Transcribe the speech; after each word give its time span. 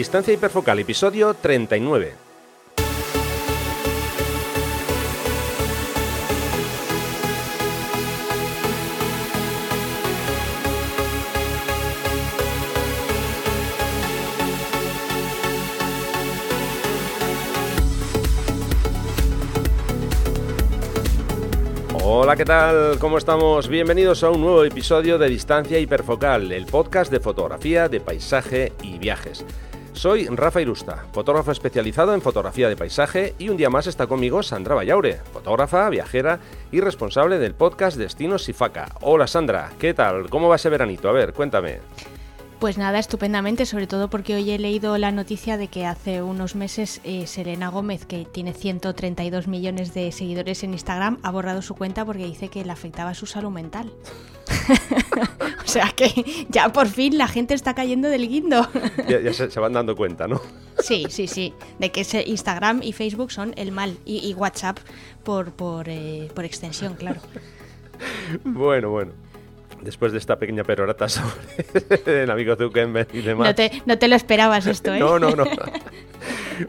Distancia 0.00 0.32
hiperfocal, 0.32 0.78
episodio 0.78 1.34
39. 1.34 2.14
Hola, 22.02 22.36
¿qué 22.36 22.46
tal? 22.46 22.98
¿Cómo 22.98 23.18
estamos? 23.18 23.68
Bienvenidos 23.68 24.24
a 24.24 24.30
un 24.30 24.40
nuevo 24.40 24.64
episodio 24.64 25.18
de 25.18 25.28
Distancia 25.28 25.78
Hiperfocal, 25.78 26.52
el 26.52 26.64
podcast 26.64 27.12
de 27.12 27.20
fotografía, 27.20 27.90
de 27.90 28.00
paisaje 28.00 28.72
y 28.82 28.96
viajes. 28.96 29.44
Soy 30.00 30.24
Rafa 30.28 30.62
Irusta, 30.62 31.04
fotógrafo 31.12 31.52
especializado 31.52 32.14
en 32.14 32.22
fotografía 32.22 32.70
de 32.70 32.74
paisaje 32.74 33.34
y 33.38 33.50
un 33.50 33.58
día 33.58 33.68
más 33.68 33.86
está 33.86 34.06
conmigo 34.06 34.42
Sandra 34.42 34.74
Vallaure, 34.74 35.20
fotógrafa, 35.30 35.90
viajera 35.90 36.40
y 36.72 36.80
responsable 36.80 37.38
del 37.38 37.52
podcast 37.52 37.98
Destinos 37.98 38.44
Sifaca. 38.44 38.88
Hola 39.02 39.26
Sandra, 39.26 39.70
¿qué 39.78 39.92
tal? 39.92 40.30
¿Cómo 40.30 40.48
va 40.48 40.56
ese 40.56 40.70
veranito? 40.70 41.10
A 41.10 41.12
ver, 41.12 41.34
cuéntame. 41.34 41.80
Pues 42.60 42.78
nada, 42.78 42.98
estupendamente, 42.98 43.66
sobre 43.66 43.86
todo 43.86 44.08
porque 44.08 44.36
hoy 44.36 44.50
he 44.50 44.58
leído 44.58 44.96
la 44.96 45.12
noticia 45.12 45.58
de 45.58 45.68
que 45.68 45.84
hace 45.84 46.22
unos 46.22 46.54
meses 46.54 47.02
eh, 47.04 47.26
Selena 47.26 47.68
Gómez, 47.68 48.06
que 48.06 48.24
tiene 48.24 48.54
132 48.54 49.48
millones 49.48 49.92
de 49.92 50.12
seguidores 50.12 50.64
en 50.64 50.72
Instagram, 50.72 51.18
ha 51.22 51.30
borrado 51.30 51.60
su 51.60 51.74
cuenta 51.74 52.06
porque 52.06 52.24
dice 52.24 52.48
que 52.48 52.64
le 52.64 52.72
afectaba 52.72 53.12
su 53.12 53.26
salud 53.26 53.50
mental. 53.50 53.92
o 55.64 55.68
sea 55.68 55.92
que 55.94 56.46
ya 56.48 56.72
por 56.72 56.88
fin 56.88 57.18
la 57.18 57.28
gente 57.28 57.54
está 57.54 57.74
cayendo 57.74 58.08
del 58.08 58.28
guindo. 58.28 58.68
ya, 59.08 59.32
se, 59.32 59.60
van 59.60 59.72
dando 59.72 59.96
cuenta, 59.96 60.26
¿no? 60.26 60.40
sí, 60.78 61.06
sí, 61.08 61.26
sí, 61.26 61.54
de 61.78 61.90
que 61.90 62.06
Instagram 62.26 62.82
y 62.82 62.92
Facebook 62.92 63.32
son 63.32 63.52
el 63.56 63.72
mal 63.72 63.96
y, 64.04 64.32
WhatsApp 64.34 64.78
por, 65.24 65.52
por, 65.52 65.88
eh, 65.88 66.30
por 66.34 66.44
extensión, 66.44 66.94
claro. 66.94 67.20
bueno, 68.44 68.90
bueno 68.90 69.12
después 69.82 70.12
de 70.12 70.18
esta 70.18 70.38
pequeña 70.38 70.64
perorata 70.64 71.08
sobre 71.08 72.22
el 72.22 72.30
amigo 72.30 72.56
Zuckerberg 72.56 73.08
y 73.14 73.22
demás. 73.22 73.48
No 73.48 73.54
te, 73.54 73.82
no 73.86 73.98
te 73.98 74.08
lo 74.08 74.16
esperabas 74.16 74.66
esto, 74.66 74.94
¿eh? 74.94 74.98
no, 74.98 75.18
no, 75.18 75.30
no. 75.30 75.44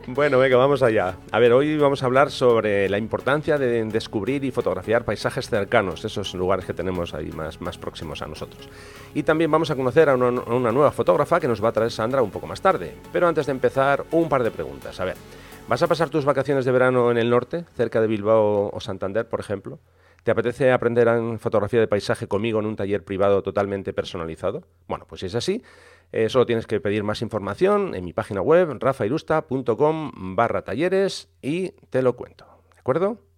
Bueno, 0.07 0.39
venga, 0.39 0.57
vamos 0.57 0.81
allá. 0.83 1.15
A 1.31 1.39
ver, 1.39 1.53
hoy 1.53 1.77
vamos 1.77 2.03
a 2.03 2.05
hablar 2.05 2.31
sobre 2.31 2.89
la 2.89 2.97
importancia 2.97 3.57
de 3.57 3.83
descubrir 3.85 4.43
y 4.43 4.51
fotografiar 4.51 5.05
paisajes 5.05 5.49
cercanos, 5.49 6.03
esos 6.05 6.33
lugares 6.33 6.65
que 6.65 6.73
tenemos 6.73 7.13
ahí 7.13 7.31
más, 7.31 7.61
más 7.61 7.77
próximos 7.77 8.21
a 8.21 8.27
nosotros. 8.27 8.69
Y 9.13 9.23
también 9.23 9.51
vamos 9.51 9.71
a 9.71 9.75
conocer 9.75 10.09
a 10.09 10.15
una, 10.15 10.41
a 10.41 10.53
una 10.53 10.71
nueva 10.71 10.91
fotógrafa 10.91 11.39
que 11.39 11.47
nos 11.47 11.63
va 11.63 11.69
a 11.69 11.73
traer 11.73 11.91
Sandra 11.91 12.21
un 12.21 12.31
poco 12.31 12.47
más 12.47 12.61
tarde. 12.61 12.95
Pero 13.11 13.27
antes 13.27 13.45
de 13.45 13.51
empezar, 13.51 14.05
un 14.11 14.29
par 14.29 14.43
de 14.43 14.51
preguntas. 14.51 14.99
A 14.99 15.05
ver, 15.05 15.17
¿vas 15.67 15.81
a 15.81 15.87
pasar 15.87 16.09
tus 16.09 16.25
vacaciones 16.25 16.65
de 16.65 16.71
verano 16.71 17.11
en 17.11 17.17
el 17.17 17.29
norte, 17.29 17.65
cerca 17.75 18.01
de 18.01 18.07
Bilbao 18.07 18.69
o 18.73 18.79
Santander, 18.79 19.27
por 19.27 19.39
ejemplo? 19.39 19.79
¿Te 20.23 20.31
apetece 20.31 20.71
aprender 20.71 21.07
en 21.07 21.39
fotografía 21.39 21.79
de 21.79 21.87
paisaje 21.87 22.27
conmigo 22.27 22.59
en 22.59 22.67
un 22.67 22.75
taller 22.75 23.03
privado 23.03 23.41
totalmente 23.41 23.91
personalizado? 23.91 24.67
Bueno, 24.87 25.05
pues 25.07 25.21
si 25.21 25.27
es 25.27 25.35
así, 25.35 25.63
eh, 26.11 26.29
solo 26.29 26.45
tienes 26.45 26.67
que 26.67 26.79
pedir 26.79 27.03
más 27.03 27.21
información 27.23 27.95
en 27.95 28.05
mi 28.05 28.13
página 28.13 28.41
web 28.41 28.77
rafairusta.com 28.79 30.35
barra 30.35 30.63
talleres 30.63 31.29
y 31.41 31.71
te 31.89 32.03
lo 32.03 32.15
cuento. 32.15 32.45
¿De 32.73 32.79
acuerdo? 32.79 33.30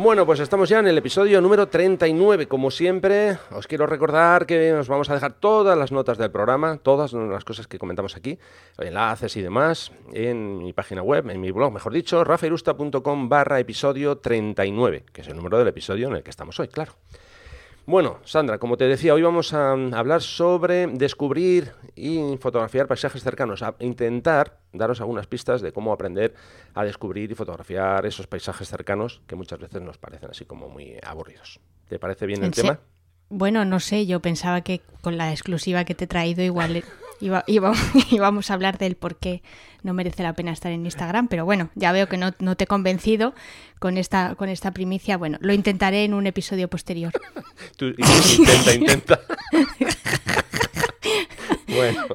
Bueno, 0.00 0.24
pues 0.24 0.38
estamos 0.38 0.68
ya 0.68 0.78
en 0.78 0.86
el 0.86 0.96
episodio 0.96 1.40
número 1.40 1.66
39. 1.66 2.46
Como 2.46 2.70
siempre, 2.70 3.36
os 3.50 3.66
quiero 3.66 3.84
recordar 3.84 4.46
que 4.46 4.72
os 4.72 4.86
vamos 4.86 5.10
a 5.10 5.14
dejar 5.14 5.32
todas 5.32 5.76
las 5.76 5.90
notas 5.90 6.18
del 6.18 6.30
programa, 6.30 6.76
todas 6.76 7.12
las 7.12 7.44
cosas 7.44 7.66
que 7.66 7.80
comentamos 7.80 8.14
aquí, 8.14 8.38
enlaces 8.78 9.36
y 9.36 9.42
demás, 9.42 9.90
en 10.12 10.58
mi 10.58 10.72
página 10.72 11.02
web, 11.02 11.28
en 11.30 11.40
mi 11.40 11.50
blog, 11.50 11.72
mejor 11.72 11.92
dicho, 11.92 12.22
rafairusta.com 12.22 13.28
barra 13.28 13.58
episodio 13.58 14.18
39, 14.18 15.04
que 15.12 15.22
es 15.22 15.26
el 15.26 15.34
número 15.34 15.58
del 15.58 15.66
episodio 15.66 16.06
en 16.06 16.14
el 16.14 16.22
que 16.22 16.30
estamos 16.30 16.60
hoy, 16.60 16.68
claro. 16.68 16.92
Bueno, 17.88 18.18
Sandra, 18.22 18.58
como 18.58 18.76
te 18.76 18.86
decía, 18.86 19.14
hoy 19.14 19.22
vamos 19.22 19.54
a 19.54 19.72
hablar 19.72 20.20
sobre 20.20 20.88
descubrir 20.88 21.72
y 21.96 22.36
fotografiar 22.38 22.86
paisajes 22.86 23.22
cercanos, 23.22 23.62
a 23.62 23.76
intentar 23.78 24.58
daros 24.74 25.00
algunas 25.00 25.26
pistas 25.26 25.62
de 25.62 25.72
cómo 25.72 25.90
aprender 25.90 26.34
a 26.74 26.84
descubrir 26.84 27.32
y 27.32 27.34
fotografiar 27.34 28.04
esos 28.04 28.26
paisajes 28.26 28.68
cercanos 28.68 29.22
que 29.26 29.36
muchas 29.36 29.58
veces 29.58 29.80
nos 29.80 29.96
parecen 29.96 30.28
así 30.28 30.44
como 30.44 30.68
muy 30.68 30.98
aburridos. 31.02 31.60
¿Te 31.88 31.98
parece 31.98 32.26
bien 32.26 32.44
el 32.44 32.50
tema? 32.50 32.78
Bueno, 33.30 33.64
no 33.64 33.80
sé, 33.80 34.04
yo 34.04 34.20
pensaba 34.20 34.60
que 34.60 34.82
con 35.00 35.16
la 35.16 35.30
exclusiva 35.30 35.86
que 35.86 35.94
te 35.94 36.04
he 36.04 36.08
traído 36.08 36.42
igual 36.42 36.84
Iba, 37.20 37.44
íbamos 37.46 37.78
a 38.50 38.54
hablar 38.54 38.78
del 38.78 38.96
por 38.96 39.16
qué 39.16 39.42
no 39.82 39.94
merece 39.94 40.22
la 40.22 40.34
pena 40.34 40.52
estar 40.52 40.72
en 40.72 40.84
Instagram, 40.84 41.28
pero 41.28 41.44
bueno, 41.44 41.70
ya 41.74 41.92
veo 41.92 42.08
que 42.08 42.16
no, 42.16 42.32
te 42.32 42.64
he 42.64 42.66
convencido 42.66 43.34
con 43.78 43.96
esta, 43.96 44.34
con 44.34 44.48
esta 44.48 44.72
primicia. 44.72 45.16
Bueno, 45.16 45.38
lo 45.40 45.52
intentaré 45.52 46.04
en 46.04 46.14
un 46.14 46.26
episodio 46.26 46.68
posterior. 46.68 47.12
intenta, 47.80 48.74
intenta. 48.74 49.20
bueno, 51.68 52.06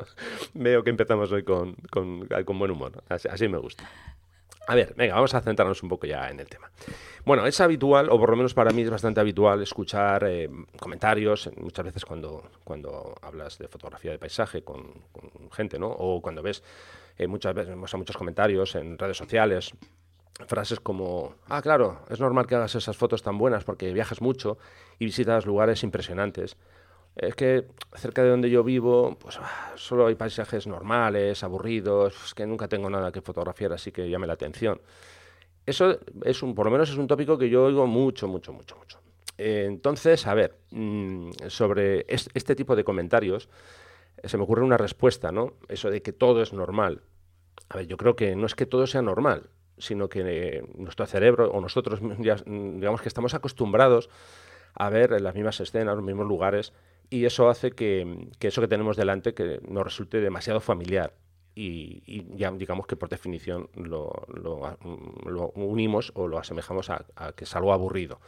veo 0.54 0.84
que 0.84 0.90
empezamos 0.90 1.32
hoy 1.32 1.44
con, 1.44 1.76
con, 1.90 2.28
buen 2.60 2.72
humor. 2.72 3.04
así 3.10 3.48
me 3.48 3.58
gusta. 3.58 3.90
A 4.68 4.76
ver, 4.76 4.94
venga, 4.96 5.16
vamos 5.16 5.34
a 5.34 5.42
centrarnos 5.42 5.84
un 5.84 5.90
poco 5.90 6.08
ya 6.08 6.30
en 6.30 6.40
el 6.40 6.48
tema. 6.48 6.72
Bueno, 7.26 7.46
es 7.46 7.60
habitual, 7.60 8.10
o 8.10 8.18
por 8.18 8.30
lo 8.30 8.36
menos 8.38 8.54
para 8.54 8.72
mí 8.72 8.82
es 8.82 8.90
bastante 8.90 9.20
habitual, 9.20 9.62
escuchar 9.62 10.24
eh, 10.26 10.50
comentarios, 10.80 11.50
muchas 11.58 11.86
veces 11.86 12.06
cuando, 12.06 12.50
cuando 12.64 13.16
hablas 13.22 13.58
de 13.58 13.68
fotografía 13.68 14.12
de 14.12 14.20
paisaje 14.20 14.64
con, 14.64 14.94
gente, 15.52 15.78
¿no? 15.80 15.88
O 15.88 16.22
cuando 16.22 16.42
ves 16.42 16.64
eh, 17.18 17.28
muchas 17.28 17.54
veces 17.54 17.76
muchos 17.76 18.18
comentarios 18.18 18.76
en 18.76 18.98
redes 18.98 19.18
sociales, 19.18 19.74
frases 20.48 20.80
como, 20.80 21.36
ah, 21.50 21.62
claro, 21.62 22.00
es 22.10 22.20
normal 22.20 22.48
que 22.48 22.56
hagas 22.56 22.76
esas 22.76 22.98
fotos 22.98 23.22
tan 23.22 23.38
buenas 23.38 23.64
porque 23.64 23.92
viajas 23.94 24.22
mucho 24.22 24.58
y 24.98 25.06
visitas 25.06 25.46
lugares 25.46 25.84
impresionantes 25.84 26.58
es 27.16 27.36
que 27.36 27.68
cerca 27.96 28.24
de 28.24 28.30
donde 28.30 28.50
yo 28.50 28.64
vivo, 28.64 29.18
pues 29.20 29.38
ah, 29.40 29.74
solo 29.76 30.08
hay 30.08 30.16
paisajes 30.16 30.66
normales, 30.68 31.44
aburridos, 31.44 32.16
es 32.26 32.34
que 32.34 32.46
nunca 32.46 32.68
tengo 32.68 32.90
nada 32.90 33.12
que 33.12 33.22
fotografiar, 33.22 33.74
así 33.74 33.92
que 33.92 34.10
llame 34.10 34.28
la 34.28 34.34
atención. 34.34 34.82
Eso 35.66 36.00
es 36.24 36.44
un, 36.44 36.56
por 36.56 36.66
lo 36.66 36.72
menos 36.72 36.90
es 36.90 36.98
un 36.98 37.08
tópico 37.08 37.38
que 37.38 37.50
yo 37.50 37.66
oigo 37.66 37.86
mucho, 37.88 38.28
mucho, 38.28 38.52
mucho, 38.52 38.76
mucho. 38.76 39.00
Eh, 39.38 39.66
entonces, 39.68 40.26
a 40.28 40.34
ver, 40.34 40.58
mm, 40.72 41.30
sobre 41.48 42.06
este 42.08 42.56
tipo 42.56 42.76
de 42.76 42.84
comentarios, 42.84 43.50
se 44.24 44.38
me 44.38 44.44
ocurre 44.44 44.64
una 44.64 44.78
respuesta, 44.78 45.32
¿no? 45.32 45.54
Eso 45.70 45.90
de 45.90 46.02
que 46.02 46.14
todo 46.14 46.42
es 46.42 46.54
normal. 46.54 47.02
A 47.70 47.78
ver, 47.78 47.88
yo 47.88 47.98
creo 47.98 48.16
que 48.16 48.36
no 48.36 48.46
es 48.46 48.56
que 48.56 48.66
todo 48.66 48.88
sea 48.88 49.02
normal, 49.02 49.50
sino 49.78 50.10
que 50.10 50.22
eh, 50.26 50.64
nuestro 50.76 51.06
cerebro 51.06 51.52
o 51.52 51.62
nosotros, 51.62 52.00
digamos 52.46 53.02
que 53.02 53.08
estamos 53.08 53.34
acostumbrados 53.34 54.10
a 54.76 54.90
ver 54.90 55.20
las 55.22 55.36
mismas 55.36 55.60
escenas, 55.60 55.96
los 55.96 56.04
mismos 56.04 56.28
lugares, 56.28 56.74
y 57.14 57.26
eso 57.26 57.48
hace 57.48 57.74
que, 57.74 58.28
eso 58.40 58.60
que 58.60 58.68
tenemos 58.68 58.98
delante 58.98 59.36
que 59.36 59.60
nos 59.68 59.84
resulte 59.84 60.20
demasiado 60.20 60.60
familiar. 60.60 61.14
Y, 61.54 62.26
ya 62.36 62.50
digamos 62.52 62.88
que 62.88 62.96
por 62.96 63.08
definición 63.08 63.70
lo, 63.76 64.12
unimos 65.54 66.12
o 66.16 66.28
lo 66.28 66.40
asemejamos 66.40 66.90
a, 66.90 67.06
que 67.36 67.44
es 67.44 67.56
algo 67.56 67.72
aburrido. 67.72 68.20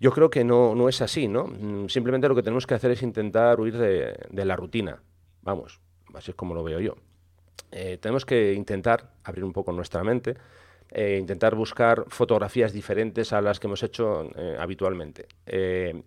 Yo 0.00 0.12
creo 0.12 0.30
que 0.30 0.44
no, 0.44 0.74
no 0.74 0.88
es 0.88 1.02
así, 1.02 1.28
¿no? 1.28 1.44
Mm, 1.44 1.88
simplemente 1.90 2.26
lo 2.26 2.34
que 2.34 2.42
tenemos 2.42 2.66
que 2.66 2.72
hacer 2.72 2.90
es 2.90 3.02
intentar 3.02 3.60
huir 3.60 3.76
de, 3.76 4.44
la 4.46 4.56
rutina. 4.56 5.02
Vamos, 5.42 5.78
así 6.14 6.30
es 6.30 6.34
como 6.34 6.54
lo 6.54 6.64
veo 6.64 6.80
yo. 6.80 6.96
Eh, 7.70 7.98
tenemos 8.00 8.24
que 8.24 8.54
intentar 8.54 9.10
abrir 9.24 9.44
un 9.44 9.52
poco 9.52 9.72
nuestra 9.72 10.02
mente 10.02 10.36
eh, 10.96 11.18
intentar 11.18 11.56
buscar 11.56 12.04
fotografías 12.06 12.72
diferentes 12.72 13.32
a 13.32 13.40
las 13.40 13.58
que 13.58 13.66
hemos 13.66 13.82
hecho 13.82 14.30
eh, 14.36 14.56
habitualmente. 14.60 15.26
Eh, 15.44 16.04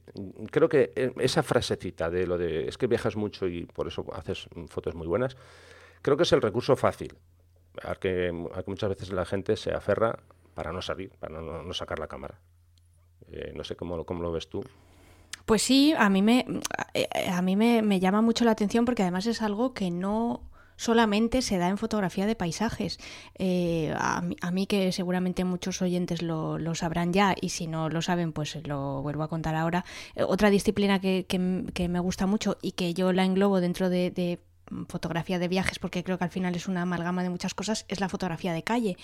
creo 0.50 0.70
que 0.70 0.94
esa 1.20 1.44
frasecita 1.44 2.10
de 2.10 2.26
lo 2.26 2.38
de 2.38 2.70
es 2.70 2.78
que 2.78 2.88
viajas 2.88 3.18
mucho 3.18 3.48
y 3.48 3.66
por 3.66 3.90
eso 3.90 4.06
haces 4.14 4.48
fotos 4.70 4.96
muy 4.96 5.06
buenas, 5.06 5.36
creo 6.02 6.16
que 6.16 6.24
es 6.24 6.32
el 6.32 6.42
recurso 6.42 6.78
fácil, 6.78 7.18
al 7.84 8.00
que, 8.00 8.32
muchas 8.66 8.88
veces 8.88 9.12
la 9.12 9.26
gente 9.26 9.58
se 9.58 9.74
aferra 9.74 10.20
para 10.54 10.72
no 10.72 10.82
salir, 10.82 11.12
para 11.20 11.42
no, 11.42 11.74
sacar 11.74 12.00
la 12.00 12.08
cámara. 12.08 12.40
no 13.56 13.66
sé 13.66 13.76
cómo, 13.76 14.06
cómo 14.06 14.24
lo 14.24 14.32
ves 14.32 14.48
tú. 14.48 14.64
Pues 15.46 15.64
sí, 15.64 15.94
a 15.98 16.10
mí 16.10 16.22
me, 16.22 16.46
a 17.30 17.42
mí 17.42 17.58
me 17.58 18.00
llama 18.00 18.22
mucho 18.22 18.46
la 18.46 18.52
atención 18.52 18.86
porque 18.86 19.02
además 19.02 19.26
es 19.26 19.42
algo 19.42 19.74
que 19.74 19.92
no 19.92 20.47
solamente 20.78 21.42
se 21.42 21.58
da 21.58 21.68
en 21.68 21.78
fotografía 21.78 22.26
de 22.26 22.36
paisajes. 22.36 23.00
Eh, 23.38 23.94
a, 23.98 24.22
mí, 24.52 24.68
que 24.68 24.92
seguramente 24.92 25.44
muchos 25.44 25.82
oyentes 25.82 26.22
lo, 26.22 26.58
sabrán 26.76 27.12
ya 27.12 27.36
y 27.40 27.50
si 27.50 27.68
no 27.68 27.90
lo 27.90 28.02
saben 28.02 28.32
pues 28.32 28.56
lo 28.66 29.02
vuelvo 29.02 29.24
a 29.24 29.28
contar 29.28 29.56
ahora. 29.56 29.84
Eh, 30.16 30.24
otra 30.24 30.50
disciplina 30.50 31.02
que, 31.02 31.26
me 31.90 32.00
gusta 32.00 32.26
mucho 32.28 32.58
y 32.62 32.72
que 32.72 32.94
yo 32.94 33.12
la 33.12 33.26
englobo 33.26 33.60
dentro 33.60 33.90
de, 33.90 34.40
fotografía 34.88 35.40
de 35.40 35.48
viajes, 35.48 35.80
porque 35.80 36.04
creo 36.04 36.18
que 36.18 36.24
al 36.24 36.30
final 36.30 36.56
es 36.56 36.68
una 36.68 36.84
amalgama 36.84 37.24
de 37.24 37.30
muchas 37.30 37.54
cosas, 37.54 37.86
es 37.88 38.00
la 38.00 38.10
fotografía 38.10 38.54
de 38.54 38.64
calle. 38.64 38.98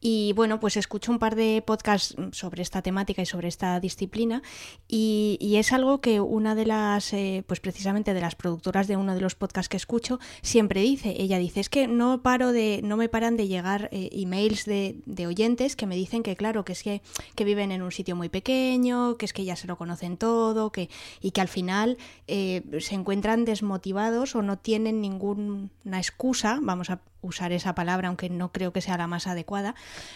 Y 0.00 0.32
bueno, 0.34 0.60
pues 0.60 0.76
escucho 0.76 1.12
un 1.12 1.18
par 1.18 1.34
de 1.34 1.62
podcasts 1.66 2.16
sobre 2.32 2.62
esta 2.62 2.82
temática 2.82 3.22
y 3.22 3.26
sobre 3.26 3.48
esta 3.48 3.80
disciplina 3.80 4.42
y, 4.88 5.54
es 5.54 5.72
algo 5.72 6.00
que 6.00 6.20
una 6.20 6.56
de 6.56 6.66
las, 6.66 7.12
eh, 7.12 7.44
pues 7.46 7.60
precisamente 7.60 8.12
de 8.12 8.20
las 8.20 8.34
productoras 8.34 8.88
de 8.88 8.96
uno 8.96 9.14
de 9.14 9.20
los 9.20 9.36
podcasts 9.36 9.68
que 9.68 9.76
escucho, 9.76 10.18
siempre 10.42 10.80
dice, 10.80 11.14
ella 11.16 11.38
dice, 11.38 11.60
es 11.60 11.68
que 11.68 11.86
no 11.86 12.22
paro 12.22 12.50
de, 12.50 12.80
no 12.82 12.96
me 12.96 13.08
paran 13.08 13.36
de 13.36 13.46
llegar 13.46 13.88
eh, 13.92 14.10
emails 14.12 14.64
de, 14.64 14.96
de, 15.06 15.28
oyentes 15.28 15.76
que 15.76 15.86
me 15.86 15.94
dicen 15.94 16.24
que 16.24 16.34
claro, 16.34 16.64
que 16.64 16.72
es 16.72 16.82
que, 16.82 17.02
que, 17.36 17.44
viven 17.44 17.70
en 17.70 17.82
un 17.82 17.92
sitio 17.92 18.16
muy 18.16 18.28
pequeño, 18.28 19.16
que 19.16 19.26
es 19.26 19.32
que 19.32 19.44
ya 19.44 19.54
se 19.54 19.68
lo 19.68 19.78
conocen 19.78 20.16
todo, 20.16 20.72
que, 20.72 20.90
y 21.20 21.30
que 21.30 21.40
al 21.40 21.48
final 21.48 21.98
eh, 22.26 22.62
se 22.80 22.96
encuentran 22.96 23.44
desmotivados 23.44 24.34
o 24.34 24.42
no 24.42 24.58
tienen 24.58 25.00
ninguna 25.08 25.98
excusa, 25.98 26.58
vamos 26.62 26.90
a 26.90 27.00
usar 27.20 27.52
esa 27.52 27.74
palabra, 27.74 28.08
aunque 28.08 28.28
no 28.28 28.52
creo 28.52 28.72
que 28.72 28.80
sea 28.80 28.98
la 28.98 29.06
más 29.06 29.26
adecuada, 29.26 29.74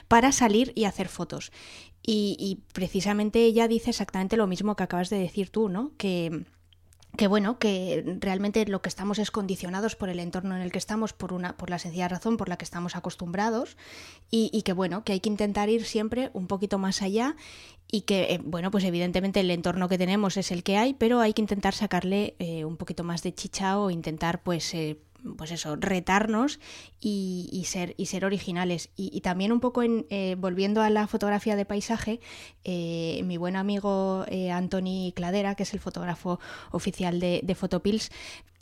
para 0.08 0.32
salir 0.32 0.72
y 0.74 0.84
hacer 0.84 1.08
fotos. 1.08 1.52
Y, 2.10 2.62
precisamente 2.72 3.44
ella 3.44 3.68
dice 3.68 3.90
exactamente 3.90 4.38
lo 4.38 4.46
mismo 4.46 4.76
que 4.76 4.84
acabas 4.84 5.10
de 5.10 5.18
decir 5.18 5.50
tú, 5.50 5.68
¿no? 5.68 5.92
Que, 5.98 6.44
que 7.16 7.26
bueno, 7.26 7.58
que 7.58 8.18
realmente 8.20 8.64
lo 8.66 8.82
que 8.82 8.88
estamos 8.88 9.18
es 9.18 9.30
condicionados 9.30 9.96
por 9.96 10.08
el 10.08 10.20
entorno 10.20 10.54
en 10.54 10.62
el 10.62 10.70
que 10.70 10.78
estamos, 10.78 11.12
por 11.12 11.32
una, 11.32 11.56
por 11.56 11.70
la 11.70 11.78
sencilla 11.78 12.08
razón 12.08 12.36
por 12.36 12.48
la 12.48 12.56
que 12.56 12.64
estamos 12.64 12.96
acostumbrados, 12.96 13.76
y, 14.30 14.62
que 14.62 14.72
bueno, 14.72 15.04
que 15.04 15.12
hay 15.12 15.20
que 15.20 15.30
intentar 15.30 15.68
ir 15.70 15.84
siempre 15.84 16.30
un 16.34 16.46
poquito 16.46 16.78
más 16.78 17.02
allá 17.02 17.34
y 17.90 18.02
que, 18.02 18.34
eh, 18.34 18.40
bueno, 18.44 18.70
pues 18.70 18.84
evidentemente 18.84 19.40
el 19.40 19.50
entorno 19.50 19.88
que 19.88 19.96
tenemos 19.96 20.36
es 20.36 20.50
el 20.50 20.62
que 20.62 20.76
hay, 20.76 20.92
pero 20.92 21.20
hay 21.20 21.32
que 21.32 21.40
intentar 21.40 21.74
sacarle 21.74 22.36
eh, 22.38 22.64
un 22.64 22.76
poquito 22.76 23.04
más 23.04 23.22
de 23.22 23.34
chicha 23.34 23.78
o 23.78 23.90
intentar, 23.90 24.42
pues, 24.42 24.74
eh, 24.74 24.98
pues 25.36 25.50
eso, 25.50 25.76
retarnos 25.76 26.60
y, 27.00 27.64
ser, 27.66 27.94
y 27.96 28.06
ser 28.06 28.24
originales. 28.24 28.90
Y, 28.96 29.20
también 29.20 29.52
un 29.52 29.60
poco 29.60 29.82
en, 29.82 30.06
volviendo 30.40 30.82
a 30.82 30.90
la 30.90 31.06
fotografía 31.06 31.56
de 31.56 31.64
paisaje, 31.64 32.20
mi 32.64 33.36
buen 33.36 33.56
amigo 33.56 34.24
Anthony 34.52 35.12
Cladera, 35.14 35.54
que 35.54 35.64
es 35.64 35.74
el 35.74 35.80
fotógrafo 35.80 36.40
oficial 36.70 37.20
de, 37.20 37.40
de 37.42 37.54
Photopills, 37.54 38.10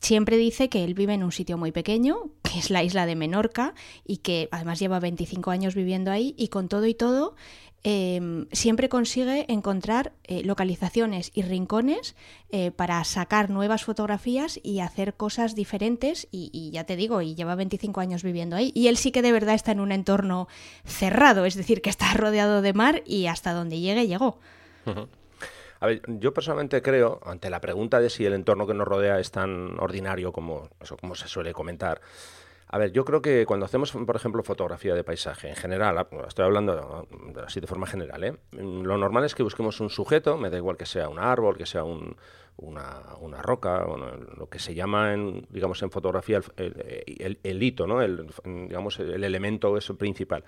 siempre 0.00 0.36
dice 0.36 0.68
que 0.68 0.84
él 0.84 0.94
vive 0.94 1.14
en 1.14 1.24
un 1.24 1.32
sitio 1.32 1.58
muy 1.58 1.72
pequeño, 1.72 2.30
que 2.42 2.58
es 2.58 2.70
la 2.70 2.82
isla 2.82 3.06
de 3.06 3.16
Menorca, 3.16 3.74
y 4.04 4.18
que 4.18 4.48
además 4.50 4.78
lleva 4.78 5.00
25 5.00 5.50
años 5.50 5.74
viviendo 5.74 6.10
ahí, 6.10 6.34
y 6.38 6.48
con 6.48 6.68
todo 6.68 6.86
y 6.86 6.94
todo 6.94 7.34
Em, 7.88 8.48
siempre 8.50 8.88
consigue 8.88 9.46
encontrar 9.46 10.10
eh, 10.24 10.42
localizaciones 10.42 11.30
y 11.34 11.42
rincones 11.42 12.16
eh, 12.50 12.72
para 12.72 13.04
sacar 13.04 13.48
nuevas 13.48 13.84
fotografías 13.84 14.58
y 14.64 14.80
hacer 14.80 15.14
cosas 15.14 15.54
diferentes 15.54 16.26
y, 16.32 16.72
ya 16.72 16.82
te 16.82 16.96
digo, 16.96 17.22
y 17.22 17.36
lleva 17.36 17.54
25 17.54 18.00
años 18.00 18.24
viviendo 18.24 18.56
ahí. 18.56 18.72
Y 18.74 18.88
él 18.88 18.96
sí 18.96 19.12
que 19.12 19.22
de 19.22 19.30
verdad 19.30 19.54
está 19.54 19.70
en 19.70 19.78
un 19.78 19.92
entorno 19.92 20.48
cerrado, 20.84 21.44
es 21.44 21.54
decir, 21.54 21.80
que 21.80 21.88
está 21.88 22.12
rodeado 22.14 22.60
de 22.60 22.72
mar 22.72 23.04
y 23.06 23.28
hasta 23.28 23.52
donde 23.52 23.78
llegue 23.78 24.08
llegó. 24.08 24.40
A 25.78 25.86
ver, 25.86 26.02
yo 26.08 26.34
personalmente 26.34 26.82
creo, 26.82 27.20
ante 27.24 27.50
la 27.50 27.60
pregunta 27.60 28.00
de 28.00 28.10
si 28.10 28.24
el 28.24 28.32
entorno 28.32 28.66
que 28.66 28.74
nos 28.74 28.88
rodea 28.88 29.20
es 29.20 29.30
tan 29.30 29.78
ordinario 29.78 30.32
como, 30.32 30.70
eso, 30.80 30.96
como 30.96 31.14
se 31.14 31.28
suele 31.28 31.52
comentar, 31.52 32.00
a 32.68 32.78
ver, 32.78 32.92
yo 32.92 33.04
creo 33.04 33.22
que 33.22 33.46
cuando 33.46 33.64
hacemos, 33.64 33.92
por 33.92 34.16
ejemplo, 34.16 34.42
fotografía 34.42 34.94
de 34.94 35.04
paisaje, 35.04 35.48
en 35.48 35.56
general, 35.56 35.98
ah, 35.98 36.08
estoy 36.26 36.44
hablando 36.44 37.06
así 37.46 37.60
de 37.60 37.66
forma 37.68 37.86
general, 37.86 38.24
¿eh? 38.24 38.36
lo 38.52 38.98
normal 38.98 39.24
es 39.24 39.36
que 39.36 39.44
busquemos 39.44 39.80
un 39.80 39.88
sujeto, 39.88 40.36
me 40.36 40.50
da 40.50 40.56
igual 40.56 40.76
que 40.76 40.86
sea 40.86 41.08
un 41.08 41.20
árbol, 41.20 41.56
que 41.56 41.66
sea 41.66 41.84
una, 41.84 43.42
roca, 43.42 43.86
lo 44.36 44.48
que 44.48 44.58
se 44.58 44.74
llama, 44.74 45.14
en, 45.14 45.46
digamos, 45.48 45.80
en 45.82 45.92
fotografía 45.92 46.40
el, 46.56 47.62
hito, 47.62 47.86
¿no? 47.86 48.02
el, 48.02 48.26
digamos, 48.44 48.98
el 48.98 49.22
elemento 49.22 49.76
eso 49.76 49.96
principal. 49.96 50.42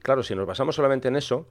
Claro, 0.00 0.24
si 0.24 0.34
nos 0.34 0.46
basamos 0.46 0.74
solamente 0.74 1.06
en 1.06 1.14
eso, 1.16 1.46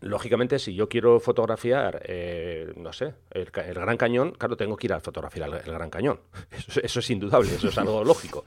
lógicamente, 0.00 0.58
si 0.58 0.74
yo 0.74 0.88
quiero 0.88 1.20
fotografiar, 1.20 2.02
eh, 2.06 2.72
no 2.76 2.92
sé, 2.92 3.14
el, 3.30 3.50
Gran 3.50 3.96
Cañón, 3.96 4.32
claro, 4.32 4.56
tengo 4.56 4.76
que 4.76 4.86
ir 4.86 4.92
a 4.92 5.00
fotografiar 5.00 5.62
el, 5.64 5.72
Gran 5.72 5.90
Cañón. 5.90 6.20
Eso, 6.82 7.00
es 7.00 7.10
indudable, 7.10 7.54
eso 7.54 7.68
es 7.68 7.78
algo 7.78 8.04
lógico. 8.04 8.44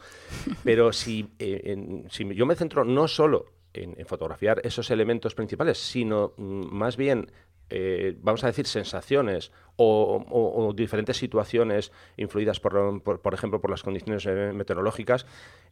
Pero 0.63 0.91
si, 0.91 1.29
eh, 1.39 2.03
si 2.09 2.33
yo 2.33 2.45
me 2.45 2.55
centro 2.55 2.83
no 2.83 3.07
solo 3.07 3.45
en, 3.73 4.05
fotografiar 4.05 4.61
esos 4.63 4.89
elementos 4.91 5.35
principales, 5.35 5.77
sino 5.77 6.33
mm, 6.37 6.73
más 6.73 6.97
bien, 6.97 7.31
eh, 7.69 8.15
vamos 8.19 8.43
a 8.43 8.47
decir, 8.47 8.67
sensaciones 8.67 9.51
o, 9.77 10.73
diferentes 10.75 11.17
situaciones 11.17 11.91
influidas, 12.17 12.59
por, 12.59 13.01
por, 13.01 13.33
ejemplo, 13.33 13.59
por 13.59 13.71
las 13.71 13.83
condiciones 13.83 14.25
meteorológicas, 14.53 15.25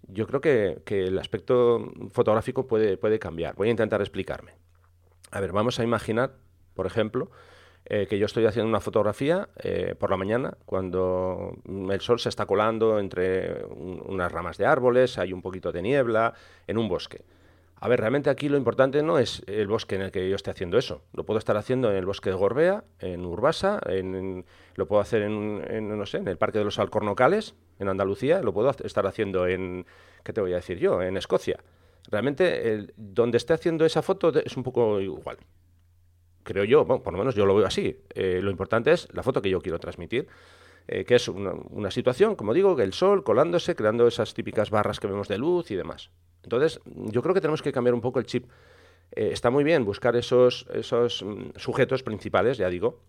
yo 0.08 0.28
creo 0.28 0.42
que, 0.42 0.82
que 0.86 1.04
el 1.04 1.18
aspecto 1.20 1.92
fotográfico 2.12 2.68
puede, 2.68 2.98
puede 2.98 3.20
cambiar. 3.20 3.56
Voy 3.56 3.70
a 3.70 3.72
intentar 3.72 4.02
explicarme. 4.02 4.54
A 5.34 5.40
ver, 5.40 5.52
vamos 5.52 5.80
a 5.80 5.84
imaginar, 5.84 6.36
por 6.76 6.86
ejemplo, 6.86 7.32
eh, 7.86 8.06
que 8.08 8.20
yo 8.20 8.28
estoy 8.28 8.46
haciendo 8.46 8.70
una 8.70 8.80
fotografía 8.80 9.50
eh, 9.64 9.96
por 9.98 10.12
la 10.12 10.16
mañana 10.16 10.58
cuando 10.68 11.58
el 11.66 12.02
sol 12.02 12.20
se 12.20 12.30
está 12.30 12.46
colando 12.46 13.00
entre 13.00 13.66
unas 13.66 14.32
ramas 14.32 14.60
de 14.60 14.68
árboles, 14.68 15.18
hay 15.18 15.34
un 15.34 15.42
poquito 15.42 15.72
de 15.72 15.82
niebla, 15.82 16.36
en 16.68 16.78
un 16.78 16.88
bosque. 16.88 17.26
A 17.78 17.88
ver, 17.88 18.00
realmente 18.00 18.30
aquí 18.30 18.48
lo 18.48 18.58
importante 18.58 19.02
no 19.02 19.18
es 19.18 19.42
el 19.48 19.68
bosque 19.68 19.96
en 19.96 20.04
el 20.04 20.12
que 20.12 20.30
yo 20.30 20.36
esté 20.36 20.52
haciendo 20.52 20.78
eso. 20.78 21.02
Lo 21.14 21.26
puedo 21.26 21.40
estar 21.40 21.58
haciendo 21.58 21.90
en 21.90 21.98
el 21.98 22.06
bosque 22.06 22.30
de 22.30 22.36
Gorbea, 22.36 22.84
en 23.00 23.26
Urbasa, 23.26 23.80
en, 23.88 24.46
lo 24.76 24.88
puedo 24.88 25.02
hacer 25.02 25.24
en, 25.24 25.98
no 25.98 26.06
sé, 26.06 26.20
en 26.20 26.28
el 26.28 26.38
Parque 26.38 26.60
de 26.60 26.66
los 26.66 26.78
Alcornocales, 26.78 27.56
en 27.80 27.90
Andalucía, 27.90 28.44
lo 28.44 28.54
puedo 28.54 28.70
estar 28.70 29.08
haciendo 29.08 29.48
en, 29.48 29.88
¿qué 30.24 30.32
te 30.32 30.42
voy 30.42 30.54
a 30.54 30.58
decir 30.58 30.78
yo?, 30.78 31.02
en 31.02 31.18
Escocia. 31.18 31.58
Realmente, 32.10 32.74
el, 32.74 32.94
donde 32.98 33.38
esté 33.38 33.54
haciendo 33.54 33.86
esa 33.86 34.02
foto 34.02 34.32
es 34.38 34.58
un 34.58 34.64
poco 34.64 35.00
igual. 35.00 35.38
Creo 36.44 36.66
yo, 36.66 36.86
por 36.86 37.14
lo 37.14 37.20
menos 37.20 37.36
yo 37.36 37.46
lo 37.46 37.56
veo 37.56 37.66
así. 37.66 37.98
Eh, 38.14 38.40
lo 38.42 38.52
importante 38.52 38.92
es 38.92 39.08
la 39.14 39.24
foto 39.24 39.42
que 39.42 39.50
yo 39.50 39.62
quiero 39.62 39.80
transmitir, 39.80 40.28
eh, 40.88 41.06
que 41.06 41.16
es 41.16 41.28
una, 41.30 41.92
situación, 41.92 42.36
como 42.36 42.54
digo, 42.54 42.76
que 42.76 42.84
el 42.84 42.94
sol 42.94 43.24
colándose, 43.24 43.76
creando 43.76 44.08
esas 44.08 44.34
típicas 44.34 44.70
barras 44.70 45.00
que 45.00 45.08
vemos 45.08 45.28
de 45.30 45.38
luz 45.38 45.72
y 45.72 45.76
demás. 45.76 46.12
Entonces, 46.44 46.82
yo 46.86 47.22
creo 47.22 47.34
que 47.34 47.40
tenemos 47.40 47.62
que 47.62 47.72
cambiar 47.72 47.94
un 47.94 48.02
poco 48.02 48.20
el 48.20 48.26
chip. 48.26 48.50
Eh, 49.16 49.30
está 49.32 49.50
muy 49.50 49.64
bien 49.64 49.86
buscar 49.86 50.18
esos, 50.18 50.68
esos 50.74 51.24
mm, 51.24 51.52
sujetos 51.56 52.04
principales, 52.04 52.58
ya 52.58 52.68
digo, 52.68 53.00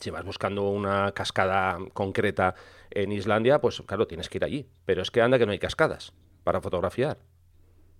si 0.00 0.10
vas 0.10 0.24
buscando 0.24 0.68
una 0.68 1.12
cascada 1.12 1.78
concreta 1.92 2.56
en 2.90 3.12
Islandia, 3.12 3.60
pues 3.60 3.80
claro, 3.82 4.06
tienes 4.06 4.28
que 4.28 4.38
ir 4.38 4.44
allí. 4.44 4.68
Pero 4.84 5.02
es 5.02 5.10
que 5.10 5.22
anda 5.22 5.38
que 5.38 5.46
no 5.46 5.52
hay 5.52 5.60
cascadas 5.60 6.12
para 6.42 6.60
fotografiar. 6.60 7.18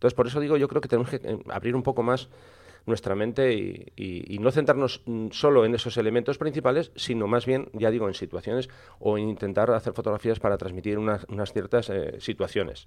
Entonces, 0.05 0.17
por 0.17 0.27
eso 0.27 0.39
digo, 0.39 0.59
yo 0.59 0.69
creo 0.69 0.83
que 0.83 0.89
tenemos 0.89 1.09
que 1.09 1.17
eh, 1.17 1.39
abrir 1.49 1.75
un 1.75 1.83
poco 1.83 2.03
más 2.03 2.29
nuestra 2.85 3.15
mente 3.15 3.55
y, 3.55 4.39
no 4.39 4.51
centrarnos 4.51 5.01
mm, 5.07 5.29
solo 5.31 5.65
en 5.65 5.75
esos 5.75 5.97
elementos 5.97 6.37
principales, 6.37 6.93
sino 6.95 7.27
más 7.27 7.47
bien, 7.47 7.71
ya 7.73 7.91
digo, 7.91 8.07
en 8.07 8.13
situaciones 8.13 8.69
o 8.99 9.17
en 9.17 9.31
intentar 9.31 9.71
hacer 9.71 9.95
fotografías 9.95 10.41
para 10.41 10.59
transmitir 10.59 10.99
unas, 10.99 11.25
ciertas 11.55 11.89
eh, 11.89 12.21
situaciones. 12.21 12.87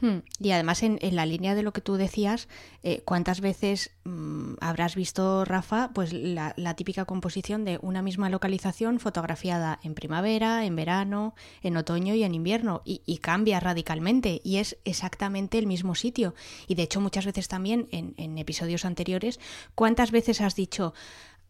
Hmm. 0.00 0.18
Y 0.38 0.52
además, 0.52 0.82
en, 0.82 0.98
la 1.12 1.26
línea 1.26 1.54
de 1.54 1.62
lo 1.62 1.72
que 1.72 1.80
tú 1.80 1.96
decías, 1.96 2.48
eh, 2.82 3.02
¿cuántas 3.04 3.40
veces 3.40 3.90
mm, 4.04 4.54
habrás 4.60 4.94
visto, 4.94 5.44
Rafa, 5.44 5.90
pues 5.92 6.12
la, 6.12 6.54
típica 6.74 7.04
composición 7.04 7.64
de 7.64 7.78
una 7.82 8.00
misma 8.00 8.30
localización 8.30 8.98
fotografiada 9.00 9.78
en 9.82 9.94
primavera, 9.94 10.64
en 10.64 10.76
verano, 10.76 11.34
en 11.62 11.76
otoño 11.76 12.14
y 12.14 12.22
en 12.24 12.34
invierno? 12.34 12.82
Y, 12.84 13.18
cambia 13.20 13.60
radicalmente 13.60 14.40
y 14.42 14.56
es 14.56 14.78
exactamente 14.86 15.58
el 15.58 15.66
mismo 15.66 15.94
sitio. 15.94 16.34
Y 16.66 16.74
de 16.74 16.84
hecho, 16.84 17.00
muchas 17.00 17.26
veces 17.26 17.48
también 17.48 17.86
en, 17.90 18.14
en 18.16 18.38
episodios 18.38 18.86
anteriores, 18.86 19.38
¿cuántas 19.74 20.10
veces 20.10 20.40
has 20.40 20.54
dicho, 20.54 20.94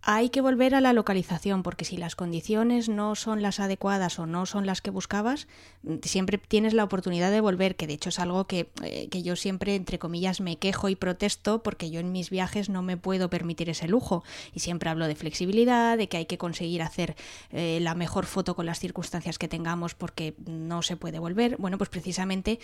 hay 0.02 0.30
que 0.30 0.40
volver 0.40 0.74
a 0.74 0.80
la 0.80 0.92
localización, 0.92 1.62
porque 1.62 1.84
si 1.84 1.96
las 1.96 2.16
condiciones 2.16 2.88
no 2.88 3.14
son 3.14 3.42
las 3.42 3.60
adecuadas 3.60 4.18
o 4.18 4.26
no 4.26 4.46
son 4.46 4.64
las 4.64 4.80
que 4.80 4.90
buscabas, 4.90 5.46
mm, 5.82 5.96
siempre 6.02 6.38
tienes 6.38 6.72
la 6.72 6.84
oportunidad 6.84 7.30
de 7.30 7.40
volver, 7.40 7.76
que 7.76 7.86
de 7.86 7.94
hecho 7.94 8.08
es 8.08 8.18
algo 8.18 8.46
que, 8.46 8.70
eh, 8.82 9.08
que, 9.10 9.22
yo 9.22 9.36
siempre, 9.36 9.74
entre 9.74 9.98
comillas, 9.98 10.40
me 10.40 10.56
quejo 10.56 10.88
y 10.88 10.96
protesto, 10.96 11.62
porque 11.62 11.90
yo 11.90 12.00
en 12.00 12.12
mis 12.12 12.30
viajes 12.30 12.70
no 12.70 12.82
me 12.82 12.96
puedo 12.96 13.28
permitir 13.28 13.68
ese 13.68 13.88
lujo. 13.88 14.24
Y 14.54 14.60
siempre 14.60 14.88
hablo 14.88 15.06
de 15.06 15.14
flexibilidad, 15.14 15.98
de 15.98 16.08
que 16.08 16.16
hay 16.16 16.26
que 16.26 16.38
conseguir 16.38 16.82
hacer 16.82 17.16
eh, 17.50 17.78
la 17.82 17.94
mejor 17.94 18.26
foto 18.26 18.54
con 18.56 18.66
las 18.66 18.78
circunstancias 18.78 19.38
que 19.38 19.48
tengamos, 19.48 19.94
porque 19.94 20.34
no 20.46 20.82
se 20.82 20.96
puede 20.96 21.18
volver. 21.18 21.56
Bueno, 21.58 21.76
pues 21.76 21.90
precisamente 21.90 22.58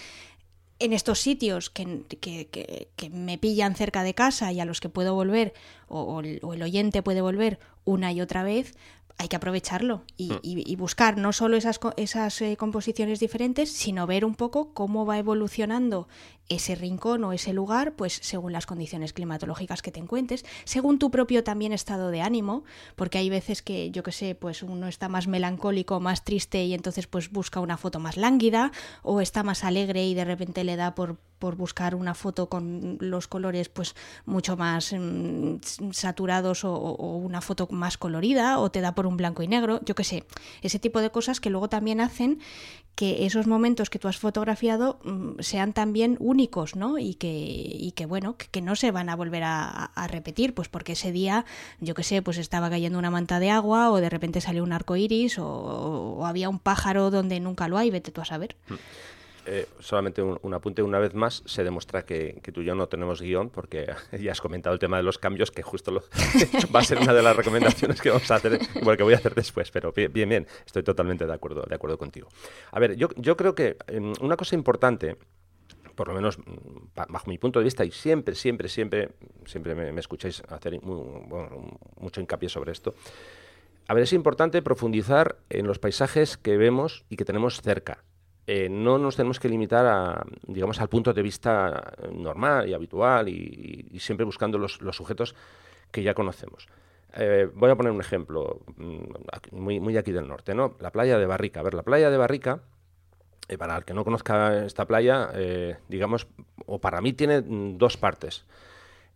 en 0.78 0.92
estos 0.92 1.20
sitios 1.20 1.70
que, 1.70 2.04
que, 2.20 3.10
me 3.10 3.38
pillan 3.38 3.74
cerca 3.74 4.02
de 4.02 4.14
casa 4.14 4.52
y 4.52 4.60
a 4.60 4.64
los 4.64 4.80
que 4.80 4.88
puedo 4.88 5.14
volver, 5.14 5.54
o, 5.88 6.20
el, 6.20 6.40
oyente 6.44 7.02
puede 7.02 7.20
volver 7.20 7.58
una 7.84 8.12
y 8.12 8.20
otra 8.20 8.42
vez, 8.42 8.74
hay 9.18 9.28
que 9.28 9.36
aprovecharlo 9.36 10.02
y, 10.18 10.32
mm. 10.32 10.78
buscar 10.78 11.16
no 11.16 11.32
solo 11.32 11.56
esas, 11.56 11.80
esas 11.96 12.40
eh, 12.42 12.56
composiciones 12.58 13.20
diferentes, 13.20 13.72
sino 13.72 14.06
ver 14.06 14.24
un 14.24 14.34
poco 14.34 14.74
cómo 14.74 15.06
va 15.06 15.18
evolucionando 15.18 16.08
ese 16.48 16.74
rincón 16.74 17.24
o 17.24 17.32
ese 17.32 17.52
lugar, 17.52 17.94
pues 17.94 18.18
según 18.22 18.52
las 18.52 18.66
condiciones 18.66 19.12
climatológicas 19.12 19.82
que 19.82 19.90
te 19.90 20.00
encuentres, 20.00 20.44
según 20.64 20.98
tu 20.98 21.10
propio 21.10 21.44
también 21.44 21.72
estado 21.72 22.10
de 22.10 22.22
ánimo, 22.22 22.64
porque 22.94 23.18
hay 23.18 23.30
veces 23.30 23.62
que, 23.62 23.90
yo 23.90 24.02
que 24.02 24.12
sé, 24.12 24.34
pues 24.34 24.62
uno 24.62 24.88
está 24.88 25.08
más 25.08 25.26
melancólico, 25.26 26.00
más 26.00 26.24
triste 26.24 26.64
y 26.64 26.74
entonces 26.74 27.06
pues 27.06 27.30
busca 27.30 27.60
una 27.60 27.76
foto 27.76 27.98
más 27.98 28.16
lánguida, 28.16 28.72
o 29.02 29.20
está 29.20 29.42
más 29.42 29.64
alegre 29.64 30.06
y 30.06 30.14
de 30.14 30.24
repente 30.24 30.64
le 30.64 30.76
da 30.76 30.94
por 30.94 31.18
por 31.38 31.56
buscar 31.56 31.94
una 31.94 32.14
foto 32.14 32.48
con 32.48 32.96
los 33.00 33.28
colores 33.28 33.68
pues 33.68 33.94
mucho 34.24 34.56
más 34.56 34.92
mm, 34.92 35.56
saturados 35.92 36.64
o, 36.64 36.96
una 36.96 37.40
foto 37.40 37.68
más 37.70 37.98
colorida 37.98 38.58
o 38.58 38.70
te 38.70 38.80
da 38.80 38.94
por 38.94 39.06
un 39.06 39.16
blanco 39.16 39.42
y 39.42 39.48
negro, 39.48 39.80
yo 39.84 39.94
qué 39.94 40.04
sé, 40.04 40.24
ese 40.62 40.78
tipo 40.78 41.00
de 41.00 41.10
cosas 41.10 41.40
que 41.40 41.50
luego 41.50 41.68
también 41.68 42.00
hacen 42.00 42.40
que 42.96 43.26
esos 43.26 43.46
momentos 43.46 43.90
que 43.90 43.98
tú 43.98 44.08
has 44.08 44.16
fotografiado 44.16 44.98
mm, 45.04 45.40
sean 45.40 45.74
también 45.74 46.16
únicos, 46.18 46.76
¿no? 46.76 46.98
Y 46.98 47.14
que, 47.14 47.28
y 47.28 47.92
que 47.92 48.06
bueno, 48.06 48.36
que, 48.36 48.62
no 48.62 48.74
se 48.74 48.90
van 48.90 49.10
a 49.10 49.16
volver 49.16 49.42
a, 49.44 49.90
repetir, 50.08 50.54
pues 50.54 50.68
porque 50.68 50.92
ese 50.92 51.12
día, 51.12 51.44
yo 51.80 51.94
qué 51.94 52.02
sé, 52.02 52.22
pues 52.22 52.38
estaba 52.38 52.70
cayendo 52.70 52.98
una 52.98 53.10
manta 53.10 53.38
de 53.38 53.50
agua 53.50 53.90
o 53.90 53.98
de 53.98 54.08
repente 54.08 54.40
salió 54.40 54.64
un 54.64 54.72
arco 54.72 54.96
iris 54.96 55.38
o, 55.38 55.46
o 55.46 56.26
había 56.26 56.48
un 56.48 56.58
pájaro 56.58 57.10
donde 57.10 57.38
nunca 57.38 57.68
lo 57.68 57.76
hay, 57.76 57.90
vete 57.90 58.10
tú 58.10 58.22
a 58.22 58.24
saber. 58.24 58.56
Mm. 58.68 58.74
Eh, 59.48 59.66
solamente 59.78 60.22
un, 60.22 60.54
apunte 60.54 60.82
una 60.82 60.98
vez 60.98 61.14
más, 61.14 61.42
se 61.46 61.62
demuestra 61.62 62.04
que, 62.04 62.40
tú 62.52 62.62
y 62.62 62.64
yo 62.64 62.74
no 62.74 62.88
tenemos 62.88 63.22
guion, 63.22 63.50
porque 63.50 63.86
ya 64.20 64.32
has 64.32 64.40
comentado 64.40 64.74
el 64.74 64.80
tema 64.80 64.96
de 64.96 65.04
los 65.04 65.18
cambios, 65.18 65.50
que 65.50 65.62
justo 65.62 65.92
lo, 65.92 66.00
va 66.74 66.80
a 66.80 66.84
ser 66.84 66.98
una 66.98 67.14
de 67.14 67.22
las 67.22 67.36
recomendaciones 67.36 68.00
que 68.00 68.10
vamos 68.10 68.30
a 68.30 68.36
hacer, 68.36 68.58
bueno, 68.82 68.96
que 68.96 69.02
voy 69.04 69.14
a 69.14 69.18
hacer 69.18 69.34
después, 69.34 69.70
pero 69.70 69.92
bien, 69.92 70.28
bien, 70.28 70.46
estoy 70.64 70.82
totalmente 70.82 71.26
de 71.26 71.32
acuerdo, 71.32 71.62
de 71.62 71.74
acuerdo 71.74 71.96
contigo. 71.96 72.28
A 72.72 72.80
ver, 72.80 72.96
yo, 72.96 73.08
yo 73.16 73.36
creo 73.36 73.54
que 73.54 73.76
em, 73.86 74.12
una 74.20 74.36
cosa 74.36 74.54
importante 74.56 75.16
por 75.94 76.08
lo 76.08 76.14
menos 76.14 76.38
mm, 76.38 77.02
bajo 77.08 77.30
mi 77.30 77.38
punto 77.38 77.58
de 77.58 77.64
vista, 77.64 77.84
y 77.84 77.90
siempre, 77.90 78.34
siempre, 78.34 78.68
siempre, 78.68 79.10
siempre 79.46 79.74
me, 79.74 79.98
escucháis 79.98 80.42
hacer 80.48 80.78
mucho 80.82 82.20
hincapié 82.20 82.48
sobre 82.48 82.72
esto. 82.72 82.94
A 83.88 83.94
ver, 83.94 84.02
es 84.02 84.12
importante 84.12 84.60
profundizar 84.62 85.38
en 85.48 85.66
los 85.66 85.78
paisajes 85.78 86.36
que 86.36 86.56
vemos 86.56 87.04
y 87.08 87.16
que 87.16 87.24
tenemos 87.24 87.62
cerca. 87.62 88.04
Eh, 88.46 88.68
no 88.68 88.98
nos 88.98 89.16
tenemos 89.16 89.40
que 89.40 89.48
limitar 89.48 89.84
a, 89.86 90.24
digamos, 90.46 90.80
al 90.80 90.88
punto 90.88 91.12
de 91.12 91.22
vista 91.22 91.94
normal 92.12 92.68
y 92.68 92.74
habitual 92.74 93.28
y, 93.28 93.98
siempre 93.98 94.24
buscando 94.24 94.56
los, 94.58 94.78
sujetos 94.92 95.34
que 95.90 96.02
ya 96.02 96.14
conocemos. 96.14 96.68
Eh, 97.14 97.48
voy 97.52 97.70
a 97.70 97.76
poner 97.76 97.92
un 97.92 98.00
ejemplo 98.00 98.60
mm, 98.76 99.56
muy, 99.56 99.80
muy 99.80 99.96
aquí 99.96 100.12
del 100.12 100.28
norte, 100.28 100.54
¿no? 100.54 100.76
La 100.80 100.92
playa 100.92 101.18
de 101.18 101.26
Barrica. 101.26 101.60
A 101.60 101.62
ver, 101.64 101.74
la 101.74 101.82
playa 101.82 102.10
de 102.10 102.16
Barrica, 102.16 102.60
eh, 103.48 103.58
para 103.58 103.76
el 103.76 103.84
que 103.84 103.94
no 103.94 104.04
conozca 104.04 104.64
esta 104.64 104.86
playa, 104.86 105.32
digamos, 105.88 106.28
o 106.66 106.78
para 106.80 107.00
mí 107.00 107.12
tiene 107.14 107.42
dos 107.42 107.96
partes. 107.96 108.44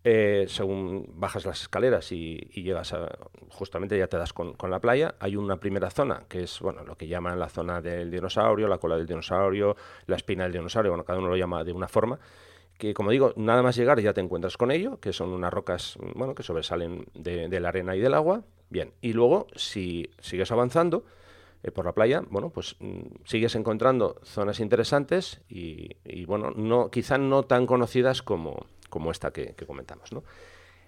Eh, 0.03 0.47
según 0.49 1.11
bajas 1.17 1.45
las 1.45 1.61
escaleras 1.61 2.11
y, 2.11 2.39
llegas 2.55 2.95
a, 2.95 3.19
justamente 3.51 3.99
ya 3.99 4.07
te 4.07 4.17
das 4.17 4.33
con, 4.33 4.57
la 4.71 4.81
playa, 4.81 5.15
hay 5.21 5.37
una 5.37 5.61
primera 5.61 5.91
zona 5.91 6.25
que 6.27 6.45
es 6.45 6.61
bueno 6.61 6.85
lo 6.85 6.97
que 6.97 7.07
llaman 7.07 7.39
la 7.39 7.51
zona 7.51 7.83
del 7.83 8.11
dinosaurio, 8.11 8.67
la 8.67 8.79
cola 8.79 8.97
del 8.97 9.07
dinosaurio, 9.07 9.77
la 10.07 10.17
espina 10.17 10.45
del 10.45 10.53
dinosaurio, 10.53 10.93
bueno, 10.93 11.05
cada 11.05 11.19
uno 11.19 11.29
lo 11.29 11.37
llama 11.37 11.65
de 11.65 11.73
una 11.73 11.87
forma, 11.87 12.19
que 12.79 12.95
como 12.95 13.11
digo, 13.11 13.35
nada 13.37 13.63
más 13.63 13.77
llegar 13.77 14.01
ya 14.01 14.15
te 14.15 14.23
encuentras 14.23 14.57
con 14.57 14.71
ello, 14.71 14.99
que 15.01 15.13
son 15.13 15.35
unas 15.35 15.53
rocas 15.53 15.99
bueno, 16.15 16.35
que 16.35 16.43
sobresalen 16.43 17.05
de, 17.13 17.61
la 17.61 17.69
arena 17.69 17.95
y 17.95 18.01
del 18.01 18.15
agua, 18.15 18.43
bien, 18.71 18.95
y 19.03 19.13
luego 19.13 19.49
si 19.55 20.09
sigues 20.19 20.51
avanzando, 20.51 21.05
eh, 21.63 21.71
por 21.73 21.85
la 21.85 21.93
playa, 21.93 22.23
bueno, 22.31 22.49
pues 22.49 22.75
mm, 22.81 23.01
sigues 23.27 23.55
encontrando 23.55 24.19
zonas 24.25 24.61
interesantes 24.61 25.43
y, 25.47 25.99
y, 26.07 26.25
bueno, 26.25 26.53
no, 26.57 26.91
quizá 26.91 27.19
no 27.19 27.43
tan 27.43 27.67
conocidas 27.67 28.23
como, 28.23 28.65
como 28.91 29.11
esta 29.11 29.33
que, 29.33 29.55
comentamos, 29.67 30.13
¿no? 30.13 30.23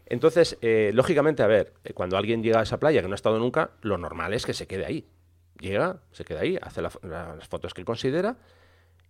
Entonces, 0.07 0.59
eh, 0.61 0.91
lógicamente, 0.93 1.43
a 1.43 1.47
ver, 1.47 1.73
eh, 1.85 1.95
cuando 1.95 2.17
alguien 2.17 2.43
llega 2.43 2.61
a 2.61 2.65
esa 2.65 2.79
playa 2.79 3.01
que 3.01 3.09
no 3.09 3.15
ha 3.15 3.17
estado 3.17 3.39
nunca, 3.39 3.71
lo 3.81 3.97
normal 3.97 4.35
es 4.35 4.45
que 4.45 4.53
se 4.53 4.67
quede 4.67 4.85
ahí. 4.85 5.09
Llega, 5.59 6.03
se 6.11 6.25
queda 6.25 6.41
ahí, 6.41 6.59
hace 6.61 6.83
las 6.83 7.49
fotos 7.49 7.73
que 7.73 7.81
él 7.81 7.87
considera. 7.87 8.37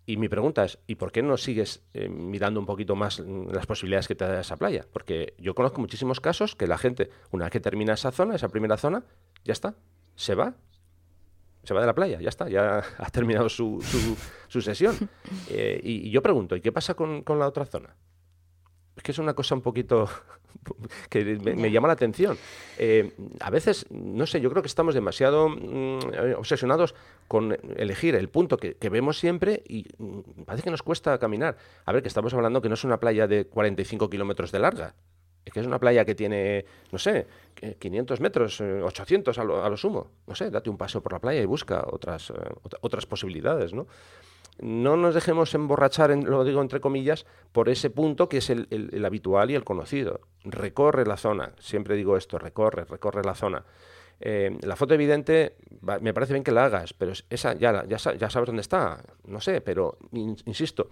Y 0.05 0.17
mi 0.17 0.29
pregunta 0.29 0.65
es, 0.65 0.79
¿y 0.87 0.97
por 0.97 1.13
qué 1.13 1.23
no 1.23 1.37
sigues 1.37 1.83
eh, 1.95 2.09
mirando 2.09 2.61
un 2.61 2.67
poquito 2.67 2.97
más 2.97 3.21
las 3.21 3.67
posibilidades 3.67 4.09
que 4.09 4.15
te 4.15 4.25
da 4.25 4.41
esa 4.41 4.57
playa? 4.57 4.87
Porque 4.93 5.35
yo 5.39 5.55
conozco 5.55 5.81
muchísimos 5.81 6.21
casos 6.21 6.57
que 6.57 6.67
la 6.67 6.77
gente, 6.77 7.11
una 7.31 7.45
vez 7.45 7.53
que 7.53 7.61
termina 7.61 7.95
esa 7.95 8.11
zona, 8.11 8.35
esa 8.35 8.49
primera 8.49 8.77
zona, 8.77 9.05
ya 9.45 9.53
está, 9.53 9.75
se 10.17 10.35
va, 10.35 10.55
se 11.63 11.73
va 11.73 11.81
de 11.81 11.87
la 11.87 11.95
playa, 11.95 12.21
ya 12.21 12.29
está, 12.29 12.49
ya 12.49 12.83
ha 12.99 13.11
terminado 13.11 13.49
su, 13.49 13.81
su, 14.49 14.61
sesión. 14.61 14.97
y, 15.49 16.11
yo 16.11 16.21
pregunto, 16.21 16.57
¿y 16.57 16.61
qué 16.61 16.73
pasa 16.73 16.95
con 16.95 17.25
la 17.39 17.47
otra 17.47 17.65
zona? 17.65 17.97
Es 18.97 19.03
que 19.03 19.13
es 19.13 19.19
una 19.19 19.35
cosa 19.35 19.55
un 19.55 19.63
poquito 19.63 20.09
que 21.09 21.25
me, 21.25 21.71
llama 21.71 21.89
la 21.89 21.95
atención. 21.95 22.37
Eh, 22.79 23.13
a 23.41 23.51
veces, 23.51 23.87
no 23.91 24.27
sé, 24.27 24.41
yo 24.41 24.51
creo 24.51 24.63
que 24.63 24.69
estamos 24.69 24.95
demasiado 24.95 25.49
mm, 25.49 26.35
obsesionados 26.37 26.95
con 27.29 27.57
elegir 27.77 28.15
el 28.15 28.29
punto 28.29 28.57
que, 28.57 28.77
vemos 28.91 29.19
siempre 29.19 29.63
y 29.67 29.87
mm, 29.99 30.45
parece 30.45 30.65
que 30.65 30.71
nos 30.71 30.83
cuesta 30.83 31.19
caminar. 31.19 31.57
A 31.85 31.93
ver, 31.93 32.03
que 32.03 32.09
estamos 32.09 32.35
hablando 32.35 32.61
que 32.61 32.69
no 32.69 32.75
es 32.75 32.85
una 32.85 33.01
playa 33.01 33.27
de 33.27 33.47
45 33.47 34.11
kilómetros 34.11 34.53
de 34.53 34.59
larga, 34.59 34.95
es 35.45 35.53
que 35.53 35.61
es 35.61 35.67
una 35.67 35.81
playa 35.81 36.05
que 36.05 36.15
tiene, 36.15 36.65
no 36.93 36.99
sé, 36.99 37.27
500 37.79 38.21
metros, 38.21 38.61
800 38.61 39.37
eh, 39.37 39.41
a 39.41 39.45
lo, 39.45 39.65
a 39.65 39.69
lo, 39.69 39.77
sumo. 39.77 40.11
No 40.27 40.35
sé, 40.35 40.51
date 40.51 40.71
un 40.71 40.77
paseo 40.77 41.03
por 41.03 41.13
la 41.13 41.19
playa 41.19 41.43
y 41.43 41.47
busca 41.47 41.85
otras, 41.91 42.31
eh, 42.31 42.35
otras 42.81 43.07
posibilidades, 43.07 43.73
¿no? 43.73 43.87
No 44.61 44.97
nos 44.97 45.15
dejemos 45.15 45.55
emborrachar, 45.55 46.11
lo 46.17 46.45
digo 46.45 46.61
entre 46.61 46.81
comillas, 46.81 47.27
por 47.53 47.69
ese 47.69 47.91
punto 47.91 48.29
que 48.29 48.39
es 48.39 48.51
el, 48.51 49.05
habitual 49.05 49.51
y 49.51 49.55
el 49.55 49.65
conocido. 49.65 50.21
Recorre 50.45 51.07
la 51.07 51.17
zona, 51.17 51.53
siempre 51.59 51.97
digo 51.97 52.17
esto, 52.17 52.39
recorre, 52.39 52.85
recorre 52.85 53.25
la 53.25 53.35
zona. 53.35 53.65
Eh, 54.21 54.57
la 54.63 54.77
foto 54.77 54.95
evidente, 54.95 55.57
me 56.01 56.15
parece 56.15 56.33
bien 56.33 56.45
que 56.45 56.53
la 56.53 56.67
hagas, 56.67 56.93
pero 56.93 57.13
esa 57.29 57.55
ya, 57.55 57.85
ya, 57.87 57.97
ya 57.97 58.31
sabes 58.31 58.47
dónde 58.47 58.63
está, 58.63 59.03
no 59.25 59.41
sé, 59.41 59.61
pero 59.61 59.99
insisto, 60.13 60.89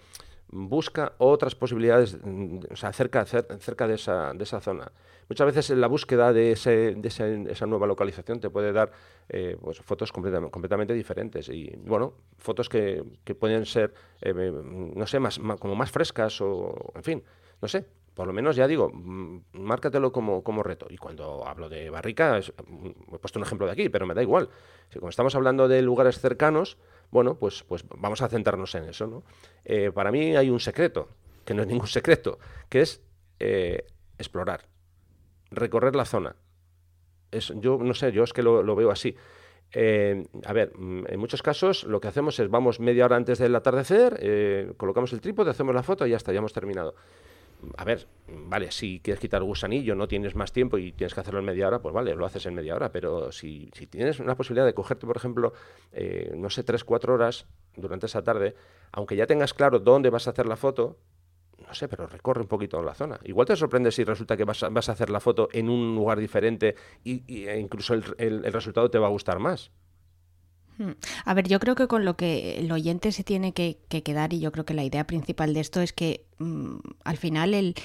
busca 0.51 1.13
otras 1.17 1.55
posibilidades 1.55 2.17
mm, 2.23 2.59
o 2.71 2.75
sea, 2.75 2.93
cerca, 2.93 3.25
cerca 3.25 3.87
de, 3.87 3.95
esa, 3.95 4.33
de 4.33 4.43
esa 4.43 4.59
zona. 4.59 4.91
Muchas 5.29 5.45
veces 5.47 5.69
la 5.77 5.87
búsqueda 5.87 6.33
de, 6.33 6.51
ese, 6.51 6.95
de 6.95 7.07
esa 7.51 7.65
nueva 7.65 7.87
localización 7.87 8.39
te 8.39 8.49
puede 8.49 8.73
dar 8.73 8.91
eh, 9.29 9.57
pues, 9.61 9.79
fotos 9.79 10.11
completamente, 10.11 10.51
completamente, 10.51 10.93
diferentes 10.93 11.47
y, 11.49 11.73
bueno, 11.85 12.15
fotos 12.37 12.67
que, 12.67 13.03
que 13.23 13.33
pueden 13.33 13.65
ser, 13.65 13.93
eh, 14.21 14.33
no 14.33 15.07
sé, 15.07 15.19
más, 15.19 15.39
como 15.59 15.75
más 15.75 15.89
frescas 15.89 16.41
o, 16.41 16.91
en 16.95 17.03
fin, 17.03 17.23
no 17.61 17.67
sé, 17.69 17.85
por 18.13 18.27
lo 18.27 18.33
menos 18.33 18.55
ya 18.55 18.67
digo, 18.67 18.89
mm, 18.93 19.43
márcatelo 19.53 20.11
como, 20.11 20.43
como 20.43 20.63
reto. 20.63 20.87
Y 20.89 20.97
cuando 20.97 21.47
hablo 21.47 21.69
de 21.69 21.89
barrica, 21.89 22.39
he 22.39 23.17
puesto 23.19 23.39
un 23.39 23.45
ejemplo 23.45 23.65
de 23.67 23.73
aquí, 23.73 23.89
pero 23.89 24.05
me 24.05 24.13
da 24.13 24.21
igual. 24.21 24.49
Si 24.89 24.99
como 24.99 25.09
estamos 25.09 25.33
hablando 25.35 25.67
de 25.67 25.81
lugares 25.81 26.19
cercanos, 26.19 26.77
bueno, 27.11 27.35
pues, 27.35 27.63
pues 27.63 27.85
vamos 27.97 28.21
a 28.21 28.29
centrarnos 28.29 28.73
en 28.75 28.85
eso. 28.85 29.05
¿no? 29.05 29.23
Eh, 29.65 29.91
para 29.93 30.11
mí 30.11 30.35
hay 30.35 30.49
un 30.49 30.59
secreto, 30.59 31.09
que 31.45 31.53
no 31.53 31.61
es 31.61 31.67
ningún 31.67 31.87
secreto, 31.87 32.39
que 32.69 32.81
es 32.81 33.01
eh, 33.39 33.85
explorar, 34.17 34.67
recorrer 35.51 35.95
la 35.95 36.05
zona. 36.05 36.35
Es, 37.31 37.53
yo 37.57 37.77
no 37.77 37.93
sé, 37.93 38.11
yo 38.11 38.23
es 38.23 38.33
que 38.33 38.43
lo, 38.43 38.75
veo 38.75 38.91
así. 38.91 39.15
Eh, 39.73 40.25
a 40.45 40.51
ver, 40.51 40.77
mm, 40.77 41.05
en 41.07 41.19
muchos 41.19 41.41
casos 41.41 41.85
lo 41.85 42.01
que 42.01 42.09
hacemos 42.09 42.37
es 42.39 42.49
vamos 42.49 42.81
media 42.81 43.05
hora 43.05 43.15
antes 43.15 43.39
del 43.39 43.55
atardecer, 43.55 44.75
colocamos 44.75 45.13
el 45.13 45.21
trípode, 45.21 45.51
hacemos 45.51 45.73
la 45.73 45.83
foto 45.83 46.05
y 46.05 46.09
ya 46.09 46.17
está, 46.17 46.33
ya 46.33 46.39
hemos 46.39 46.53
terminado 46.53 46.95
a 47.77 47.83
ver, 47.83 48.07
vale, 48.27 48.71
si 48.71 48.99
quieres 48.99 49.19
quitar 49.19 49.41
el 49.41 49.45
gusanillo, 49.45 49.95
no 49.95 50.07
tienes 50.07 50.35
más 50.35 50.51
tiempo 50.51 50.77
y 50.77 50.91
tienes 50.91 51.13
que 51.13 51.19
hacerlo 51.19 51.39
en 51.39 51.45
media 51.45 51.67
hora, 51.67 51.81
pues 51.81 51.93
vale, 51.93 52.15
lo 52.15 52.25
haces 52.25 52.45
en 52.45 52.53
media 52.53 52.75
hora, 52.75 52.91
pero 52.91 53.31
si, 53.31 53.69
si 53.73 53.87
tienes 53.87 54.19
una 54.19 54.35
posibilidad 54.35 54.65
de 54.65 54.73
cogerte, 54.73 55.05
por 55.05 55.17
ejemplo, 55.17 55.53
eh, 55.91 56.33
no 56.35 56.49
sé, 56.49 56.63
tres, 56.63 56.83
cuatro 56.83 57.13
horas 57.13 57.45
durante 57.75 58.05
esa 58.05 58.23
tarde, 58.23 58.55
aunque 58.91 59.15
ya 59.15 59.27
tengas 59.27 59.53
claro 59.53 59.79
dónde 59.79 60.09
vas 60.09 60.27
a 60.27 60.31
hacer 60.31 60.45
la 60.45 60.55
foto, 60.55 60.97
no 61.65 61.73
sé, 61.73 61.87
pero 61.87 62.07
recorre 62.07 62.41
un 62.41 62.47
poquito 62.47 62.81
la 62.81 62.95
zona. 62.95 63.19
Igual 63.23 63.47
te 63.47 63.55
sorprende 63.55 63.91
si 63.91 64.03
resulta 64.03 64.35
que 64.35 64.45
vas 64.45 64.63
a, 64.63 64.69
vas 64.69 64.89
a 64.89 64.93
hacer 64.93 65.09
la 65.09 65.19
foto 65.19 65.47
en 65.51 65.69
un 65.69 65.95
lugar 65.95 66.19
diferente 66.19 66.75
y, 67.03 67.45
e 67.47 67.59
incluso 67.59 67.93
el 67.93 68.43
resultado 68.51 68.89
te 68.89 68.97
va 68.97 69.07
a 69.07 69.11
gustar 69.11 69.39
más. 69.39 69.71
A 71.25 71.33
ver, 71.33 71.47
yo 71.47 71.59
creo 71.59 71.75
que 71.75 71.87
con 71.87 72.05
lo 72.05 72.15
que 72.15 72.59
el 72.59 72.71
oyente 72.71 73.11
se 73.11 73.23
tiene 73.23 73.53
que, 73.53 73.77
quedar, 73.89 74.33
y 74.33 74.39
yo 74.39 74.51
creo 74.51 74.65
que 74.65 74.73
la 74.73 74.83
idea 74.83 75.05
principal 75.05 75.53
de 75.53 75.59
esto 75.59 75.81
es 75.81 75.93
que 75.93 76.25
mm, 76.39 76.77
al 77.03 77.17
final 77.17 77.53
el, 77.53 77.75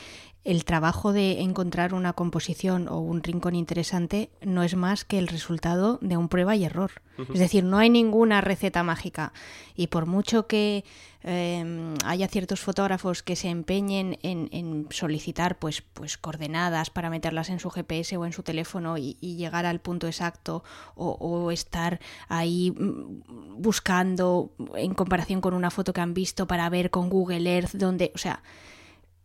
el 0.47 0.65
trabajo 0.65 1.13
de 1.13 1.41
encontrar 1.41 1.93
una 1.93 2.13
composición 2.13 2.87
o 2.87 3.01
un 3.01 3.21
rincón 3.25 3.57
interesante 3.57 4.31
no 4.41 4.63
es 4.63 4.77
más 4.77 5.05
que 5.05 5.19
el 5.19 5.27
resultado 5.27 5.99
de 6.03 6.17
un 6.17 6.29
prueba 6.29 6.55
y 6.55 6.65
error. 6.65 6.93
Es 7.33 7.41
decir, 7.41 7.65
no 7.65 7.79
hay 7.79 7.91
ninguna 7.91 8.43
receta 8.43 8.83
mágica. 8.85 9.33
Y 9.75 9.89
por 9.89 10.07
mucho 10.07 10.47
que 10.47 10.85
em, 11.23 11.95
haya 12.05 12.29
ciertos 12.29 12.61
fotógrafos 12.61 13.25
que 13.25 13.35
se 13.35 13.49
empeñen 13.49 14.19
en, 14.23 14.87
solicitar 14.91 15.59
pues, 15.59 15.83
pues 15.83 16.17
coordenadas 16.17 16.91
para 16.91 17.11
meterlas 17.11 17.49
en 17.49 17.59
su 17.59 17.71
GPS 17.71 18.17
o 18.17 18.25
en 18.25 18.33
su 18.33 18.45
teléfono 18.45 18.99
y, 18.99 19.17
llegar 19.21 19.67
al 19.67 19.81
punto 19.81 20.07
exacto 20.07 20.63
o, 20.95 21.11
o, 21.11 21.51
estar 21.51 21.99
ahí 22.29 22.71
mm, 22.71 23.61
buscando 23.61 24.53
en 24.77 24.95
comparación 24.95 25.41
con 25.41 25.55
una 25.55 25.71
foto 25.71 25.93
que 25.93 26.03
han 26.03 26.15
visto 26.15 26.47
para 26.47 26.69
ver 26.69 26.91
con 26.91 27.11
Google 27.11 27.51
Earth 27.51 27.73
donde, 27.73 28.13
o 28.15 28.19
sea, 28.19 28.43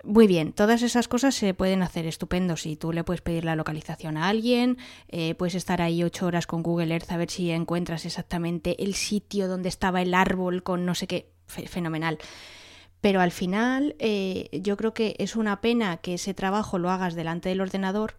muy 0.04 0.28
bien, 0.28 0.54
todas 0.54 0.82
esas 0.82 1.08
cosas 1.08 1.36
se 1.36 1.54
pueden 1.54 1.84
hacer 1.84 2.06
estupendo. 2.06 2.58
Si 2.58 2.76
tú 2.76 2.92
le 2.92 3.04
puedes 3.04 3.22
pedir 3.22 3.46
la 3.46 3.56
localización 3.56 4.18
a 4.18 4.30
alguien, 4.30 4.78
eh, 5.08 5.36
puedes 5.36 5.56
estar 5.56 5.82
ahí 5.82 6.04
ocho 6.04 6.26
horas 6.26 6.48
con 6.48 6.64
Google 6.64 6.94
Earth 6.94 7.12
a 7.12 7.18
ver 7.18 7.30
si 7.30 7.52
encuentras 7.52 8.06
exactamente 8.06 8.84
el 8.84 8.96
sitio 8.96 9.48
donde 9.48 9.70
estaba 9.70 10.02
el 10.02 10.14
árbol 10.14 10.64
con 10.64 10.86
no 10.86 10.96
sé 10.96 11.08
qué, 11.08 11.32
fenomenal. 11.48 12.18
Pero 13.00 13.22
al 13.22 13.32
final 13.32 13.96
eh, 14.00 14.50
yo 14.62 14.78
creo 14.78 14.94
que 14.94 15.16
es 15.20 15.36
una 15.36 15.62
pena 15.62 15.98
que 15.98 16.16
ese 16.16 16.34
trabajo 16.34 16.78
lo 16.78 16.90
hagas 16.90 17.16
delante 17.16 17.50
del 17.50 17.62
ordenador 17.62 18.16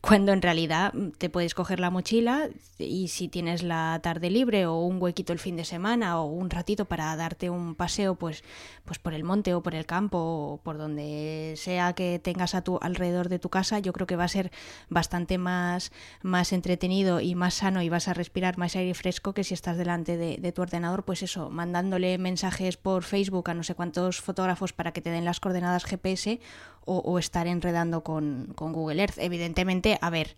cuando 0.00 0.32
en 0.32 0.42
realidad 0.42 0.92
mm, 0.94 1.10
te 1.18 1.30
puedes 1.30 1.54
coger 1.54 1.80
la 1.80 1.90
mochila 1.90 2.48
y 2.78 3.08
si 3.08 3.28
tienes 3.28 3.62
la 3.62 3.98
tarde 4.02 4.30
libre 4.30 4.66
o 4.66 4.80
un 4.80 5.00
huequito 5.00 5.32
el 5.32 5.38
fin 5.38 5.56
de 5.56 5.64
semana 5.64 6.20
o 6.20 6.26
un 6.26 6.50
ratito 6.50 6.84
para 6.84 7.14
darte 7.16 7.50
un 7.50 7.74
paseo 7.74 8.14
pues, 8.14 8.44
pues 8.84 8.98
por 8.98 9.14
el 9.14 9.24
monte 9.24 9.54
o 9.54 9.62
por 9.62 9.74
el 9.74 9.86
campo 9.86 10.18
o 10.18 10.60
por 10.62 10.78
donde 10.78 11.54
sea 11.56 11.92
que 11.94 12.18
tengas 12.18 12.54
a 12.54 12.62
tu 12.62 12.78
alrededor 12.80 13.28
de 13.28 13.38
tu 13.38 13.48
casa, 13.48 13.78
yo 13.78 13.92
creo 13.92 14.06
que 14.06 14.16
va 14.16 14.24
a 14.24 14.28
ser 14.28 14.50
bastante 14.88 15.38
más, 15.38 15.92
más 16.22 16.52
entretenido 16.52 17.20
y 17.20 17.34
más 17.34 17.54
sano 17.54 17.82
y 17.82 17.88
vas 17.88 18.08
a 18.08 18.14
respirar 18.14 18.58
más 18.58 18.76
aire 18.76 18.94
fresco 18.94 19.32
que 19.32 19.44
si 19.44 19.54
estás 19.54 19.76
delante 19.76 20.16
de, 20.16 20.36
de 20.36 20.52
tu 20.52 20.62
ordenador, 20.62 21.04
pues 21.04 21.22
eso, 21.22 21.50
mandándole 21.50 22.18
mensajes 22.18 22.76
por 22.76 23.02
Facebook 23.02 23.50
a 23.50 23.54
no 23.54 23.62
sé 23.62 23.74
cuántos 23.74 24.20
fotógrafos 24.20 24.72
para 24.72 24.92
que 24.92 25.00
te 25.00 25.10
den 25.10 25.24
las 25.24 25.40
coordenadas 25.40 25.84
GPS 25.84 26.40
o, 26.86 27.18
estar 27.18 27.46
enredando 27.46 28.02
con, 28.02 28.52
con 28.54 28.72
Google 28.72 29.02
Earth. 29.02 29.18
Evidentemente, 29.18 29.98
a 30.00 30.08
ver, 30.08 30.34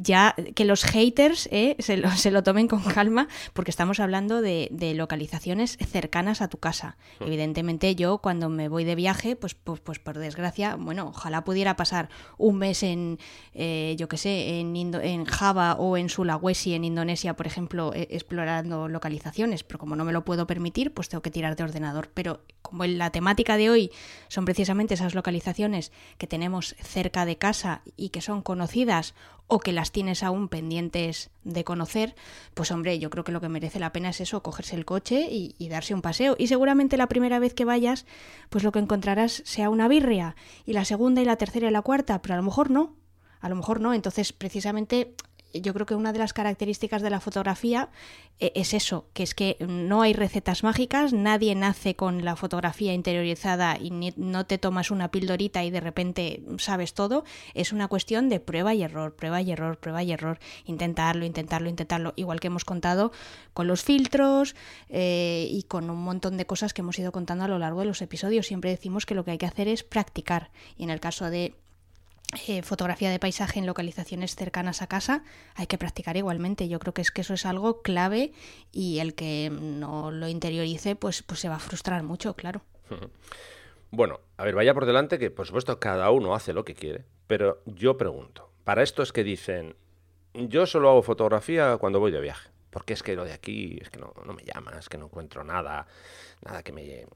ya 0.00 0.34
que 0.54 0.64
los 0.64 0.84
haters 0.84 1.48
eh, 1.50 1.76
se, 1.80 1.96
lo, 1.96 2.10
se, 2.12 2.30
lo, 2.30 2.42
tomen 2.42 2.68
con 2.68 2.82
calma, 2.82 3.28
porque 3.52 3.70
estamos 3.70 3.98
hablando 3.98 4.40
de, 4.40 4.68
localizaciones 4.94 5.76
cercanas 5.76 6.40
a 6.40 6.48
tu 6.48 6.58
casa. 6.58 6.96
Evidentemente, 7.20 7.94
yo 7.94 8.18
cuando 8.18 8.48
me 8.48 8.68
voy 8.68 8.84
de 8.84 8.94
viaje, 8.94 9.36
pues, 9.36 9.54
pues, 9.54 9.80
pues 9.80 9.98
por 9.98 10.18
desgracia, 10.18 10.76
bueno, 10.76 11.08
ojalá 11.08 11.44
pudiera 11.44 11.76
pasar 11.76 12.08
un 12.38 12.58
mes 12.58 12.82
en, 12.82 13.18
eh, 13.54 13.96
yo 13.98 14.08
qué 14.08 14.16
sé, 14.16 14.60
en, 14.60 14.74
en 14.76 15.24
Java 15.24 15.74
o 15.74 15.96
en 15.96 16.08
Sulawesi, 16.08 16.74
en 16.74 16.84
Indonesia, 16.84 17.34
por 17.34 17.46
ejemplo, 17.46 17.92
e, 17.92 18.08
explorando 18.10 18.88
localizaciones, 18.88 19.64
pero 19.64 19.78
como 19.80 19.96
no 19.96 20.04
me 20.04 20.12
lo 20.12 20.24
puedo 20.24 20.46
permitir, 20.46 20.94
pues 20.94 21.08
tengo 21.08 21.22
que 21.22 21.30
tirar 21.30 21.56
de 21.56 21.64
ordenador. 21.64 22.10
Pero 22.14 22.40
como 22.62 22.86
la 22.86 23.10
temática 23.10 23.56
de 23.56 23.70
hoy 23.70 23.90
son 24.28 24.44
precisamente 24.44 24.94
esas 24.94 25.14
localizaciones 25.14 25.92
que 26.18 26.26
tenemos 26.26 26.76
cerca 26.80 27.24
de 27.24 27.36
casa 27.36 27.82
y 27.96 28.10
que 28.10 28.20
son 28.20 28.42
conocidas 28.42 29.14
o 29.48 29.60
que 29.60 29.72
las 29.72 29.90
tienes 29.92 30.22
aún 30.22 30.48
pendientes 30.48 31.30
de 31.42 31.64
conocer, 31.64 32.14
pues 32.54 32.70
hombre, 32.70 32.98
yo 32.98 33.08
creo 33.08 33.24
que 33.24 33.32
lo 33.32 33.40
que 33.40 33.48
merece 33.48 33.80
la 33.80 33.92
pena 33.92 34.10
es 34.10 34.20
eso, 34.20 34.42
cogerse 34.42 34.76
el 34.76 34.84
coche 34.84 35.26
y, 35.30 35.68
darse 35.68 35.94
un 35.94 36.02
paseo. 36.02 36.36
Y 36.38 36.46
seguramente 36.46 36.98
la 36.98 37.08
primera 37.08 37.38
vez 37.38 37.54
que 37.54 37.64
vayas, 37.64 38.06
pues 38.50 38.62
lo 38.62 38.72
que 38.72 38.78
encontrarás 38.78 39.42
sea 39.44 39.70
una 39.70 39.88
birria, 39.88 40.36
y 40.66 40.74
la 40.74 40.84
segunda 40.84 41.22
y 41.22 41.24
la 41.24 41.36
tercera 41.36 41.68
y 41.68 41.72
la 41.72 41.82
cuarta, 41.82 42.20
pero 42.20 42.34
a 42.34 42.36
lo 42.36 42.42
mejor 42.42 42.70
no. 42.70 42.94
A 43.40 43.48
lo 43.48 43.56
mejor 43.56 43.80
no, 43.80 43.94
entonces 43.94 44.32
precisamente 44.32 45.14
yo 45.52 45.72
creo 45.72 45.86
que 45.86 45.94
una 45.94 46.12
de 46.12 46.18
las 46.18 46.32
características 46.32 47.02
de 47.02 47.10
la 47.10 47.20
fotografía 47.20 47.88
eh, 48.38 48.52
es 48.54 48.74
eso, 48.74 49.06
que 49.12 49.22
es 49.22 49.34
que 49.34 49.56
no 49.60 50.02
hay 50.02 50.12
recetas 50.12 50.62
mágicas, 50.62 51.12
nadie 51.12 51.54
nace 51.54 51.96
con 51.96 52.24
la 52.24 52.36
fotografía 52.36 52.92
interiorizada 52.92 53.78
y 53.78 54.12
no 54.16 54.46
te 54.46 54.58
tomas 54.58 54.90
una 54.90 55.10
pildorita 55.10 55.64
y 55.64 55.70
de 55.70 55.80
repente 55.80 56.42
sabes 56.58 56.94
todo, 56.94 57.24
es 57.54 57.72
una 57.72 57.88
cuestión 57.88 58.28
de 58.28 58.40
prueba 58.40 58.74
y 58.74 58.82
error, 58.82 59.14
prueba 59.16 59.40
y 59.40 59.50
error, 59.50 59.78
prueba 59.78 60.02
y 60.02 60.12
error, 60.12 60.38
intentarlo, 60.64 61.24
intentarlo, 61.24 61.68
intentarlo, 61.68 62.12
igual 62.16 62.40
que 62.40 62.48
hemos 62.48 62.64
contado 62.64 63.12
con 63.54 63.66
los 63.66 63.82
filtros 63.82 64.54
eh, 64.88 65.48
y 65.50 65.64
con 65.64 65.90
un 65.90 66.02
montón 66.02 66.36
de 66.36 66.46
cosas 66.46 66.74
que 66.74 66.82
hemos 66.82 66.98
ido 66.98 67.12
contando 67.12 67.44
a 67.44 67.48
lo 67.48 67.58
largo 67.58 67.80
de 67.80 67.86
los 67.86 68.02
episodios. 68.02 68.46
Siempre 68.46 68.70
decimos 68.70 69.06
que 69.06 69.14
lo 69.14 69.24
que 69.24 69.32
hay 69.32 69.38
que 69.38 69.46
hacer 69.46 69.68
es 69.68 69.82
practicar. 69.82 70.50
Y 70.76 70.84
en 70.84 70.90
el 70.90 71.00
caso 71.00 71.30
de 71.30 71.54
eh, 72.46 72.62
fotografía 72.62 73.10
de 73.10 73.18
paisaje 73.18 73.58
en 73.58 73.66
localizaciones 73.66 74.36
cercanas 74.36 74.82
a 74.82 74.86
casa, 74.86 75.24
hay 75.54 75.66
que 75.66 75.78
practicar 75.78 76.18
igualmente. 76.18 76.68
Yo 76.68 76.78
creo 76.78 76.92
que 76.92 77.00
es 77.00 77.10
que 77.10 77.22
eso 77.22 77.32
es 77.32 77.46
algo 77.46 77.80
clave 77.80 78.32
y 78.70 78.98
el 78.98 79.14
que 79.14 79.50
no 79.50 80.10
lo 80.10 80.28
interiorice, 80.28 80.94
pues, 80.94 81.22
pues 81.22 81.40
se 81.40 81.48
va 81.48 81.56
a 81.56 81.60
frustrar 81.60 82.02
mucho, 82.02 82.34
claro. 82.34 82.62
Bueno, 83.90 84.20
a 84.36 84.44
ver, 84.44 84.54
vaya 84.54 84.74
por 84.74 84.84
delante 84.84 85.18
que 85.18 85.30
por 85.30 85.46
supuesto 85.46 85.80
cada 85.80 86.10
uno 86.10 86.34
hace 86.34 86.52
lo 86.52 86.62
que 86.62 86.74
quiere, 86.74 87.06
pero 87.26 87.62
yo 87.64 87.96
pregunto, 87.96 88.50
para 88.64 88.82
estos 88.82 89.14
que 89.14 89.24
dicen, 89.24 89.76
yo 90.34 90.66
solo 90.66 90.90
hago 90.90 91.00
fotografía 91.00 91.78
cuando 91.78 91.98
voy 91.98 92.12
de 92.12 92.20
viaje, 92.20 92.50
porque 92.68 92.92
es 92.92 93.02
que 93.02 93.16
lo 93.16 93.24
de 93.24 93.32
aquí 93.32 93.78
es 93.80 93.88
que 93.88 93.98
no, 93.98 94.12
me 94.34 94.44
llama, 94.44 94.72
es 94.78 94.90
que 94.90 94.98
no 94.98 95.06
encuentro 95.06 95.42
nada, 95.42 95.86
nada 96.44 96.62
que 96.62 96.72
me, 96.72 97.06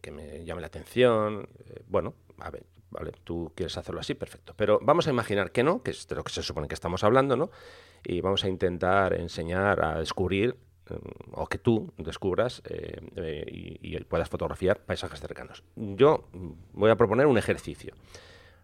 que 0.00 0.10
me 0.12 0.44
llame 0.44 0.60
la 0.60 0.68
atención. 0.68 1.48
Eh, 1.66 1.82
bueno, 1.88 2.14
a 2.38 2.48
ver, 2.52 2.62
¿vale? 2.90 3.12
Tú 3.24 3.52
quieres 3.54 3.76
hacerlo 3.76 4.00
así, 4.00 4.14
perfecto. 4.14 4.54
Pero 4.56 4.78
vamos 4.82 5.06
a 5.06 5.10
imaginar 5.10 5.52
que 5.52 5.62
no, 5.62 5.82
que 5.82 5.92
es 5.92 6.06
de 6.08 6.16
lo 6.16 6.24
que 6.24 6.32
se 6.32 6.42
supone 6.42 6.68
que 6.68 6.74
estamos 6.74 7.04
hablando, 7.04 7.36
¿no? 7.36 7.50
Y 8.04 8.20
vamos 8.20 8.44
a 8.44 8.48
intentar 8.48 9.14
enseñar 9.14 9.84
a 9.84 9.98
descubrir 9.98 10.56
eh, 10.90 10.98
o 11.32 11.46
que 11.46 11.58
tú 11.58 11.92
descubras 11.96 12.62
eh, 12.68 13.00
eh, 13.16 13.78
y, 13.80 13.98
puedas 14.04 14.28
fotografiar 14.28 14.80
paisajes 14.80 15.20
cercanos. 15.20 15.62
Yo 15.76 16.28
voy 16.72 16.90
a 16.90 16.96
proponer 16.96 17.26
un 17.26 17.38
ejercicio. 17.38 17.94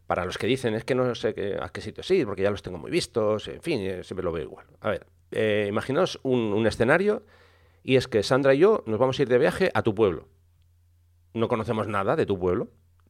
Para 0.07 0.25
los 0.25 0.39
que 0.39 0.47
dicen, 0.47 0.75
es 0.75 0.85
que 0.85 0.95
no 0.95 1.15
sé 1.17 1.59
a 1.61 1.69
qué 1.71 1.81
sitio 1.81 2.05
sí, 2.05 2.25
porque 2.25 2.43
ya 2.43 2.51
los 2.51 2.63
tengo 2.63 2.79
muy 2.79 2.93
vistos, 2.93 3.49
en 3.49 3.61
fin, 3.61 4.05
siempre 4.05 4.23
lo 4.23 4.31
veo 4.31 4.45
igual. 4.45 4.67
A 4.81 4.91
ver, 4.91 5.67
imaginaos 5.67 6.21
un, 6.23 6.39
un 6.39 6.65
escenario 6.65 7.25
y 7.83 7.97
es 7.97 8.07
que 8.07 8.23
Sandra 8.23 8.55
y 8.55 8.59
yo 8.59 8.85
nos 8.87 9.01
vamos 9.01 9.19
a 9.19 9.23
ir 9.23 9.29
de 9.29 9.39
viaje 9.39 9.73
a 9.75 9.83
tu 9.83 9.97
pueblo. 9.97 10.29
No 11.35 11.49
conocemos 11.49 11.89
nada 11.89 12.15
de 12.15 12.25
tu 12.25 12.39
pueblo. 12.39 12.69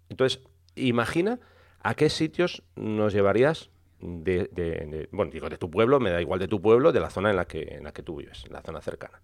Entonces, 0.09 0.42
imagina 0.76 1.40
a 1.82 1.94
qué 1.94 2.08
sitios 2.08 2.62
nos 2.76 3.12
llevarías 3.12 3.70
de, 4.00 5.08
bueno, 5.12 5.32
digo 5.32 5.48
de 5.48 5.58
tu 5.58 5.70
pueblo, 5.70 6.00
me 6.00 6.10
da 6.10 6.20
igual 6.20 6.40
de 6.40 6.48
tu 6.48 6.60
pueblo, 6.60 6.92
de 6.92 7.00
la 7.00 7.10
zona 7.10 7.30
en 7.30 7.36
la 7.36 7.46
que, 7.46 7.62
en 7.62 7.84
la 7.84 7.92
que 7.92 8.02
tú 8.02 8.16
vives, 8.16 8.44
la 8.50 8.62
zona 8.62 8.80
cercana. 8.80 9.20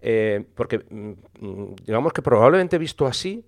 Eh, 0.00 0.44
porque 0.54 0.84
mm, 0.90 1.74
digamos 1.84 2.12
que 2.12 2.22
probablemente 2.22 2.78
visto 2.78 3.06
así, 3.06 3.44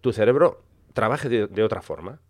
tu 0.00 0.12
cerebro 0.12 0.62
trabaje 0.92 1.28
de, 1.28 1.62
otra 1.62 1.82
forma. 1.82 2.20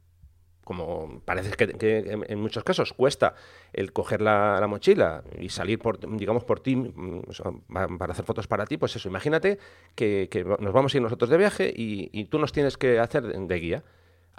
Como 0.65 1.21
parece 1.25 1.51
que, 1.53 2.21
en 2.29 2.41
muchos 2.41 2.63
casos 2.63 2.93
cuesta 2.93 3.35
el 3.73 3.93
coger 3.93 4.21
la, 4.21 4.65
mochila 4.69 5.25
y 5.39 5.49
salir 5.49 5.81
por, 5.81 5.99
digamos, 6.17 6.45
por 6.45 6.61
ti, 6.61 6.77
mm, 6.77 7.23
para 7.69 8.13
hacer 8.13 8.25
fotos 8.25 8.47
para 8.47 8.67
ti, 8.67 8.77
pues 8.77 8.95
eso, 8.95 9.09
imagínate 9.09 9.59
que, 9.95 10.29
nos 10.61 10.73
vamos 10.73 10.95
a 10.95 10.99
ir 10.99 11.03
nosotros 11.03 11.31
de 11.31 11.39
viaje 11.39 11.73
y, 11.75 12.11
y 12.13 12.27
tú 12.27 12.39
nos 12.39 12.53
tienes 12.53 12.77
que 12.77 12.99
hacer 12.99 13.23
de 13.23 13.55
guía. 13.57 13.85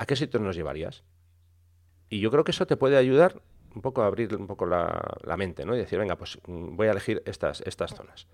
¿A 0.01 0.05
qué 0.07 0.15
sitios 0.15 0.41
nos 0.41 0.55
llevarías? 0.55 1.03
Y 2.09 2.19
yo 2.19 2.31
creo 2.31 2.43
que 2.43 2.51
eso 2.51 2.65
te 2.65 2.75
puede 2.75 2.97
ayudar 2.97 3.39
un 3.75 3.83
poco 3.83 4.01
a 4.01 4.07
abrir 4.07 4.35
un 4.35 4.47
poco 4.47 4.65
la, 4.65 5.37
mente, 5.37 5.63
¿no? 5.63 5.75
Y 5.75 5.77
decir, 5.77 5.99
venga, 5.99 6.17
pues 6.17 6.39
mm, 6.47 6.75
voy 6.75 6.87
a 6.87 6.91
elegir 6.91 7.21
estas, 7.27 7.61
estas 7.61 7.93
zonas. 7.93 8.27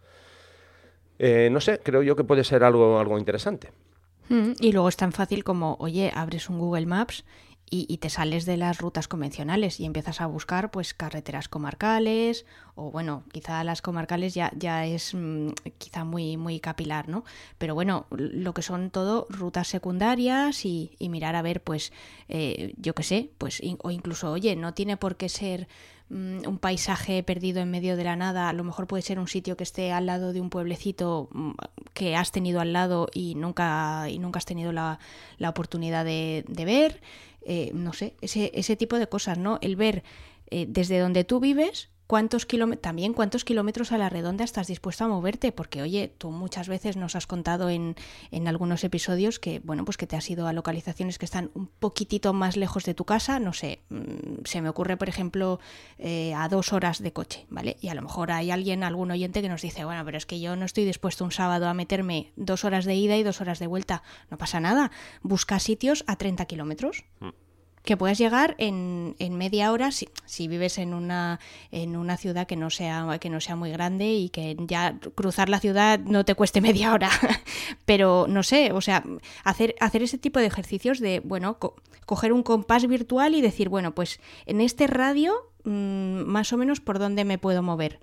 Eh, 1.19 1.49
no 1.51 1.59
sé, 1.59 1.79
creo 1.83 2.01
yo 2.03 2.15
que 2.15 2.23
puede 2.23 2.45
ser 2.45 2.63
algo, 2.63 2.99
algo 2.99 3.19
interesante. 3.19 3.71
Mm, 4.29 4.53
y 4.61 4.71
luego 4.71 4.87
es 4.87 4.95
tan 4.95 5.11
fácil 5.11 5.43
como, 5.43 5.75
oye, 5.79 6.09
abres 6.15 6.49
un 6.49 6.57
Google 6.57 6.85
Maps 6.85 7.25
y, 7.69 7.97
te 7.97 8.09
sales 8.09 8.45
de 8.45 8.55
las 8.55 8.77
rutas 8.77 9.07
convencionales 9.07 9.79
y 9.79 9.85
empiezas 9.85 10.21
a 10.21 10.27
buscar 10.27 10.71
pues 10.71 10.93
carreteras 10.93 11.49
comarcales 11.49 12.45
o 12.75 12.91
bueno 12.91 13.23
quizá 13.31 13.63
las 13.63 13.81
comarcales 13.81 14.33
ya, 14.33 14.51
ya 14.55 14.85
es 14.85 15.13
mm, 15.13 15.49
quizá 15.77 16.05
muy 16.05 16.37
muy 16.37 16.59
capilar 16.59 17.09
no 17.09 17.25
pero 17.57 17.75
bueno 17.75 18.05
lo 18.11 18.53
que 18.53 18.61
son 18.61 18.89
todo 18.89 19.27
rutas 19.29 19.67
secundarias 19.67 20.65
y, 20.65 20.95
mirar 20.99 21.35
a 21.35 21.41
ver 21.41 21.61
pues 21.61 21.91
eh, 22.29 22.73
yo 22.77 22.93
qué 22.93 23.03
sé 23.03 23.31
pues 23.37 23.61
o 23.79 23.91
incluso 23.91 24.31
oye 24.31 24.55
no 24.55 24.73
tiene 24.73 24.95
por 24.95 25.17
qué 25.17 25.27
ser 25.27 25.67
mm, 26.09 26.47
un 26.47 26.59
paisaje 26.59 27.21
perdido 27.23 27.61
en 27.61 27.71
medio 27.71 27.97
de 27.97 28.03
la 28.03 28.15
nada, 28.15 28.49
a 28.49 28.53
lo 28.53 28.63
mejor 28.63 28.87
puede 28.87 29.03
ser 29.03 29.19
un 29.19 29.27
sitio 29.27 29.57
que 29.57 29.63
esté 29.63 29.91
al 29.91 30.05
lado 30.05 30.31
de 30.31 30.41
un 30.41 30.49
pueblecito 30.49 31.29
mm, 31.31 31.51
que 31.93 32.15
has 32.15 32.31
tenido 32.31 32.61
al 32.61 32.73
lado 32.73 33.07
y 33.13 33.35
nunca, 33.35 34.09
y 34.09 34.19
nunca 34.19 34.37
has 34.39 34.45
tenido 34.45 34.71
la, 34.71 34.99
la 35.37 35.49
oportunidad 35.49 36.05
de, 36.05 36.45
de 36.47 36.65
ver. 36.65 37.01
Eh, 37.41 37.71
no 37.73 37.93
sé, 37.93 38.15
ese, 38.21 38.51
ese 38.53 38.75
tipo 38.75 38.97
de 38.99 39.07
cosas, 39.07 39.37
¿no? 39.37 39.59
El 39.61 39.75
ver 39.75 40.03
eh, 40.49 40.65
desde 40.67 40.99
donde 40.99 41.23
tú 41.23 41.39
vives 41.39 41.89
cuántos 42.07 42.45
kilómetros, 42.45 42.81
también 42.81 43.13
cuántos 43.13 43.43
kilómetros 43.43 43.91
a 43.91 43.97
la 43.97 44.09
redonda 44.09 44.43
estás 44.43 44.67
dispuesto 44.67 45.03
a 45.03 45.07
moverte, 45.07 45.51
porque 45.51 45.81
oye, 45.81 46.11
tú 46.17 46.31
muchas 46.31 46.67
veces 46.67 46.97
nos 46.97 47.15
has 47.15 47.27
contado 47.27 47.69
en, 47.69 47.95
en, 48.31 48.47
algunos 48.47 48.83
episodios 48.83 49.39
que, 49.39 49.59
bueno, 49.59 49.85
pues 49.85 49.97
que 49.97 50.07
te 50.07 50.15
has 50.15 50.29
ido 50.29 50.47
a 50.47 50.53
localizaciones 50.53 51.17
que 51.19 51.25
están 51.25 51.51
un 51.53 51.67
poquitito 51.67 52.33
más 52.33 52.55
lejos 52.55 52.85
de 52.85 52.93
tu 52.93 53.05
casa, 53.05 53.39
no 53.39 53.53
sé, 53.53 53.79
mm, 53.89 54.45
se 54.45 54.61
me 54.61 54.69
ocurre, 54.69 54.97
por 54.97 55.09
ejemplo, 55.09 55.59
eh, 55.99 56.33
a 56.33 56.47
dos 56.47 56.73
horas 56.73 57.03
de 57.03 57.11
coche, 57.11 57.45
¿vale? 57.49 57.77
Y 57.81 57.89
a 57.89 57.95
lo 57.95 58.01
mejor 58.01 58.31
hay 58.31 58.51
alguien, 58.51 58.83
algún 58.83 59.11
oyente 59.11 59.41
que 59.41 59.49
nos 59.49 59.61
dice, 59.61 59.83
bueno, 59.83 60.03
pero 60.05 60.17
es 60.17 60.25
que 60.25 60.39
yo 60.39 60.55
no 60.55 60.65
estoy 60.65 60.85
dispuesto 60.85 61.25
un 61.25 61.31
sábado 61.31 61.67
a 61.67 61.73
meterme 61.73 62.31
dos 62.37 62.63
horas 62.63 62.85
de 62.85 62.95
ida 62.95 63.17
y 63.17 63.23
dos 63.23 63.41
horas 63.41 63.59
de 63.59 63.67
vuelta, 63.67 64.01
no 64.31 64.37
pasa 64.37 64.59
nada, 64.61 64.91
busca 65.21 65.59
sitios 65.59 66.05
a 66.07 66.15
30 66.15 66.45
kilómetros. 66.45 67.03
Mm 67.19 67.46
que 67.87 67.97
puedas 67.97 68.19
llegar 68.19 68.53
en, 68.59 69.15
en 69.17 69.37
media 69.37 69.71
hora 69.71 69.91
si, 69.91 70.09
si, 70.25 70.47
vives 70.47 70.77
en 70.77 70.93
una, 70.93 71.39
en 71.71 71.95
una 71.95 72.17
ciudad 72.17 72.45
que 72.45 72.55
no, 72.55 72.69
sea, 72.69 73.17
que 73.19 73.29
no 73.31 73.41
sea 73.41 73.55
muy 73.55 73.71
grande 73.71 74.13
y 74.13 74.29
que 74.29 74.55
ya 74.59 74.99
cruzar 75.15 75.49
la 75.49 75.59
ciudad 75.59 75.97
no 75.99 76.25
te 76.25 76.35
cueste 76.35 76.61
media 76.69 76.93
hora. 76.93 77.09
Pero 77.85 78.27
no 78.27 78.43
sé, 78.43 78.73
o 78.73 78.81
sea, 78.81 79.03
hacer, 79.43 79.73
hacer 79.79 80.03
ese 80.03 80.17
tipo 80.17 80.39
de 80.39 80.45
ejercicios 80.45 80.99
de, 80.99 81.21
bueno, 81.21 81.57
coger 82.05 82.33
un 82.33 82.43
compás 82.43 82.85
virtual 82.85 83.33
y 83.33 83.41
decir, 83.41 83.69
bueno, 83.69 83.95
pues 83.95 84.19
en 84.45 84.61
este 84.61 84.85
radio 84.85 85.33
mmm, 85.63 86.23
más 86.25 86.51
o 86.53 86.57
menos 86.57 86.81
por 86.81 86.99
dónde 86.99 87.25
me 87.25 87.37
puedo 87.37 87.63
mover 87.63 87.99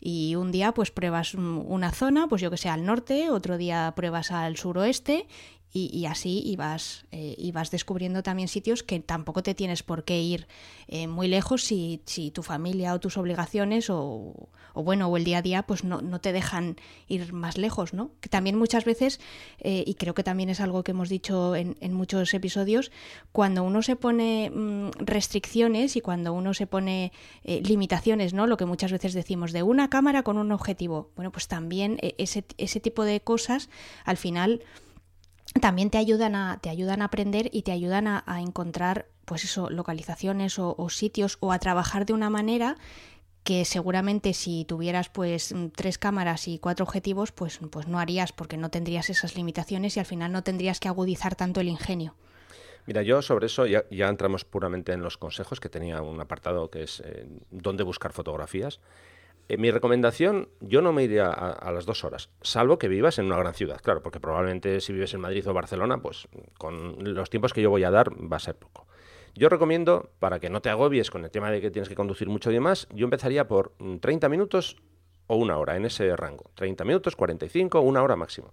y 0.00 0.34
un 0.34 0.52
día 0.52 0.72
pues 0.72 0.90
pruebas 0.90 1.34
una 1.34 1.90
zona, 1.90 2.28
pues 2.28 2.42
yo 2.42 2.50
que 2.50 2.56
sé, 2.56 2.68
al 2.68 2.84
norte, 2.84 3.30
otro 3.30 3.56
día 3.56 3.92
pruebas 3.96 4.30
al 4.30 4.56
suroeste 4.56 5.26
y, 5.72 6.06
así 6.06 6.42
ibas, 6.46 7.04
eh, 7.12 7.34
ibas 7.36 7.70
descubriendo 7.70 8.22
también 8.22 8.48
sitios 8.48 8.82
que 8.82 8.98
tampoco 9.00 9.42
te 9.42 9.54
tienes 9.54 9.82
por 9.82 10.04
qué 10.04 10.22
ir 10.22 10.46
eh, 10.88 11.06
muy 11.06 11.28
lejos 11.28 11.64
si, 11.64 12.00
si, 12.06 12.30
tu 12.30 12.42
familia 12.42 12.94
o 12.94 13.00
tus 13.00 13.18
obligaciones 13.18 13.90
o, 13.90 14.48
o, 14.72 14.82
bueno 14.82 15.08
o 15.08 15.16
el 15.18 15.24
día 15.24 15.38
a 15.38 15.42
día 15.42 15.64
pues 15.64 15.84
no, 15.84 16.00
no, 16.00 16.18
te 16.18 16.32
dejan 16.32 16.76
ir 17.08 17.34
más 17.34 17.58
lejos, 17.58 17.92
¿no? 17.92 18.10
Que 18.20 18.30
también 18.30 18.56
muchas 18.56 18.86
veces, 18.86 19.20
eh, 19.58 19.84
y 19.86 19.94
creo 19.94 20.14
que 20.14 20.22
también 20.22 20.48
es 20.48 20.60
algo 20.60 20.82
que 20.82 20.92
hemos 20.92 21.10
dicho 21.10 21.54
en, 21.54 21.76
en 21.80 21.92
muchos 21.92 22.32
episodios, 22.32 22.90
cuando 23.32 23.62
uno 23.62 23.82
se 23.82 23.96
pone 23.96 24.50
mmm, 24.50 24.90
restricciones 24.98 25.96
y 25.96 26.00
cuando 26.00 26.32
uno 26.32 26.54
se 26.54 26.66
pone 26.66 27.12
limitaciones, 27.44 28.32
¿no? 28.32 28.46
Lo 28.46 28.56
que 28.56 28.64
muchas 28.64 28.92
veces 28.92 29.12
decimos 29.12 29.52
de 29.52 29.62
una 29.62 29.90
cámara 29.90 30.22
con 30.22 30.38
un 30.38 30.52
objetivo. 30.52 31.10
Bueno, 31.16 31.30
pues 31.32 31.48
también 31.48 31.98
ese, 32.00 32.44
ese 32.56 32.80
tipo 32.80 33.04
de 33.04 33.20
cosas 33.20 33.68
al 34.04 34.16
final 34.16 34.62
también 35.60 35.90
te 35.90 35.98
ayudan 35.98 36.34
a, 36.34 36.58
te 36.60 36.70
ayudan 36.70 37.02
a 37.02 37.06
aprender 37.06 37.48
y 37.52 37.62
te 37.62 37.72
ayudan 37.72 38.06
a, 38.06 38.24
encontrar 38.40 39.06
pues 39.24 39.44
eso, 39.44 39.70
localizaciones 39.70 40.58
o, 40.58 40.88
sitios 40.88 41.38
o 41.40 41.52
a 41.52 41.58
trabajar 41.58 42.06
de 42.06 42.12
una 42.12 42.30
manera 42.30 42.76
que 43.42 43.64
seguramente 43.64 44.34
si 44.34 44.64
tuvieras 44.64 45.08
pues 45.08 45.54
tres 45.76 45.98
cámaras 45.98 46.48
y 46.48 46.58
cuatro 46.58 46.84
objetivos, 46.84 47.30
pues, 47.32 47.60
pues 47.70 47.86
no 47.86 47.98
harías 47.98 48.32
porque 48.32 48.56
no 48.56 48.70
tendrías 48.70 49.08
esas 49.08 49.36
limitaciones 49.36 49.96
y 49.96 50.00
al 50.00 50.06
final 50.06 50.32
no 50.32 50.42
tendrías 50.42 50.80
que 50.80 50.88
agudizar 50.88 51.36
tanto 51.36 51.60
el 51.60 51.68
ingenio. 51.68 52.14
Mira, 52.86 53.02
yo 53.02 53.20
sobre 53.20 53.46
eso 53.46 53.66
ya, 53.66 53.84
entramos 53.90 54.44
puramente 54.44 54.92
en 54.92 55.02
los 55.02 55.18
consejos, 55.18 55.58
que 55.58 55.68
tenía 55.68 56.02
un 56.02 56.20
apartado 56.20 56.70
que 56.70 56.84
es 56.84 57.02
eh, 57.04 57.26
dónde 57.50 57.82
buscar 57.82 58.12
fotografías. 58.12 58.80
Eh, 59.48 59.56
mi 59.58 59.70
recomendación, 59.70 60.48
yo 60.60 60.82
no 60.82 60.92
me 60.92 61.04
iría 61.04 61.28
a, 61.28 61.70
las 61.72 61.86
dos 61.86 62.04
horas, 62.04 62.30
salvo 62.42 62.78
que 62.78 62.88
vivas 62.88 63.18
en 63.18 63.26
una 63.26 63.36
gran 63.38 63.54
ciudad, 63.54 63.80
claro, 63.80 64.02
porque 64.02 64.18
probablemente 64.18 64.80
si 64.80 64.92
vives 64.92 65.14
en 65.14 65.20
Madrid 65.20 65.48
o 65.48 65.54
Barcelona, 65.54 65.98
pues 65.98 66.26
con 66.58 66.96
los 67.14 67.30
tiempos 67.30 67.52
que 67.52 67.62
yo 67.62 67.70
voy 67.70 67.84
a 67.84 67.90
dar 67.90 68.10
va 68.10 68.36
a 68.36 68.40
ser 68.40 68.56
poco. 68.56 68.86
Yo 69.34 69.48
recomiendo, 69.48 70.10
para 70.18 70.40
que 70.40 70.48
no 70.48 70.62
te 70.62 70.70
agobies 70.70 71.10
con 71.10 71.22
el 71.24 71.30
tema 71.30 71.50
de 71.50 71.60
que 71.60 71.70
tienes 71.70 71.88
que 71.88 71.94
conducir 71.94 72.28
mucho 72.28 72.50
y 72.50 72.54
demás, 72.54 72.88
yo 72.92 73.04
empezaría 73.04 73.46
por 73.46 73.74
30 74.00 74.28
minutos 74.30 74.76
o 75.26 75.36
una 75.36 75.58
hora, 75.58 75.76
en 75.76 75.84
ese 75.84 76.16
rango. 76.16 76.50
30 76.54 76.84
minutos, 76.84 77.16
45, 77.16 77.80
una 77.80 78.02
hora 78.02 78.16
máximo. 78.16 78.52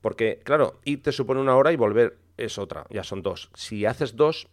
Porque, 0.00 0.40
claro, 0.42 0.80
ir 0.84 1.02
te 1.02 1.12
supone 1.12 1.40
una 1.40 1.54
hora 1.56 1.70
y 1.72 1.76
volver 1.76 2.16
es 2.36 2.58
otra, 2.58 2.86
ya 2.90 3.04
son 3.04 3.22
dos. 3.22 3.50
Si 3.54 3.84
haces 3.84 4.16
dos, 4.16 4.48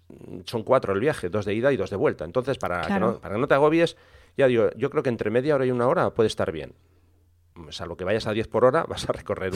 son 0.46 0.64
cuatro 0.64 0.94
el 0.94 1.00
viaje, 1.00 1.30
dos 1.30 1.46
de 1.46 1.54
ida 1.54 1.72
y 1.72 1.78
dos 1.78 1.90
de 1.90 1.96
vuelta. 1.96 2.26
Entonces, 2.26 2.58
para, 2.58 2.82
que, 2.82 3.00
no, 3.00 3.20
para 3.20 3.36
que 3.36 3.42
no 3.42 3.48
te 3.48 3.54
agobies, 3.54 3.96
ya 4.40 4.48
digo, 4.48 4.70
yo 4.78 4.90
creo 4.90 5.04
que 5.04 5.10
entre 5.10 5.30
media 5.30 5.54
hora 5.54 5.66
y 5.66 5.72
una 5.72 5.86
hora 5.88 6.12
puede 6.12 6.28
estar 6.28 6.50
bien. 6.54 6.74
Salvo 7.72 7.98
que 7.98 8.06
vayas 8.06 8.26
a 8.26 8.32
10 8.32 8.48
por 8.48 8.64
hora, 8.64 8.84
vas 8.88 9.08
a 9.10 9.12
recorrer 9.12 9.52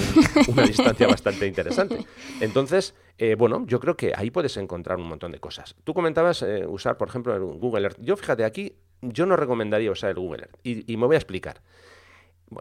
una 0.50 0.63
distancia 0.63 1.08
bastante 1.08 1.48
interesante. 1.48 2.06
Entonces, 2.41 2.93
eh, 3.17 3.36
bueno, 3.36 3.65
yo 3.65 3.80
creo 3.80 3.96
que 3.96 4.12
ahí 4.13 4.30
puedes 4.30 4.58
encontrar 4.58 4.98
un 4.98 5.08
montón 5.08 5.32
de 5.32 5.39
cosas. 5.39 5.74
Tú 5.86 5.93
comentabas 5.93 6.41
eh, 6.41 6.65
usar, 6.67 6.98
por 6.98 7.08
ejemplo, 7.08 7.34
el 7.34 7.41
Google 7.60 7.84
Earth. 7.84 7.98
Yo, 8.02 8.17
fíjate, 8.17 8.43
aquí 8.43 8.76
yo 9.02 9.26
no 9.26 9.38
recomendaría 9.38 9.89
usar 9.89 10.10
el 10.10 10.17
Google 10.17 10.43
Earth. 10.43 10.58
Y, 10.63 10.98
me 10.98 11.06
voy 11.06 11.15
a 11.15 11.19
explicar. 11.19 11.62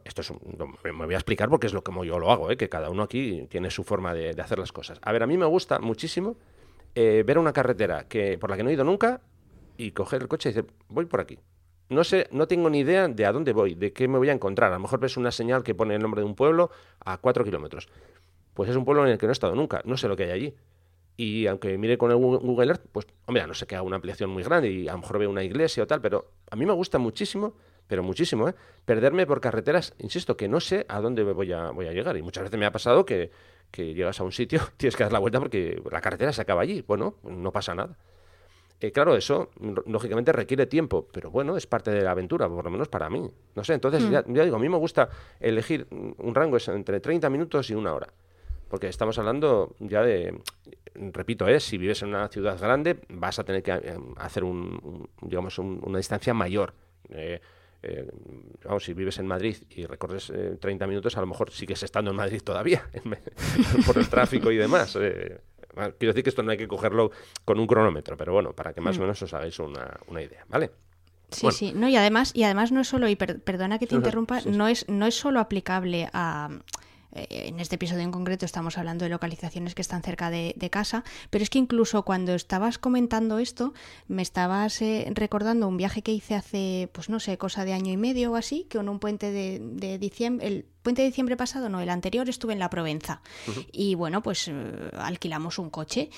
esto 0.05 0.21
es 0.21 0.33
me 0.85 0.93
voy 0.93 1.15
a 1.15 1.19
explicar 1.19 1.49
porque 1.49 1.67
es 1.67 1.73
lo 1.73 1.83
como 1.83 2.05
yo 2.05 2.21
lo 2.21 2.31
hago, 2.31 2.53
¿eh? 2.53 2.57
que 2.57 2.69
cada 2.69 2.89
uno 2.89 3.03
aquí 3.03 3.49
tiene 3.51 3.73
su 3.73 3.83
forma 3.83 4.15
de, 4.15 4.41
hacer 4.41 4.61
las 4.61 4.71
cosas. 4.71 5.01
A 5.03 5.11
ver, 5.11 5.25
a 5.25 5.27
mí 5.27 5.37
me 5.37 5.47
gusta 5.47 5.81
muchísimo 5.81 6.37
ver 6.95 7.37
una 7.37 7.53
carretera 7.53 8.07
que, 8.07 8.39
por 8.39 8.49
la 8.49 8.57
que 8.57 8.63
no 8.63 8.71
he 8.71 8.75
ido 8.75 8.85
nunca 8.85 9.23
y 9.77 9.91
coger 9.91 10.23
el 10.23 10.29
coche 10.29 10.51
y 10.51 10.53
decir, 10.53 10.71
voy 10.89 11.07
por 11.07 11.21
aquí 11.21 11.41
no 11.93 12.05
sé, 12.05 12.29
no 12.31 12.47
tengo 12.49 12.71
ni 12.71 12.81
idea 12.81 13.09
de 13.09 13.27
a 13.27 13.33
dónde 13.33 13.53
voy, 13.53 13.75
de 13.75 13.93
qué 13.93 14.09
me 14.09 14.19
voy 14.19 14.29
a 14.29 14.33
encontrar. 14.33 14.73
A 14.73 14.77
lo 14.77 14.81
mejor 14.81 15.01
ves 15.01 15.17
una 15.17 15.31
señal 15.31 15.63
que 15.63 15.75
pone 15.75 15.95
el 15.95 16.03
nombre 16.03 16.21
de 16.21 16.27
un 16.27 16.35
pueblo 16.35 16.71
a 17.05 17.19
cuatro 17.19 17.45
kilómetros. 17.45 17.89
Pues 18.55 18.71
es 18.71 18.77
un 18.77 18.85
pueblo 18.85 19.05
en 19.05 19.13
el 19.13 19.19
que 19.19 19.27
no 19.27 19.31
he 19.31 19.33
estado 19.33 19.55
nunca, 19.55 19.83
no 19.85 19.97
sé 19.97 20.09
lo 20.09 20.17
que 20.17 20.25
hay 20.25 20.31
allí. 20.31 20.55
Y 21.17 21.47
aunque 21.47 21.77
mire 21.79 21.99
con 21.99 22.11
el 22.11 22.17
Google 22.17 22.69
Earth, 22.69 22.87
pues, 22.91 23.07
hombre, 23.27 23.47
no 23.47 23.55
sé 23.55 23.67
que 23.67 23.75
haga 23.75 23.83
una 23.83 23.97
ampliación 23.97 24.31
muy 24.31 24.43
grande 24.43 24.71
y 24.71 24.89
a 24.89 24.93
lo 24.93 24.99
mejor 24.99 25.19
veo 25.19 25.31
una 25.31 25.45
iglesia 25.45 25.83
o 25.83 25.87
tal, 25.87 26.01
pero 26.01 26.33
a 26.51 26.57
mí 26.57 26.65
me 26.65 26.73
gusta 26.73 26.99
muchísimo, 26.99 27.55
pero 27.87 28.03
muchísimo, 28.03 28.49
¿eh? 28.49 28.55
perderme 28.85 29.27
por 29.27 29.41
carreteras, 29.41 29.95
insisto, 29.99 30.37
que 30.37 30.49
no 30.49 30.61
sé 30.61 30.87
a 30.89 31.01
dónde 31.01 31.23
voy 31.23 31.53
a, 31.53 31.71
voy 31.71 31.87
a 31.87 31.93
llegar. 31.93 32.17
Y 32.17 32.23
muchas 32.23 32.45
veces 32.45 32.59
me 32.59 32.67
ha 32.67 32.73
pasado 32.73 33.05
que, 33.05 33.31
que 33.71 33.95
llegas 33.95 34.21
a 34.21 34.25
un 34.25 34.33
sitio, 34.33 34.61
tienes 34.77 34.97
que 34.97 35.03
dar 35.03 35.13
la 35.13 35.19
vuelta 35.19 35.39
porque 35.39 35.83
la 35.91 36.01
carretera 36.01 36.33
se 36.33 36.41
acaba 36.41 36.63
allí. 36.63 36.83
Bueno, 36.87 37.17
no 37.23 37.53
pasa 37.53 37.75
nada. 37.75 37.99
Eh, 38.83 38.91
claro, 38.91 39.15
eso 39.15 39.49
lógicamente 39.87 40.33
requiere 40.33 40.67
tiempo, 40.67 41.07
pero 41.13 41.31
bueno, 41.31 41.57
es 41.57 41.69
parte 41.69 41.93
de 41.93 42.03
la 42.03 42.11
aventura, 42.11 42.49
por 42.49 42.65
lo 42.65 42.71
menos 42.71 42.89
para 42.89 43.09
mí. 43.09 43.31
No 43.55 43.63
sé, 43.63 43.75
entonces 43.75 44.03
mm. 44.03 44.11
ya, 44.11 44.23
digo, 44.23 44.57
a 44.57 44.59
mí 44.59 44.69
me 44.69 44.77
gusta 44.77 45.09
elegir 45.39 45.87
un 45.91 46.35
rango 46.35 46.59
entre 46.67 46.99
30 46.99 47.31
minutos 47.31 47.71
y 47.71 47.77
una 47.77 47.95
hora. 47.95 48.13
Porque 48.69 48.89
estamos 48.89 49.17
hablando 49.19 49.77
ya 49.79 50.03
de, 50.03 50.37
repito, 50.97 51.47
es 51.47 51.63
¿eh? 51.65 51.69
si 51.69 51.79
vives 51.79 52.03
en 52.03 52.09
una 52.09 52.27
ciudad 52.27 52.59
grande, 52.59 52.99
vas 53.11 53.39
a 53.39 53.45
tener 53.45 53.63
que 53.63 53.71
eh, 53.71 53.97
hacer 54.17 54.43
un, 54.43 55.09
digamos, 55.21 55.61
una 55.61 55.99
distancia 55.99 56.35
mayor. 56.35 56.75
vamos, 58.65 58.83
si 58.83 58.95
vives 58.95 59.17
en 59.21 59.29
Madrid 59.29 59.59
y 59.71 59.87
recorres 59.87 60.33
30 60.59 60.89
minutos, 60.89 61.17
a 61.17 61.21
lo 61.21 61.29
mejor 61.29 61.53
sigues 61.53 61.85
estando 61.85 62.11
en 62.11 62.17
Madrid 62.17 62.43
todavía, 62.43 62.91
por 63.87 63.97
el 63.97 64.09
tráfico 64.09 64.51
y 64.51 64.57
demás. 64.57 64.99
Quiero 65.75 66.13
decir 66.13 66.23
que 66.23 66.31
esto 66.31 66.43
no 66.43 66.51
hay 66.51 66.59
que 66.59 66.69
cogerlo 66.69 67.11
con 67.45 67.59
un 67.59 67.67
cronómetro, 67.67 68.17
pero 68.17 68.33
bueno, 68.33 68.53
para 68.53 68.73
que 68.73 68.81
más 68.81 68.97
o 68.97 69.01
mm. 69.01 69.03
menos 69.03 69.23
os 69.23 69.35
hagáis 69.35 69.59
una, 69.59 69.97
una 70.07 70.23
idea, 70.23 70.45
¿vale? 70.49 70.71
Sí, 71.31 71.51
sí, 71.51 71.73
no, 71.75 71.89
y 71.89 71.97
además, 71.97 72.33
y 72.35 72.43
además 72.43 72.73
no 72.73 72.83
es 72.83 72.89
solo, 72.89 73.09
y 73.09 73.17
perdona 73.17 73.79
que 73.79 73.87
te 73.87 73.95
interrumpa, 73.97 74.41
no 74.43 74.69
es, 74.69 74.89
no 74.89 75.07
es 75.07 75.15
solo 75.15 75.41
aplicable 75.41 76.09
a 76.13 76.51
eh, 77.15 77.49
en 77.49 77.61
este 77.61 77.77
episodio 77.77 78.03
en 78.03 78.11
concreto 78.11 78.47
estamos 78.47 78.79
hablando 78.79 79.05
de 79.05 79.11
localizaciones 79.11 79.75
que 79.75 79.83
están 79.83 80.03
cerca 80.03 80.31
de, 80.31 80.55
casa, 80.71 81.05
pero 81.31 81.43
es 81.43 81.51
que 81.51 81.59
incluso 81.59 82.05
cuando 82.05 82.35
estabas 82.35 82.79
comentando 82.79 83.39
esto, 83.39 83.75
me 84.09 84.23
estabas 84.23 84.81
eh, 84.81 85.07
recordando 85.15 85.69
un 85.69 85.77
viaje 85.77 86.03
que 86.03 86.13
hice 86.13 86.35
hace, 86.35 86.89
pues 86.93 87.11
no 87.11 87.21
sé, 87.21 87.37
cosa 87.37 87.65
de 87.65 87.75
año 87.75 87.93
y 87.93 87.97
medio 87.97 88.33
o 88.33 88.37
así, 88.37 88.67
que 88.71 88.79
en 88.79 88.89
un 88.89 88.99
puente 88.99 89.31
de, 89.31 89.61
de 89.61 89.99
diciembre, 89.99 90.47
el 90.47 90.65
puente 90.83 91.03
de 91.03 91.09
diciembre 91.09 91.37
pasado, 91.37 91.69
no, 91.69 91.81
el 91.81 91.89
anterior 91.89 92.29
estuve 92.29 92.53
en 92.53 92.59
la 92.59 92.71
Provenza. 92.71 93.23
Y 93.71 93.95
bueno, 93.95 94.23
pues 94.23 94.49
eh, 94.49 94.91
alquilamos 94.99 95.59
un 95.59 95.71
coche. 95.71 96.11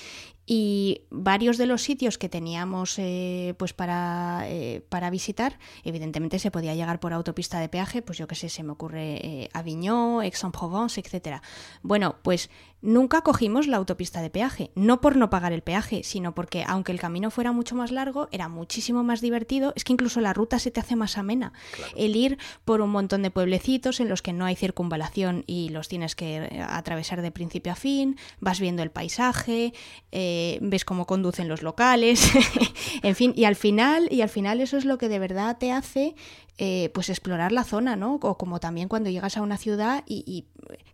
Y 0.47 1.01
varios 1.09 1.57
de 1.57 1.65
los 1.65 1.81
sitios 1.81 2.19
que 2.19 2.29
teníamos 2.29 2.99
eh, 2.99 3.55
pues 3.57 3.73
para, 3.73 4.43
eh, 4.47 4.85
para 4.89 5.09
visitar, 5.09 5.57
evidentemente 5.83 6.37
se 6.37 6.51
podía 6.51 6.75
llegar 6.75 6.99
por 6.99 7.13
autopista 7.13 7.59
de 7.59 7.67
peaje, 7.67 8.03
pues 8.03 8.19
yo 8.19 8.27
qué 8.27 8.35
sé, 8.35 8.49
se 8.49 8.61
me 8.61 8.71
ocurre 8.71 9.49
Avignon, 9.53 10.21
Aix-en-Provence, 10.21 11.01
etcétera. 11.01 11.41
Bueno, 11.81 12.17
pues 12.21 12.51
Nunca 12.85 13.21
cogimos 13.21 13.65
la 13.65 13.77
autopista 13.77 14.21
de 14.21 14.29
peaje, 14.29 14.69
no 14.75 15.01
por 15.01 15.15
no 15.15 15.31
pagar 15.31 15.53
el 15.53 15.63
peaje, 15.63 16.03
sino 16.03 16.35
porque 16.35 16.63
aunque 16.67 16.91
el 16.91 16.99
camino 16.99 17.31
fuera 17.31 17.51
mucho 17.51 17.73
más 17.73 17.91
largo, 17.91 18.27
era 18.31 18.47
muchísimo 18.47 19.01
más 19.01 19.21
divertido, 19.21 19.73
es 19.75 19.83
que 19.83 19.93
incluso 19.93 20.21
la 20.21 20.33
ruta 20.33 20.59
se 20.59 20.69
te 20.69 20.81
hace 20.81 20.95
más 20.95 21.17
amena. 21.17 21.51
El 21.95 22.15
ir 22.15 22.37
por 22.63 22.81
un 22.81 22.91
montón 22.91 23.23
de 23.23 23.31
pueblecitos 23.31 23.99
en 23.99 24.07
los 24.07 24.21
que 24.21 24.33
no 24.33 24.45
hay 24.45 24.55
circunvalación 24.55 25.43
y 25.47 25.69
los 25.69 25.87
tienes 25.87 26.15
que 26.15 26.35
eh, 26.35 26.61
atravesar 26.61 27.23
de 27.23 27.31
principio 27.31 27.71
a 27.71 27.75
fin, 27.75 28.19
vas 28.39 28.59
viendo 28.59 28.83
el 28.83 28.91
paisaje, 28.91 29.73
eh, 30.11 30.59
ves 30.61 30.85
cómo 30.85 31.07
conducen 31.07 31.47
los 31.47 31.63
locales, 31.63 32.29
en 33.01 33.15
fin, 33.15 33.33
y 33.35 33.45
al 33.45 33.55
final, 33.55 34.07
y 34.11 34.21
al 34.21 34.29
final 34.29 34.61
eso 34.61 34.77
es 34.77 34.85
lo 34.85 34.99
que 34.99 35.09
de 35.09 35.17
verdad 35.17 35.57
te 35.57 35.71
hace 35.71 36.13
eh, 36.57 36.89
pues 36.93 37.09
explorar 37.09 37.51
la 37.51 37.63
zona, 37.63 37.95
¿no? 37.95 38.15
O 38.15 38.37
como 38.37 38.59
también 38.59 38.87
cuando 38.87 39.09
llegas 39.09 39.35
a 39.35 39.41
una 39.41 39.57
ciudad 39.57 40.03
y, 40.07 40.45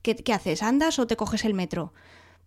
¿qué, 0.01 0.33
haces? 0.33 0.63
¿Andas 0.63 0.97
o 0.97 1.07
te 1.07 1.15
coges 1.15 1.45
el 1.45 1.53
metro? 1.53 1.93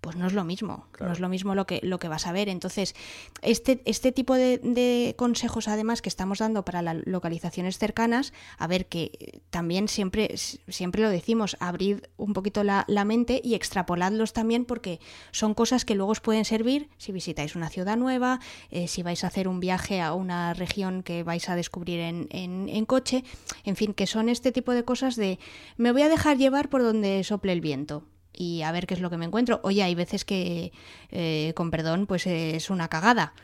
Pues 0.04 0.16
no 0.16 0.26
es 0.26 0.34
lo 0.34 0.44
mismo, 0.44 0.86
no 1.00 1.12
es 1.12 1.18
lo 1.18 1.30
mismo 1.30 1.54
lo 1.54 1.66
que, 1.66 1.80
lo 1.82 1.98
que 1.98 2.08
vas 2.08 2.26
a 2.26 2.32
ver. 2.32 2.50
Entonces, 2.50 2.94
este, 3.40 3.80
este 3.86 4.12
tipo 4.12 4.34
de, 4.34 5.14
consejos, 5.16 5.66
además, 5.66 6.02
que 6.02 6.10
estamos 6.10 6.40
dando 6.40 6.62
para 6.62 6.82
las 6.82 6.98
localizaciones 7.06 7.78
cercanas, 7.78 8.34
a 8.58 8.66
ver 8.66 8.84
que 8.84 9.40
también 9.48 9.88
siempre, 9.88 10.36
siempre 10.36 11.00
lo 11.00 11.08
decimos, 11.08 11.56
abrir 11.58 12.10
un 12.18 12.34
poquito 12.34 12.64
la, 12.64 12.84
mente 13.06 13.40
y 13.42 13.54
extrapoladlos 13.54 14.34
también 14.34 14.66
porque 14.66 15.00
son 15.30 15.54
cosas 15.54 15.86
que 15.86 15.94
luego 15.94 16.12
os 16.12 16.20
pueden 16.20 16.44
servir 16.44 16.90
si 16.98 17.10
visitáis 17.10 17.56
una 17.56 17.70
ciudad 17.70 17.96
nueva, 17.96 18.40
eh, 18.70 18.88
si 18.88 19.02
vais 19.02 19.24
a 19.24 19.28
hacer 19.28 19.48
un 19.48 19.58
viaje 19.58 20.02
a 20.02 20.12
una 20.12 20.52
región 20.52 21.02
que 21.02 21.22
vais 21.22 21.48
a 21.48 21.56
descubrir 21.56 22.00
en, 22.00 22.28
en, 22.30 22.68
en 22.68 22.84
coche, 22.84 23.24
en 23.64 23.76
fin, 23.76 23.94
que 23.94 24.06
son 24.06 24.28
este 24.28 24.52
tipo 24.52 24.72
de 24.72 24.84
cosas 24.84 25.16
de 25.16 25.38
me 25.78 25.92
voy 25.92 26.02
a 26.02 26.10
dejar 26.10 26.36
llevar 26.36 26.68
por 26.68 26.82
donde 26.82 27.24
sople 27.24 27.52
el 27.52 27.62
viento 27.62 28.04
y 28.36 28.62
a 28.62 28.72
ver 28.72 28.86
qué 28.86 28.94
es 28.94 29.00
lo 29.00 29.10
que 29.10 29.16
me 29.16 29.24
encuentro. 29.24 29.60
Oye, 29.62 29.82
hay 29.82 29.94
veces 29.94 30.24
que, 30.24 30.72
eh, 31.10 31.52
con 31.54 31.70
perdón, 31.70 32.06
pues 32.06 32.26
es 32.26 32.70
una 32.70 32.88
cagada. 32.88 33.34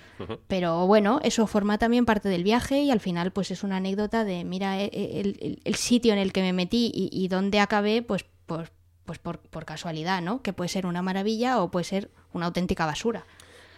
Pero 0.49 0.87
bueno, 0.87 1.19
eso 1.23 1.47
forma 1.47 1.79
también 1.79 2.05
parte 2.05 2.29
del 2.29 2.45
viaje 2.45 2.83
y 2.83 2.91
al 2.91 3.01
final 3.01 3.31
pues 3.31 3.51
es 3.51 3.63
una 3.63 3.79
anécdota 3.79 4.23
de, 4.23 4.45
mira, 4.45 4.79
eh, 4.79 4.91
eh, 4.93 5.59
el, 5.65 5.75
sitio 5.77 6.13
en 6.13 6.19
el 6.19 6.35
que 6.35 6.43
me 6.43 6.53
metí 6.53 6.91
y, 6.95 7.29
dónde 7.29 7.59
acabé, 7.59 8.03
pues, 8.03 8.27
pues, 8.45 8.71
pues 9.07 9.19
por, 9.19 9.39
por, 9.39 9.65
casualidad, 9.65 10.21
¿no? 10.21 10.43
Que 10.43 10.53
puede 10.53 10.69
ser 10.69 10.85
una 10.85 11.01
maravilla 11.01 11.63
o 11.63 11.71
puede 11.71 11.85
ser 11.85 12.11
una 12.35 12.47
auténtica 12.47 12.85
basura. 12.85 13.25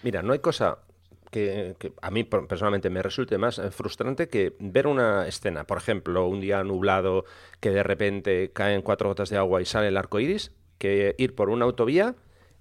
Mira, 0.03 0.21
no 0.23 0.33
hay 0.33 0.41
cosa 0.41 0.79
que, 1.31 1.77
que, 1.79 1.93
a 2.03 2.11
mí 2.11 2.25
personalmente 2.25 2.91
me 2.91 3.03
resulte 3.03 3.39
más 3.39 3.61
frustrante 3.71 4.29
que 4.29 4.57
ver 4.59 4.89
una 4.89 5.29
escena, 5.29 5.63
por 5.63 5.79
ejemplo, 5.79 6.27
un 6.27 6.41
día 6.41 6.65
nublado 6.65 7.25
que 7.61 7.71
de 7.71 7.85
repente 7.85 8.51
caen 8.53 8.83
cuatro 8.83 9.09
gotas 9.09 9.31
de 9.31 9.37
agua 9.37 9.63
y 9.63 9.65
sale 9.65 9.87
el 9.87 9.97
arco 9.97 10.19
iris 10.19 10.51
que 10.83 11.15
ir 11.17 11.37
por 11.37 11.49
una 11.49 11.65
autovía 11.65 12.17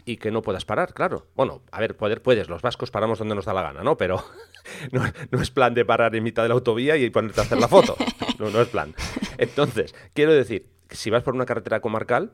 y 0.06 0.18
que 0.18 0.30
no 0.30 0.44
puedas 0.44 0.64
parar, 0.64 0.94
claro. 0.94 1.26
Bueno, 1.34 1.64
a 1.72 1.80
ver, 1.80 1.98
poder 1.98 2.22
puedes, 2.22 2.50
los 2.50 2.62
vascos 2.62 2.92
paramos 2.92 3.18
donde 3.18 3.34
nos 3.34 3.46
da 3.46 3.54
la 3.54 3.64
gana, 3.64 3.82
¿no? 3.82 3.98
Pero 3.98 4.24
no, 4.92 5.42
es 5.42 5.50
plan 5.50 5.74
de 5.74 5.86
parar 5.86 6.16
en 6.16 6.24
mitad 6.24 6.44
de 6.44 6.50
la 6.50 6.54
autovía 6.54 6.98
y 6.98 7.10
ponerte 7.10 7.42
a 7.42 7.46
hacer 7.46 7.58
la 7.58 7.68
foto. 7.68 7.96
No, 8.38 8.52
no 8.52 8.62
es 8.62 8.68
plan. 8.68 8.94
Entonces, 9.40 9.96
quiero 10.14 10.34
decir, 10.34 10.68
si 10.92 11.10
vas 11.10 11.24
por 11.24 11.34
una 11.34 11.48
carretera 11.48 11.80
comarcal, 11.80 12.32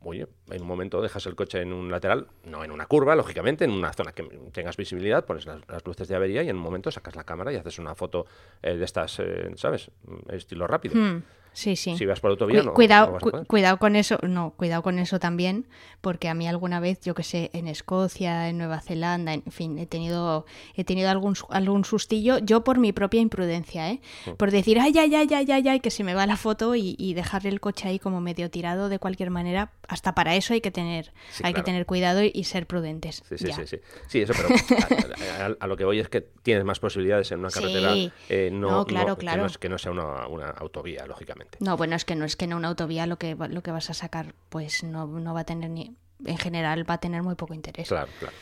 oye, 0.00 0.26
en 0.50 0.62
un 0.62 0.66
momento 0.66 1.00
dejas 1.00 1.24
el 1.26 1.36
coche 1.36 1.60
en 1.60 1.72
un 1.72 1.88
lateral, 1.88 2.26
no 2.42 2.64
en 2.64 2.72
una 2.72 2.86
curva, 2.86 3.14
lógicamente, 3.14 3.64
en 3.64 3.70
una 3.70 3.92
zona 3.92 4.10
que 4.10 4.24
tengas 4.52 4.76
visibilidad, 4.76 5.24
pones 5.24 5.46
las, 5.46 5.86
luces 5.86 6.08
de 6.08 6.16
avería 6.16 6.42
y 6.42 6.48
en 6.48 6.56
un 6.56 6.62
momento 6.62 6.90
sacas 6.90 7.14
la 7.14 7.22
cámara 7.22 7.52
y 7.52 7.56
haces 7.56 7.78
una 7.78 7.94
foto 7.94 8.26
eh, 8.60 8.76
de 8.76 8.84
estas, 8.84 9.20
eh, 9.20 9.52
¿sabes? 9.54 9.92
Estilo 10.30 10.66
rápido. 10.66 10.96
Hmm. 10.96 11.22
Sí, 11.58 11.74
sí. 11.74 11.96
Si 11.96 12.06
vas 12.06 12.20
por 12.20 12.30
autovía, 12.30 12.62
no, 12.62 12.72
cuidado, 12.72 13.18
cuidado 13.48 13.78
con 13.80 13.96
eso, 13.96 14.20
no, 14.22 14.52
cuidado 14.56 14.80
con 14.80 15.00
eso 15.00 15.18
también, 15.18 15.66
porque 16.00 16.28
a 16.28 16.34
mí 16.34 16.46
alguna 16.46 16.78
vez, 16.78 17.00
yo 17.00 17.16
que 17.16 17.24
sé, 17.24 17.50
en 17.52 17.66
Escocia, 17.66 18.48
en 18.48 18.58
Nueva 18.58 18.80
Zelanda, 18.80 19.34
en 19.34 19.42
fin, 19.50 19.76
he 19.76 19.86
tenido, 19.86 20.46
he 20.76 20.84
tenido 20.84 21.10
algún, 21.10 21.34
algún 21.50 21.84
sustillo, 21.84 22.38
yo 22.38 22.62
por 22.62 22.78
mi 22.78 22.92
propia 22.92 23.20
imprudencia, 23.20 23.90
¿eh? 23.90 24.00
Mm. 24.26 24.30
Por 24.34 24.52
decir, 24.52 24.78
ay, 24.78 24.96
ay, 24.96 25.12
ay, 25.12 25.26
ay, 25.32 25.50
ay, 25.50 25.68
ay, 25.68 25.80
que 25.80 25.90
se 25.90 26.04
me 26.04 26.14
va 26.14 26.26
la 26.26 26.36
foto 26.36 26.76
y, 26.76 26.94
y 26.96 27.14
dejar 27.14 27.44
el 27.44 27.58
coche 27.58 27.88
ahí 27.88 27.98
como 27.98 28.20
medio 28.20 28.50
tirado 28.50 28.88
de 28.88 29.00
cualquier 29.00 29.30
manera, 29.30 29.72
hasta 29.88 30.14
para 30.14 30.36
eso 30.36 30.54
hay 30.54 30.60
que 30.60 30.70
tener, 30.70 31.12
hay 31.42 31.54
que 31.54 31.64
tener 31.64 31.86
cuidado 31.86 32.22
y, 32.22 32.44
ser 32.44 32.68
prudentes. 32.68 33.24
Sí, 33.28 33.36
sí, 33.36 33.66
sí, 33.66 33.80
sí, 34.06 34.20
eso, 34.20 34.32
pero 34.32 35.56
a, 35.58 35.66
lo 35.66 35.76
que 35.76 35.84
voy 35.84 35.98
es 35.98 36.08
que 36.08 36.20
tienes 36.20 36.64
más 36.64 36.78
posibilidades 36.78 37.32
en 37.32 37.40
una 37.40 37.50
carretera, 37.50 37.94
eh, 38.28 38.50
no, 38.52 38.84
claro, 38.86 39.16
claro. 39.16 39.46
Que, 39.46 39.52
no, 39.52 39.58
que 39.58 39.68
no 39.68 39.78
sea 39.78 39.90
una, 39.90 40.28
una 40.28 40.50
autovía, 40.50 41.04
lógicamente. 41.04 41.47
No, 41.60 41.76
bueno, 41.76 41.96
es 41.96 42.04
que 42.04 42.14
no 42.14 42.24
es 42.24 42.36
que 42.36 42.44
en 42.44 42.54
una 42.54 42.68
autovía 42.68 43.06
lo 43.06 43.18
que, 43.18 43.34
lo 43.34 43.62
que 43.62 43.70
vas 43.70 43.90
a 43.90 43.94
sacar, 43.94 44.34
pues 44.48 44.82
no, 44.82 45.06
no 45.06 45.34
va 45.34 45.40
a 45.40 45.44
tener 45.44 45.70
ni. 45.70 45.96
En 46.24 46.36
general 46.36 46.88
va 46.88 46.94
a 46.94 46.98
tener 46.98 47.22
muy 47.22 47.36
poco 47.36 47.54
interés. 47.54 47.88
Claro, 47.88 48.10
claro. 48.18 48.34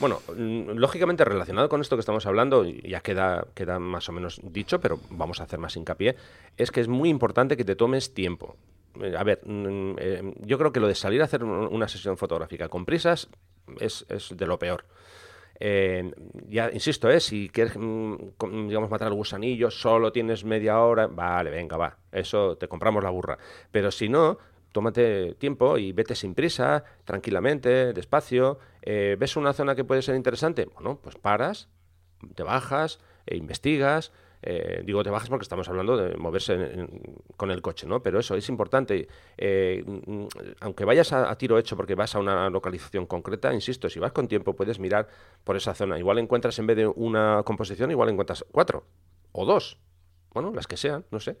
Bueno, 0.00 0.20
mm, 0.36 0.72
lógicamente 0.72 1.24
relacionado 1.24 1.68
con 1.68 1.80
esto 1.80 1.96
que 1.96 2.00
estamos 2.00 2.26
hablando, 2.26 2.64
ya 2.64 3.00
queda, 3.00 3.46
queda 3.54 3.78
más 3.78 4.08
o 4.08 4.12
menos 4.12 4.40
dicho, 4.42 4.80
pero 4.80 4.98
vamos 5.10 5.40
a 5.40 5.44
hacer 5.44 5.58
más 5.58 5.76
hincapié, 5.76 6.16
es 6.56 6.70
que 6.70 6.80
es 6.80 6.88
muy 6.88 7.08
importante 7.08 7.56
que 7.56 7.64
te 7.64 7.76
tomes 7.76 8.12
tiempo. 8.12 8.56
Eh, 9.00 9.14
a 9.16 9.22
ver, 9.22 9.40
mm, 9.46 9.94
eh, 9.98 10.34
yo 10.40 10.58
creo 10.58 10.72
que 10.72 10.80
lo 10.80 10.88
de 10.88 10.94
salir 10.94 11.22
a 11.22 11.26
hacer 11.26 11.44
una 11.44 11.88
sesión 11.88 12.16
fotográfica 12.16 12.68
con 12.68 12.84
prisas 12.84 13.28
es, 13.80 14.04
es 14.08 14.36
de 14.36 14.46
lo 14.46 14.58
peor. 14.58 14.84
Ya, 15.60 16.70
insisto, 16.72 17.08
¿eh? 17.08 17.20
si 17.20 17.48
quieres, 17.48 17.76
mm, 17.76 18.68
digamos, 18.68 18.90
matar 18.90 19.08
al 19.08 19.14
gusanillo, 19.14 19.70
solo 19.70 20.10
tienes 20.10 20.44
media 20.44 20.80
hora, 20.80 21.06
vale, 21.06 21.50
venga, 21.50 21.76
va, 21.76 21.96
eso 22.10 22.56
te 22.56 22.68
compramos 22.68 23.02
la 23.04 23.10
burra. 23.10 23.38
Pero 23.70 23.90
si 23.90 24.08
no, 24.08 24.38
tómate 24.72 25.34
tiempo 25.34 25.78
y 25.78 25.92
vete 25.92 26.14
sin 26.14 26.34
prisa, 26.34 26.84
tranquilamente, 27.04 27.92
despacio. 27.92 28.58
Eh, 28.80 29.16
¿Ves 29.18 29.36
una 29.36 29.52
zona 29.52 29.74
que 29.74 29.84
puede 29.84 30.02
ser 30.02 30.16
interesante? 30.16 30.64
Bueno, 30.64 30.98
pues 31.00 31.16
paras, 31.16 31.68
te 32.34 32.42
bajas, 32.42 32.98
e 33.26 33.36
investigas, 33.36 34.12
eh, 34.42 34.82
digo, 34.84 35.04
te 35.04 35.10
bajas 35.10 35.28
porque 35.28 35.44
estamos 35.44 35.68
hablando 35.68 35.96
de 35.96 36.16
moverse 36.16 36.88
con 37.36 37.52
el 37.52 37.62
coche, 37.62 37.86
¿no? 37.86 38.02
Pero 38.02 38.18
eso 38.18 38.34
es 38.34 38.48
importante. 38.48 39.06
Eh, 39.38 39.84
mm, 39.86 40.26
aunque 40.60 40.84
vayas 40.84 41.12
a, 41.12 41.32
tiro 41.38 41.58
hecho 41.58 41.76
porque 41.76 41.94
vas 41.94 42.14
a 42.16 42.18
una 42.18 42.50
localización 42.50 43.06
concreta, 43.06 43.54
insisto, 43.54 43.88
si 43.88 44.00
vas 44.00 44.12
con 44.12 44.26
tiempo 44.26 44.54
puedes 44.54 44.80
mirar 44.80 45.06
por 45.44 45.56
esa 45.56 45.74
zona. 45.74 45.98
Igual 45.98 46.18
encuentras 46.18 46.58
en 46.58 46.66
vez 46.66 46.76
de 46.76 46.86
una 46.88 47.42
composición, 47.44 47.90
igual 47.92 48.08
encuentras 48.08 48.44
cuatro 48.50 48.84
o 49.30 49.46
dos. 49.46 49.78
Bueno, 50.34 50.52
las 50.52 50.66
que 50.66 50.76
sean, 50.76 51.04
no 51.10 51.20
sé. 51.20 51.36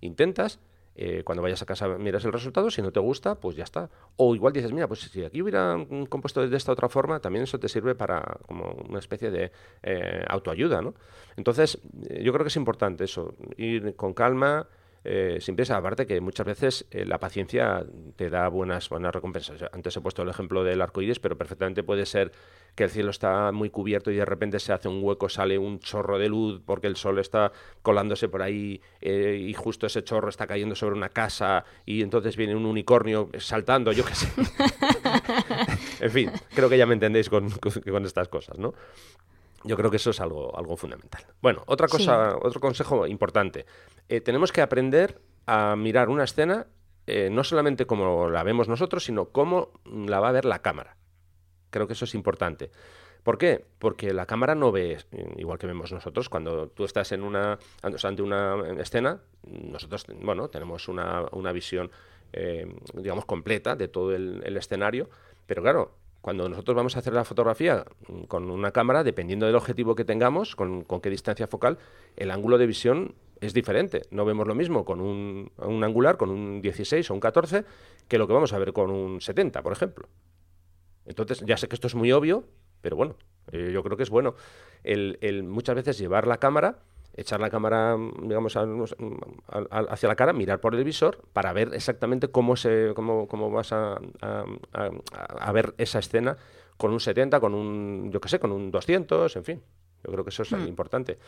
Intentas 0.00 0.60
eh, 0.96 1.22
cuando 1.24 1.42
vayas 1.42 1.60
a 1.62 1.66
casa 1.66 1.88
miras 1.98 2.24
el 2.24 2.32
resultado, 2.32 2.70
si 2.70 2.80
no 2.80 2.92
te 2.92 3.00
gusta, 3.00 3.34
pues 3.36 3.56
ya 3.56 3.64
está. 3.64 3.90
O 4.16 4.34
igual 4.34 4.52
dices, 4.52 4.72
mira, 4.72 4.86
pues 4.86 5.00
si 5.00 5.24
aquí 5.24 5.42
hubiera 5.42 5.76
compuesto 6.08 6.46
de 6.46 6.56
esta 6.56 6.72
otra 6.72 6.88
forma, 6.88 7.20
también 7.20 7.44
eso 7.44 7.58
te 7.58 7.68
sirve 7.68 7.94
para 7.94 8.38
como 8.46 8.72
una 8.88 8.98
especie 8.98 9.30
de 9.30 9.50
eh, 9.82 10.24
autoayuda, 10.28 10.82
¿no? 10.82 10.94
Entonces, 11.36 11.78
eh, 12.08 12.22
yo 12.22 12.32
creo 12.32 12.44
que 12.44 12.48
es 12.48 12.56
importante 12.56 13.04
eso, 13.04 13.34
ir 13.56 13.96
con 13.96 14.14
calma, 14.14 14.68
eh, 15.04 15.38
sin. 15.40 15.54
Aparte 15.70 16.06
que 16.06 16.20
muchas 16.20 16.46
veces 16.46 16.86
la 16.90 17.18
paciencia 17.18 17.84
te 18.16 18.28
da 18.28 18.48
buenas, 18.48 18.88
buenas 18.88 19.14
recompensas. 19.14 19.64
Antes 19.72 19.96
he 19.96 20.00
puesto 20.00 20.22
el 20.22 20.28
ejemplo 20.28 20.64
del 20.64 20.82
arco 20.82 21.00
iris, 21.00 21.20
pero 21.20 21.38
perfectamente 21.38 21.82
puede 21.82 22.06
ser 22.06 22.32
que 22.74 22.84
el 22.84 22.90
cielo 22.90 23.10
está 23.10 23.52
muy 23.52 23.70
cubierto 23.70 24.10
y 24.10 24.16
de 24.16 24.24
repente 24.24 24.58
se 24.58 24.72
hace 24.72 24.88
un 24.88 25.02
hueco, 25.02 25.28
sale 25.28 25.58
un 25.58 25.78
chorro 25.78 26.18
de 26.18 26.28
luz 26.28 26.60
porque 26.64 26.86
el 26.86 26.96
sol 26.96 27.18
está 27.18 27.52
colándose 27.82 28.28
por 28.28 28.42
ahí 28.42 28.80
eh, 29.00 29.38
y 29.40 29.54
justo 29.54 29.86
ese 29.86 30.02
chorro 30.02 30.28
está 30.28 30.46
cayendo 30.46 30.74
sobre 30.74 30.96
una 30.96 31.08
casa 31.08 31.64
y 31.86 32.02
entonces 32.02 32.36
viene 32.36 32.56
un 32.56 32.66
unicornio 32.66 33.30
saltando, 33.38 33.92
yo 33.92 34.04
qué 34.04 34.14
sé. 34.14 34.28
en 36.00 36.10
fin, 36.10 36.30
creo 36.54 36.68
que 36.68 36.78
ya 36.78 36.86
me 36.86 36.94
entendéis 36.94 37.28
con, 37.28 37.48
estas 38.04 38.28
cosas, 38.28 38.58
¿no? 38.58 38.74
Yo 39.64 39.76
creo 39.76 39.90
que 39.90 39.96
eso 39.96 40.10
es 40.10 40.20
algo, 40.20 40.56
algo 40.56 40.76
fundamental. 40.76 41.24
Bueno, 41.40 41.62
otra 41.66 41.88
cosa, 41.88 42.36
otro 42.36 42.60
consejo 42.60 43.06
importante. 43.06 43.66
Eh, 44.08 44.20
tenemos 44.20 44.52
que 44.52 44.60
aprender 44.60 45.20
a 45.46 45.74
mirar 45.76 46.08
una 46.08 46.24
escena 46.24 46.66
eh, 47.06 47.28
no 47.30 47.44
solamente 47.44 47.86
como 47.86 48.30
la 48.30 48.42
vemos 48.42 48.68
nosotros, 48.68 49.04
sino 49.04 49.26
cómo 49.26 49.72
la 49.84 50.20
va 50.20 50.30
a 50.30 50.32
ver 50.32 50.44
la 50.44 50.60
cámara. 50.60 50.96
Creo 51.70 51.86
que 51.86 51.92
eso 51.92 52.06
es 52.06 52.14
importante. 52.14 52.70
¿Por 53.22 53.38
qué? 53.38 53.64
Porque 53.78 54.12
la 54.12 54.26
cámara 54.26 54.54
no 54.54 54.70
ve 54.70 54.98
igual 55.36 55.58
que 55.58 55.66
vemos 55.66 55.92
nosotros. 55.92 56.28
Cuando 56.28 56.68
tú 56.68 56.84
estás 56.84 57.12
en 57.12 57.22
una, 57.22 57.58
ante 57.82 58.22
una 58.22 58.56
escena, 58.78 59.20
nosotros 59.42 60.06
bueno, 60.20 60.48
tenemos 60.48 60.88
una, 60.88 61.52
visión, 61.52 61.90
eh, 62.32 62.66
digamos, 62.94 63.24
completa 63.24 63.76
de 63.76 63.88
todo 63.88 64.14
el, 64.14 64.56
escenario. 64.56 65.08
Pero 65.46 65.62
claro, 65.62 65.96
cuando 66.24 66.48
nosotros 66.48 66.74
vamos 66.74 66.96
a 66.96 67.00
hacer 67.00 67.12
la 67.12 67.22
fotografía 67.22 67.84
con 68.28 68.50
una 68.50 68.70
cámara, 68.70 69.04
dependiendo 69.04 69.44
del 69.44 69.56
objetivo 69.56 69.94
que 69.94 70.06
tengamos, 70.06 70.56
con, 70.56 70.86
qué 71.02 71.10
distancia 71.10 71.46
focal, 71.46 71.76
el 72.16 72.30
ángulo 72.30 72.56
de 72.56 72.66
visión 72.66 73.14
es 73.42 73.52
diferente. 73.52 74.06
No 74.10 74.24
vemos 74.24 74.46
lo 74.46 74.54
mismo 74.54 74.86
con 74.86 75.02
un, 75.02 75.50
angular, 75.84 76.16
con 76.16 76.30
un 76.30 76.62
16 76.62 77.10
o 77.10 77.12
un 77.12 77.20
14, 77.20 77.66
que 78.08 78.16
lo 78.16 78.26
que 78.26 78.32
vamos 78.32 78.54
a 78.54 78.58
ver 78.58 78.72
con 78.72 78.90
un 78.90 79.20
70, 79.20 79.62
por 79.62 79.72
ejemplo. 79.72 80.08
Entonces, 81.04 81.42
ya 81.44 81.58
sé 81.58 81.68
que 81.68 81.74
esto 81.74 81.88
es 81.88 81.94
muy 81.94 82.10
obvio, 82.10 82.48
pero 82.80 82.96
bueno, 82.96 83.16
eh, 83.52 83.70
yo 83.70 83.82
creo 83.82 83.98
que 83.98 84.04
es 84.04 84.10
bueno 84.10 84.34
el, 84.82 85.42
muchas 85.42 85.74
veces 85.74 85.98
llevar 85.98 86.26
la 86.26 86.38
cámara, 86.38 86.78
echar 87.16 87.40
la 87.40 87.50
cámara, 87.50 87.96
digamos, 88.22 88.56
hacia 88.56 90.08
la 90.08 90.16
cara, 90.16 90.32
mirar 90.32 90.60
por 90.60 90.74
el 90.74 90.84
visor 90.84 91.20
para 91.32 91.52
ver 91.52 91.72
exactamente 91.74 92.28
cómo, 92.28 92.56
se, 92.56 92.92
cómo, 92.94 93.28
cómo 93.28 93.50
vas 93.50 93.72
a, 93.72 94.00
a, 94.20 95.52
ver 95.52 95.74
esa 95.78 95.98
escena 95.98 96.36
con 96.76 96.92
un 96.92 97.00
70, 97.00 97.40
con 97.40 97.54
un, 97.54 98.10
yo 98.12 98.20
qué 98.20 98.28
sé, 98.28 98.38
con 98.38 98.52
un 98.52 98.70
200, 98.70 99.36
en 99.36 99.44
fin. 99.44 99.62
Yo 100.04 100.12
creo 100.12 100.24
que 100.24 100.30
eso 100.30 100.42
es 100.42 100.52
hmm. 100.52 100.68
importante. 100.68 101.18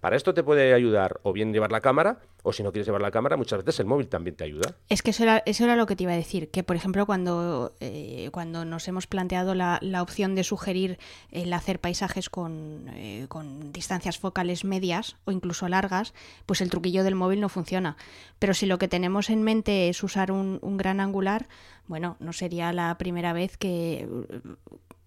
Para 0.00 0.16
esto 0.16 0.34
te 0.34 0.42
puede 0.42 0.74
ayudar 0.74 1.20
o 1.22 1.32
bien 1.32 1.52
llevar 1.52 1.72
la 1.72 1.80
cámara, 1.80 2.18
o 2.42 2.52
si 2.52 2.62
no 2.62 2.70
quieres 2.70 2.86
llevar 2.86 3.02
la 3.02 3.10
cámara, 3.10 3.36
muchas 3.36 3.64
veces 3.64 3.80
el 3.80 3.86
móvil 3.86 4.08
también 4.08 4.36
te 4.36 4.44
ayuda. 4.44 4.74
Es 4.88 5.02
que 5.02 5.10
eso 5.10 5.22
era, 5.22 5.42
eso 5.46 5.64
era 5.64 5.74
lo 5.74 5.86
que 5.86 5.96
te 5.96 6.04
iba 6.04 6.12
a 6.12 6.16
decir, 6.16 6.50
que 6.50 6.62
por 6.62 6.76
ejemplo 6.76 7.06
cuando, 7.06 7.74
eh, 7.80 8.28
cuando 8.32 8.64
nos 8.64 8.86
hemos 8.88 9.06
planteado 9.06 9.54
la, 9.54 9.78
la 9.80 10.02
opción 10.02 10.34
de 10.34 10.44
sugerir 10.44 10.98
el 11.32 11.52
hacer 11.52 11.80
paisajes 11.80 12.28
con, 12.28 12.88
eh, 12.94 13.26
con 13.28 13.72
distancias 13.72 14.18
focales 14.18 14.64
medias 14.64 15.16
o 15.24 15.32
incluso 15.32 15.68
largas, 15.68 16.14
pues 16.44 16.60
el 16.60 16.70
truquillo 16.70 17.02
del 17.02 17.14
móvil 17.14 17.40
no 17.40 17.48
funciona. 17.48 17.96
Pero 18.38 18.54
si 18.54 18.66
lo 18.66 18.78
que 18.78 18.88
tenemos 18.88 19.30
en 19.30 19.42
mente 19.42 19.88
es 19.88 20.02
usar 20.02 20.30
un, 20.30 20.58
un 20.62 20.76
gran 20.76 21.00
angular, 21.00 21.48
bueno, 21.88 22.16
no 22.20 22.32
sería 22.32 22.72
la 22.72 22.96
primera 22.98 23.32
vez 23.32 23.56
que 23.56 24.08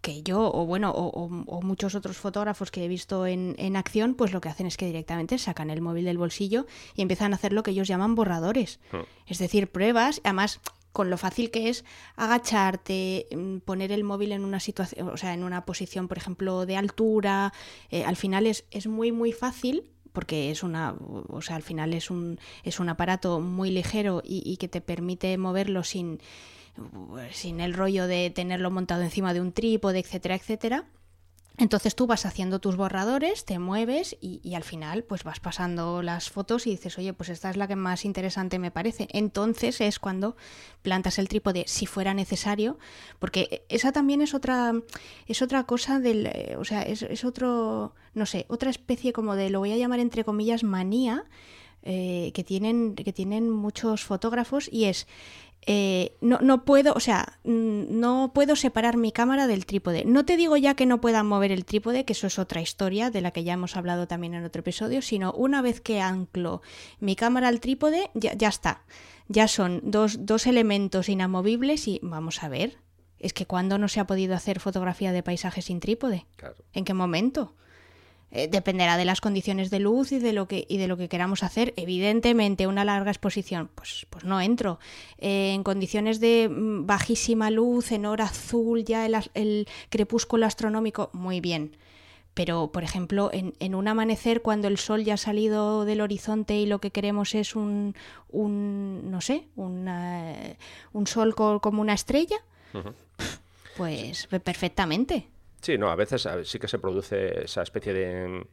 que 0.01 0.23
yo 0.23 0.51
o 0.53 0.65
bueno 0.65 0.91
o, 0.91 1.29
muchos 1.61 1.95
otros 1.95 2.17
fotógrafos 2.17 2.71
que 2.71 2.83
he 2.83 2.87
visto 2.87 3.25
en, 3.25 3.55
en, 3.57 3.75
acción 3.75 4.15
pues 4.15 4.31
lo 4.31 4.41
que 4.41 4.49
hacen 4.49 4.65
es 4.65 4.77
que 4.77 4.85
directamente 4.85 5.37
sacan 5.37 5.69
el 5.69 5.81
móvil 5.81 6.05
del 6.05 6.17
bolsillo 6.17 6.65
y 6.95 7.01
empiezan 7.01 7.33
a 7.33 7.35
hacer 7.35 7.53
lo 7.53 7.63
que 7.63 7.71
ellos 7.71 7.87
llaman 7.87 8.15
borradores 8.15 8.79
hmm. 8.91 8.97
es 9.27 9.37
decir 9.37 9.71
pruebas 9.71 10.21
además 10.23 10.59
con 10.91 11.09
lo 11.09 11.17
fácil 11.17 11.51
que 11.51 11.69
es 11.69 11.85
agacharte 12.15 13.27
mm, 13.31 13.57
poner 13.59 13.91
el 13.91 14.03
móvil 14.03 14.31
en 14.31 14.43
una 14.43 14.59
situación 14.59 15.09
o 15.09 15.17
sea 15.17 15.33
en 15.33 15.43
una 15.43 15.65
posición 15.65 16.07
por 16.07 16.17
ejemplo 16.17 16.65
de 16.65 16.77
altura 16.77 17.53
eh, 17.91 18.03
al 18.03 18.15
final 18.15 18.47
es, 18.47 18.65
es 18.71 18.87
muy 18.87 19.11
muy 19.11 19.31
fácil 19.31 19.83
porque 20.13 20.49
es 20.49 20.63
una 20.63 20.95
o 21.27 21.41
sea 21.41 21.55
al 21.55 21.63
final 21.63 21.93
es 21.93 22.09
un 22.09 22.39
es 22.63 22.79
un 22.79 22.89
aparato 22.89 23.39
muy 23.39 23.69
ligero 23.69 24.21
y 24.25 24.57
que 24.57 24.67
te 24.67 24.81
permite 24.81 25.37
moverlo 25.37 25.83
sin 25.83 26.19
sin 27.31 27.59
el 27.59 27.73
rollo 27.73 28.07
de 28.07 28.29
tenerlo 28.29 28.71
montado 28.71 29.01
encima 29.01 29.33
de 29.33 29.41
un 29.41 29.51
trípode, 29.51 29.99
etcétera, 29.99 30.35
etcétera. 30.35 30.85
Entonces 31.59 31.93
tú 31.93 32.07
vas 32.07 32.25
haciendo 32.25 32.59
tus 32.59 32.77
borradores, 32.77 33.43
te 33.43 33.59
mueves 33.59 34.15
y, 34.21 34.55
al 34.55 34.63
final 34.63 35.03
pues 35.03 35.25
vas 35.25 35.41
pasando 35.41 36.01
las 36.01 36.29
fotos 36.29 36.65
y 36.65 36.71
dices, 36.71 36.97
oye, 36.97 37.11
pues 37.11 37.27
esta 37.27 37.49
es 37.49 37.57
la 37.57 37.67
que 37.67 37.75
más 37.75 38.05
interesante 38.05 38.59
me 38.59 38.71
parece. 38.71 39.09
Entonces 39.11 39.81
es 39.81 39.99
cuando 39.99 40.37
plantas 40.83 41.19
el 41.19 41.27
trípode 41.27 41.65
si 41.67 41.85
fuera 41.85 42.13
necesario, 42.13 42.79
porque 43.19 43.65
esa 43.67 43.91
también 43.91 44.21
es 44.21 44.33
otra, 44.33 44.71
es 45.27 45.41
otra 45.41 45.65
cosa 45.65 45.99
del, 45.99 46.29
o 46.57 46.63
sea, 46.63 46.81
es, 46.81 47.01
es 47.01 47.25
otro, 47.25 47.93
no 48.13 48.25
sé, 48.25 48.45
otra 48.47 48.69
especie 48.69 49.11
como 49.11 49.35
de, 49.35 49.49
lo 49.49 49.59
voy 49.59 49.73
a 49.73 49.77
llamar 49.77 49.99
entre 49.99 50.23
comillas, 50.23 50.63
manía 50.63 51.25
eh, 51.83 52.31
que, 52.33 52.43
tienen, 52.43 52.95
que 52.95 53.13
tienen 53.13 53.49
muchos 53.49 54.03
fotógrafos 54.03 54.69
y 54.71 54.85
es 54.85 55.07
eh, 55.65 56.15
no, 56.21 56.39
no, 56.41 56.63
puedo, 56.63 56.93
o 56.93 56.99
sea, 56.99 57.37
mm, 57.43 57.99
no 57.99 58.31
puedo 58.33 58.55
separar 58.55 58.97
mi 58.97 59.11
cámara 59.11 59.45
del 59.45 59.65
trípode. 59.65 60.05
No 60.05 60.25
te 60.25 60.37
digo 60.37 60.57
ya 60.57 60.73
que 60.73 60.85
no 60.85 61.01
pueda 61.01 61.21
mover 61.23 61.51
el 61.51 61.65
trípode, 61.65 62.05
que 62.05 62.13
eso 62.13 62.27
es 62.27 62.39
otra 62.39 62.61
historia 62.61 63.11
de 63.11 63.21
la 63.21 63.31
que 63.31 63.43
ya 63.43 63.53
hemos 63.53 63.75
hablado 63.75 64.07
también 64.07 64.33
en 64.33 64.45
otro 64.45 64.61
episodio, 64.61 65.01
sino 65.01 65.31
una 65.33 65.61
vez 65.61 65.81
que 65.81 66.01
anclo 66.01 66.61
mi 66.99 67.15
cámara 67.15 67.49
al 67.49 67.59
trípode, 67.59 68.09
ya, 68.13 68.33
ya 68.33 68.47
está. 68.47 68.83
Ya 69.27 69.47
son 69.47 69.81
dos, 69.83 70.25
dos 70.25 70.47
elementos 70.47 71.09
inamovibles 71.09 71.87
y 71.87 71.99
vamos 72.01 72.41
a 72.41 72.49
ver. 72.49 72.79
Es 73.19 73.33
que 73.33 73.45
cuando 73.45 73.77
no 73.77 73.89
se 73.89 73.99
ha 73.99 74.07
podido 74.07 74.33
hacer 74.35 74.59
fotografía 74.59 75.11
de 75.11 75.23
paisaje 75.23 75.61
sin 75.61 75.81
trípode. 75.81 76.25
¿En 76.73 76.85
qué 76.85 76.93
momento? 76.93 77.53
Eh, 78.31 78.47
dependerá 78.47 78.95
de 78.95 79.05
las 79.05 79.21
condiciones 79.21 79.71
de 79.71 79.79
luz 79.79 80.11
y 80.11 80.19
de 80.19 80.33
lo 80.33 80.47
que 80.47 80.65
y 80.69 80.77
de 80.77 80.87
lo 80.87 80.97
que 80.97 81.09
queramos 81.09 81.41
hacer. 81.41 81.73
Evidentemente 81.77 82.67
una 82.67 82.85
larga 82.85 83.09
exposición 83.09 83.69
pues 83.73 84.05
pues 84.09 84.23
no 84.23 84.39
entro. 84.39 84.79
Eh, 85.17 85.53
en 85.53 85.63
condiciones 85.63 86.19
de 86.19 86.47
mm, 86.47 86.85
bajísima 86.85 87.49
luz 87.49 87.91
en 87.91 88.05
hora 88.05 88.25
azul 88.25 88.83
ya 88.85 89.07
el, 89.33 89.67
crepúsculo 89.89 90.45
astronómico 90.45 91.09
muy 91.13 91.41
bien. 91.41 91.75
Pero 92.35 92.71
por 92.71 92.83
ejemplo 92.83 93.31
en, 93.33 93.55
en, 93.59 93.73
un 93.73 93.87
amanecer 93.87 94.43
cuando 94.43 94.67
el 94.67 94.77
sol 94.77 95.03
ya 95.03 95.15
ha 95.15 95.17
salido 95.17 95.83
del 95.83 95.99
horizonte 95.99 96.55
y 96.55 96.67
lo 96.67 96.79
que 96.79 96.91
queremos 96.91 97.33
es 97.33 97.55
un, 97.55 97.95
un 98.29 99.09
no 99.09 99.21
sé 99.21 99.47
un 99.55 101.07
sol 101.07 101.35
como 101.35 101.81
una 101.81 101.93
estrella 101.93 102.37
pues 103.75 104.27
perfectamente 104.27 105.27
Sí, 105.61 105.77
no, 105.77 105.89
a 105.89 105.95
veces 105.95 106.27
sí 106.43 106.59
que 106.59 106.67
se 106.67 106.79
produce 106.79 107.43
esa 107.43 107.63
especie 107.63 107.93
de 107.93 108.45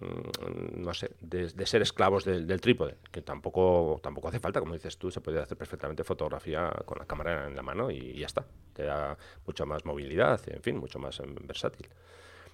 mm, 0.00 0.82
no 0.82 0.94
sé, 0.94 1.10
de, 1.20 1.66
ser 1.66 1.82
esclavos 1.82 2.24
del, 2.24 2.60
trípode, 2.60 2.96
que 3.10 3.20
tampoco, 3.20 4.00
tampoco 4.02 4.28
hace 4.28 4.40
falta, 4.40 4.60
como 4.60 4.74
dices 4.74 4.96
tú, 4.96 5.10
se 5.10 5.20
puede 5.20 5.40
hacer 5.40 5.58
perfectamente 5.58 6.04
fotografía 6.04 6.70
con 6.84 6.98
la 6.98 7.04
cámara 7.04 7.48
en 7.48 7.56
la 7.56 7.62
mano 7.62 7.90
y, 7.90 8.18
ya 8.18 8.26
está. 8.26 8.46
Te 8.72 8.84
da 8.84 9.18
mucha 9.46 9.64
más 9.64 9.84
movilidad, 9.84 10.40
en 10.48 10.62
fin, 10.62 10.76
mucho 10.76 10.98
más 10.98 11.20
em, 11.20 11.34
versátil. 11.46 11.88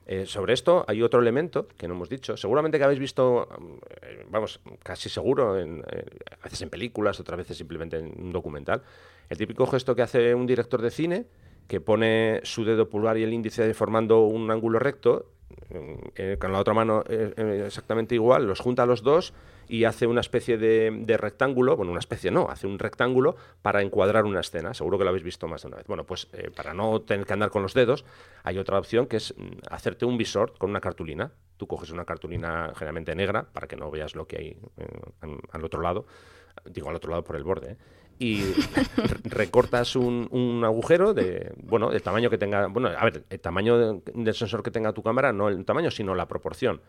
Eh, 0.06 0.26
sobre 0.26 0.52
esto 0.52 0.84
hay 0.86 1.02
otro 1.02 1.20
elemento 1.20 1.66
que 1.78 1.88
no 1.88 1.94
hemos 1.94 2.08
dicho. 2.08 2.36
Seguramente 2.36 2.78
que 2.78 2.84
habéis 2.84 3.00
visto, 3.00 3.48
mm, 3.58 4.30
vamos, 4.30 4.60
casi 4.82 5.08
seguro, 5.08 5.58
en, 5.58 5.84
a 6.30 6.44
veces 6.44 6.62
en 6.62 6.70
películas, 6.70 7.20
otras 7.20 7.38
veces 7.38 7.56
simplemente 7.56 7.98
en 7.98 8.06
un 8.18 8.32
documental, 8.32 8.82
el 9.28 9.38
típico 9.38 9.66
gesto 9.66 9.94
que 9.94 10.02
hace 10.02 10.34
un 10.34 10.46
director 10.46 10.82
de 10.82 10.90
cine 10.90 11.26
que 11.68 11.80
pone 11.80 12.40
su 12.44 12.64
dedo 12.64 12.88
pulgar 12.88 13.18
y 13.18 13.22
el 13.22 13.32
índice 13.32 13.72
formando 13.74 14.26
un 14.26 14.50
ángulo 14.50 14.78
recto, 14.78 15.34
eh, 16.14 16.36
con 16.40 16.52
la 16.52 16.58
otra 16.58 16.74
mano 16.74 17.04
eh, 17.08 17.32
eh, 17.36 17.62
exactamente 17.66 18.14
igual, 18.14 18.46
los 18.46 18.60
junta 18.60 18.86
los 18.86 19.02
dos 19.02 19.32
y 19.66 19.84
hace 19.84 20.06
una 20.06 20.20
especie 20.20 20.58
de, 20.58 21.16
rectángulo, 21.16 21.76
bueno, 21.76 21.90
una 21.90 21.98
especie 21.98 22.30
no, 22.30 22.48
hace 22.50 22.66
un 22.66 22.78
rectángulo 22.78 23.36
para 23.62 23.80
encuadrar 23.80 24.26
una 24.26 24.40
escena. 24.40 24.74
Seguro 24.74 24.98
que 24.98 25.04
lo 25.04 25.10
habéis 25.10 25.24
visto 25.24 25.48
más 25.48 25.62
de 25.62 25.68
una 25.68 25.78
vez. 25.78 25.86
Bueno, 25.86 26.04
pues 26.04 26.28
para 26.54 26.74
no 26.74 27.00
tener 27.00 27.24
que 27.24 27.32
andar 27.32 27.48
con 27.48 27.62
los 27.62 27.72
dedos, 27.72 28.04
hay 28.42 28.58
otra 28.58 28.78
opción 28.78 29.06
que 29.06 29.16
es 29.16 29.34
mm, 29.36 29.60
hacerte 29.70 30.04
un 30.04 30.18
visor 30.18 30.52
con 30.58 30.68
una 30.68 30.82
cartulina. 30.82 31.32
Tú 31.56 31.66
coges 31.66 31.90
una 31.90 32.04
cartulina 32.04 32.72
generalmente 32.74 33.14
negra 33.14 33.46
para 33.52 33.66
que 33.66 33.76
no 33.76 33.90
veas 33.90 34.14
lo 34.14 34.26
que 34.26 34.36
hay 34.36 34.58
al 35.52 35.64
otro 35.64 35.80
lado, 35.80 36.04
digo 36.66 36.88
al 36.88 36.96
otro 36.96 37.10
lado 37.10 37.24
por 37.24 37.36
el 37.36 37.44
borde, 37.44 37.76
y 38.18 38.42
recortas 39.24 39.96
un, 39.96 40.28
un, 40.30 40.64
agujero 40.64 41.14
de, 41.14 41.52
bueno, 41.62 41.92
el 41.92 42.02
tamaño 42.02 42.30
que 42.30 42.38
tenga, 42.38 42.66
bueno, 42.68 42.88
a 42.88 43.04
ver, 43.04 43.24
el 43.28 43.40
tamaño 43.40 44.00
del 44.04 44.34
sensor 44.34 44.62
que 44.62 44.70
tenga 44.70 44.92
tu 44.92 45.02
cámara, 45.02 45.32
no 45.32 45.48
el 45.48 45.64
tamaño, 45.64 45.90
sino 45.90 46.14
la 46.14 46.28
proporción. 46.28 46.80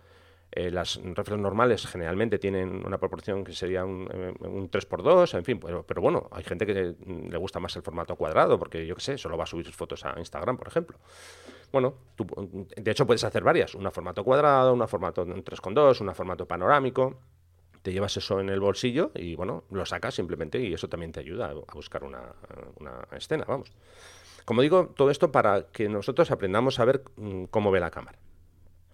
Eh, 0.52 0.70
las 0.72 1.02
reflex 1.04 1.42
normales 1.42 1.86
generalmente 1.86 2.38
tienen 2.38 2.86
una 2.86 2.98
proporción 2.98 3.44
que 3.44 3.52
sería 3.52 3.84
un, 3.84 4.08
eh, 4.10 4.34
un 4.42 4.70
3x2, 4.70 5.38
en 5.38 5.44
fin, 5.44 5.60
pero, 5.60 5.84
pero, 5.84 6.02
bueno, 6.02 6.30
hay 6.32 6.44
gente 6.44 6.66
que 6.66 6.96
le 7.06 7.38
gusta 7.38 7.60
más 7.60 7.76
el 7.76 7.82
formato 7.82 8.16
cuadrado, 8.16 8.58
porque 8.58 8.86
yo 8.86 8.96
qué 8.96 9.02
sé, 9.02 9.18
solo 9.18 9.38
va 9.38 9.44
a 9.44 9.48
subir 9.48 9.70
fotos 9.74 10.06
a 10.06 10.14
Instagram, 10.18 10.56
por 10.56 10.68
ejemplo. 10.68 10.98
Bueno, 11.74 11.96
de 12.78 12.92
hecho 12.92 13.06
puedes 13.06 13.24
hacer 13.24 13.44
varias, 13.44 13.76
una 13.76 13.92
formato 13.92 14.24
cuadrado, 14.24 14.72
una 14.74 14.88
formato 14.88 15.26
3x2, 15.26 16.00
una 16.02 16.14
formato 16.14 16.48
panorámico 16.48 17.20
te 17.86 17.94
llevas 17.94 18.18
eso 18.18 18.40
en 18.40 18.50
el 18.50 18.60
bolsillo 18.60 19.12
y 19.14 19.36
bueno, 19.36 19.64
lo 19.70 19.86
sacas 19.86 20.16
simplemente 20.16 20.60
y 20.60 20.74
eso 20.74 20.90
también 20.90 21.12
te 21.12 21.20
ayuda 21.20 21.52
a 21.52 21.74
buscar 21.76 22.04
una, 22.04 22.34
escena, 23.16 23.46
vamos. 23.48 23.72
Como 24.44 24.64
digo, 24.64 24.88
todo 24.98 25.12
esto 25.12 25.32
para 25.32 25.68
que 25.68 25.88
nosotros 25.88 26.32
aprendamos 26.32 26.80
a 26.80 26.86
ver 26.86 27.04
mm, 27.16 27.44
cómo 27.46 27.70
ve 27.70 27.80
la 27.80 27.92
cámara. 27.92 28.18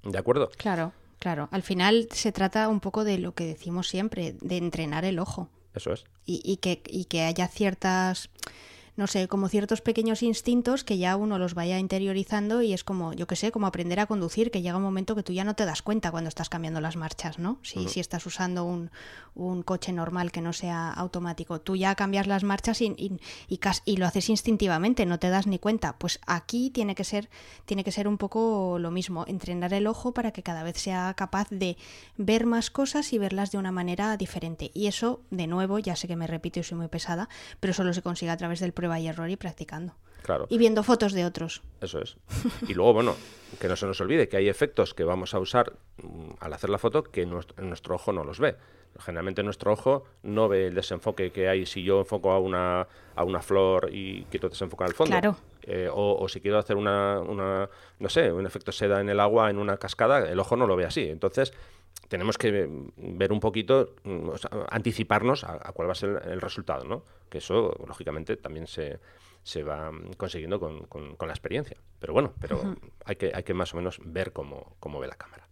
¿De 0.03 0.17
acuerdo? 0.17 0.51
Claro, 0.57 0.91
claro. 1.19 1.47
Al 1.51 1.63
final 1.63 2.09
se 2.11 2.33
trata 2.33 2.67
un 2.67 2.81
poco 2.81 3.05
de 3.05 3.17
lo 3.17 3.33
que 3.33 3.45
decimos 3.45 3.87
siempre, 3.87 4.35
de 4.41 4.57
entrenar 4.57 5.05
el 5.05 5.19
ojo. 5.19 5.49
Eso 5.73 5.93
es. 5.93 6.03
Y, 6.25 6.57
que, 6.57 6.81
y 6.85 7.05
que 7.05 7.21
haya 7.21 7.47
ciertas 7.47 8.29
no 9.01 9.07
sé, 9.07 9.27
como 9.27 9.49
ciertos 9.49 9.81
pequeños 9.81 10.21
instintos 10.21 10.83
que 10.83 10.99
ya 10.99 11.15
uno 11.15 11.39
los 11.39 11.55
vaya 11.55 11.79
interiorizando 11.79 12.61
y 12.61 12.71
es 12.71 12.83
como, 12.83 13.13
yo 13.13 13.25
qué 13.25 13.35
sé, 13.35 13.51
como 13.51 13.65
aprender 13.65 13.99
a 13.99 14.05
conducir, 14.05 14.51
que 14.51 14.61
llega 14.61 14.77
un 14.77 14.83
momento 14.83 15.15
que 15.15 15.23
tú 15.23 15.33
ya 15.33 15.43
no 15.43 15.55
te 15.55 15.65
das 15.65 15.81
cuenta 15.81 16.11
cuando 16.11 16.27
estás 16.27 16.49
cambiando 16.49 16.81
las 16.81 16.97
marchas, 16.97 17.39
¿no? 17.39 17.57
Si, 17.63 17.89
si 17.89 17.99
estás 17.99 18.23
usando 18.27 18.63
un, 18.63 18.91
un, 19.33 19.63
coche 19.63 19.91
normal 19.91 20.31
que 20.31 20.39
no 20.39 20.53
sea 20.53 20.91
automático, 20.91 21.59
tú 21.61 21.75
ya 21.75 21.95
cambias 21.95 22.27
las 22.27 22.43
marchas 22.43 22.79
y, 22.79 22.93
y, 22.95 23.19
y, 23.85 23.97
lo 23.97 24.05
haces 24.05 24.29
instintivamente, 24.29 25.07
no 25.07 25.17
te 25.17 25.29
das 25.29 25.47
ni 25.47 25.57
cuenta. 25.57 25.97
Pues 25.97 26.19
aquí 26.27 26.69
tiene 26.69 26.93
que 26.93 27.03
ser, 27.03 27.31
tiene 27.65 27.83
que 27.83 27.91
ser 27.91 28.07
un 28.07 28.19
poco 28.19 28.77
lo 28.77 28.91
mismo, 28.91 29.25
entrenar 29.27 29.73
el 29.73 29.87
ojo 29.87 30.13
para 30.13 30.29
que 30.29 30.43
cada 30.43 30.61
vez 30.61 30.77
sea 30.77 31.15
capaz 31.15 31.49
de 31.49 31.75
ver 32.17 32.45
más 32.45 32.69
cosas 32.69 33.13
y 33.13 33.17
verlas 33.17 33.51
de 33.51 33.57
una 33.57 33.71
manera 33.71 34.15
diferente. 34.15 34.69
Y 34.75 34.85
eso, 34.85 35.21
de 35.31 35.47
nuevo, 35.47 35.79
ya 35.79 35.95
sé 35.95 36.07
que 36.07 36.15
me 36.15 36.27
repito 36.27 36.59
y 36.59 36.63
soy 36.63 36.77
muy 36.77 36.87
pesada, 36.87 37.29
pero 37.59 37.73
solo 37.73 37.95
se 37.95 38.03
consigue 38.03 38.29
a 38.29 38.37
través 38.37 38.59
del 38.59 38.73
prueba 38.73 38.90
y 38.99 39.07
error 39.07 39.29
y 39.29 39.35
practicando. 39.35 39.95
Claro. 40.23 40.45
Y 40.49 40.57
viendo 40.57 40.83
fotos 40.83 41.13
de 41.13 41.25
otros. 41.25 41.61
Eso 41.81 41.99
es. 41.99 42.15
Y 42.67 42.73
luego, 42.73 42.93
bueno, 42.93 43.15
que 43.59 43.67
no 43.67 43.75
se 43.75 43.87
nos 43.87 43.99
olvide 44.01 44.29
que 44.29 44.37
hay 44.37 44.49
efectos 44.49 44.93
que 44.93 45.03
vamos 45.03 45.33
a 45.33 45.39
usar 45.39 45.73
mm, 45.97 46.33
al 46.39 46.53
hacer 46.53 46.69
la 46.69 46.77
foto 46.77 47.03
que 47.03 47.25
nuestro, 47.25 47.63
nuestro 47.63 47.95
ojo 47.95 48.13
no 48.13 48.23
los 48.23 48.39
ve. 48.39 48.55
Generalmente 48.99 49.41
nuestro 49.41 49.71
ojo 49.71 50.03
no 50.23 50.47
ve 50.49 50.67
el 50.67 50.75
desenfoque 50.75 51.31
que 51.31 51.47
hay 51.47 51.65
si 51.65 51.83
yo 51.83 51.99
enfoco 51.99 52.31
a 52.31 52.39
una, 52.39 52.87
a 53.15 53.23
una 53.23 53.41
flor 53.41 53.89
y 53.91 54.23
quiero 54.29 54.49
desenfocar 54.49 54.87
al 54.87 54.93
fondo. 54.93 55.11
Claro. 55.11 55.37
Eh, 55.63 55.89
o, 55.91 56.27
si 56.27 56.41
quiero 56.41 56.57
hacer 56.57 56.75
una, 56.75 57.19
una, 57.19 57.69
no 57.99 58.09
sé, 58.09 58.31
un 58.31 58.45
efecto 58.45 58.71
seda 58.71 58.99
en 58.99 59.09
el 59.09 59.19
agua 59.19 59.49
en 59.49 59.59
una 59.59 59.77
cascada, 59.77 60.29
el 60.29 60.39
ojo 60.39 60.57
no 60.57 60.67
lo 60.67 60.75
ve 60.75 60.85
así. 60.85 61.07
Entonces, 61.07 61.53
tenemos 62.11 62.37
que 62.37 62.67
ver 62.97 63.31
un 63.31 63.39
poquito, 63.39 63.95
mm, 64.03 64.31
anticiparnos 64.69 65.45
a, 65.45 65.71
cuál 65.71 65.87
va 65.87 65.93
a 65.93 65.95
ser 65.95 66.21
el, 66.25 66.41
resultado, 66.41 66.83
¿no? 66.83 67.05
Que 67.29 67.37
eso, 67.37 67.73
lógicamente, 67.87 68.35
también 68.35 68.67
se, 68.67 68.99
se 69.43 69.63
va 69.63 69.89
consiguiendo 70.17 70.59
con, 70.59 70.87
con, 70.87 71.15
la 71.25 71.33
experiencia. 71.33 71.77
Pero 71.99 72.11
bueno, 72.11 72.33
pero 72.41 72.75
hay, 73.05 73.15
que, 73.15 73.31
hay 73.33 73.43
que 73.43 73.53
más 73.53 73.73
o 73.73 73.77
menos 73.77 74.01
ver 74.03 74.33
cómo, 74.33 74.75
cómo 74.81 74.99
ve 74.99 75.07
la 75.07 75.15
cámara. 75.15 75.47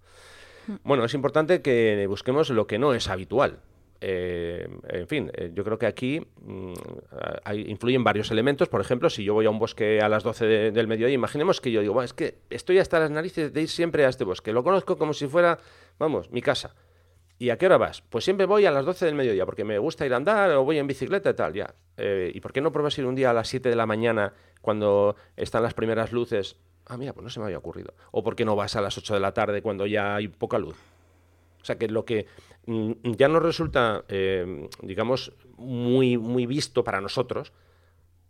Bueno, 0.84 1.06
es 1.06 1.14
importante 1.14 1.62
que 1.62 2.06
busquemos 2.08 2.50
lo 2.50 2.68
que 2.68 2.78
no 2.78 2.94
es 2.94 3.08
habitual. 3.08 3.62
Eh, 4.02 4.68
en 4.88 5.08
fin, 5.08 5.32
eh, 5.34 5.52
yo 5.54 5.64
creo 5.64 5.78
que 5.78 5.86
aquí 5.86 6.22
mm, 6.42 6.74
influyen 7.68 8.04
varios 8.04 8.32
elementos. 8.32 8.70
Por 8.70 8.82
ejemplo, 8.82 9.10
si 9.10 9.24
yo 9.24 9.34
voy 9.34 9.46
a 9.46 9.50
un 9.50 9.60
bosque 9.60 10.00
a 10.02 10.10
las 10.10 10.24
12 10.24 10.72
del 10.72 10.88
mediodía, 10.88 11.14
imaginemos 11.14 11.62
que 11.62 11.72
yo 11.72 11.82
digo, 11.82 12.02
es 12.02 12.14
que 12.14 12.40
estoy 12.50 12.80
hasta 12.80 13.00
las 13.00 13.12
narices 13.12 13.54
de 13.54 13.62
ir 13.62 13.70
siempre 13.70 14.06
a 14.06 14.10
este 14.10 14.24
bosque. 14.24 14.54
Lo 14.54 14.64
conozco 14.64 14.98
como 14.98 15.14
si 15.14 15.28
fuera, 15.28 15.60
vamos, 15.98 16.32
mi 16.32 16.42
casa. 16.42 16.76
¿Y 17.42 17.52
a 17.52 17.58
qué 17.58 17.68
hora 17.68 17.78
vas? 17.78 18.02
Pues 18.02 18.26
siempre 18.26 18.46
voy 18.46 18.66
a 18.66 18.72
las 18.72 18.86
12 18.86 19.06
del 19.06 19.16
mediodía, 19.16 19.46
porque 19.46 19.64
me 19.64 19.78
gusta 19.78 20.06
ir 20.06 20.14
a 20.14 20.18
andar 20.18 20.52
o 20.52 20.66
voy 20.66 20.78
en 20.78 20.88
bicicleta 20.88 21.30
y 21.30 21.34
tal, 21.34 21.54
ya. 21.54 21.74
Eh, 21.96 22.32
¿Y 22.34 22.42
por 22.42 22.52
qué 22.52 22.60
no 22.60 22.74
pruebas 22.74 22.98
ir 22.98 23.06
un 23.06 23.16
día 23.16 23.30
a 23.30 23.34
las 23.34 23.48
7 23.48 23.70
de 23.70 23.76
la 23.78 23.86
mañana 23.86 24.34
cuando 24.62 25.16
están 25.38 25.64
las 25.64 25.74
primeras 25.74 26.12
luces? 26.12 26.58
Ah, 26.86 26.98
mira, 26.98 27.14
pues 27.14 27.24
no 27.24 27.30
se 27.30 27.40
me 27.40 27.46
había 27.46 27.58
ocurrido. 27.58 27.94
¿O 28.12 28.24
por 28.24 28.36
qué 28.36 28.44
no 28.44 28.58
vas 28.58 28.76
a 28.76 28.82
las 28.82 28.98
8 28.98 29.14
de 29.14 29.20
la 29.22 29.34
tarde 29.34 29.62
cuando 29.62 29.86
ya 29.86 30.16
hay 30.16 30.28
poca 30.28 30.58
luz? 30.60 30.76
O 31.62 31.66
sea, 31.66 31.78
que 31.78 31.88
lo 31.88 32.06
que 32.06 32.28
mm, 32.66 32.92
ya 33.18 33.28
nos 33.28 33.44
resulta, 33.44 34.06
eh, 34.08 34.70
digamos, 34.82 35.34
muy, 35.58 36.18
muy 36.18 36.46
visto 36.46 36.84
para 36.84 37.02
nosotros, 37.02 37.54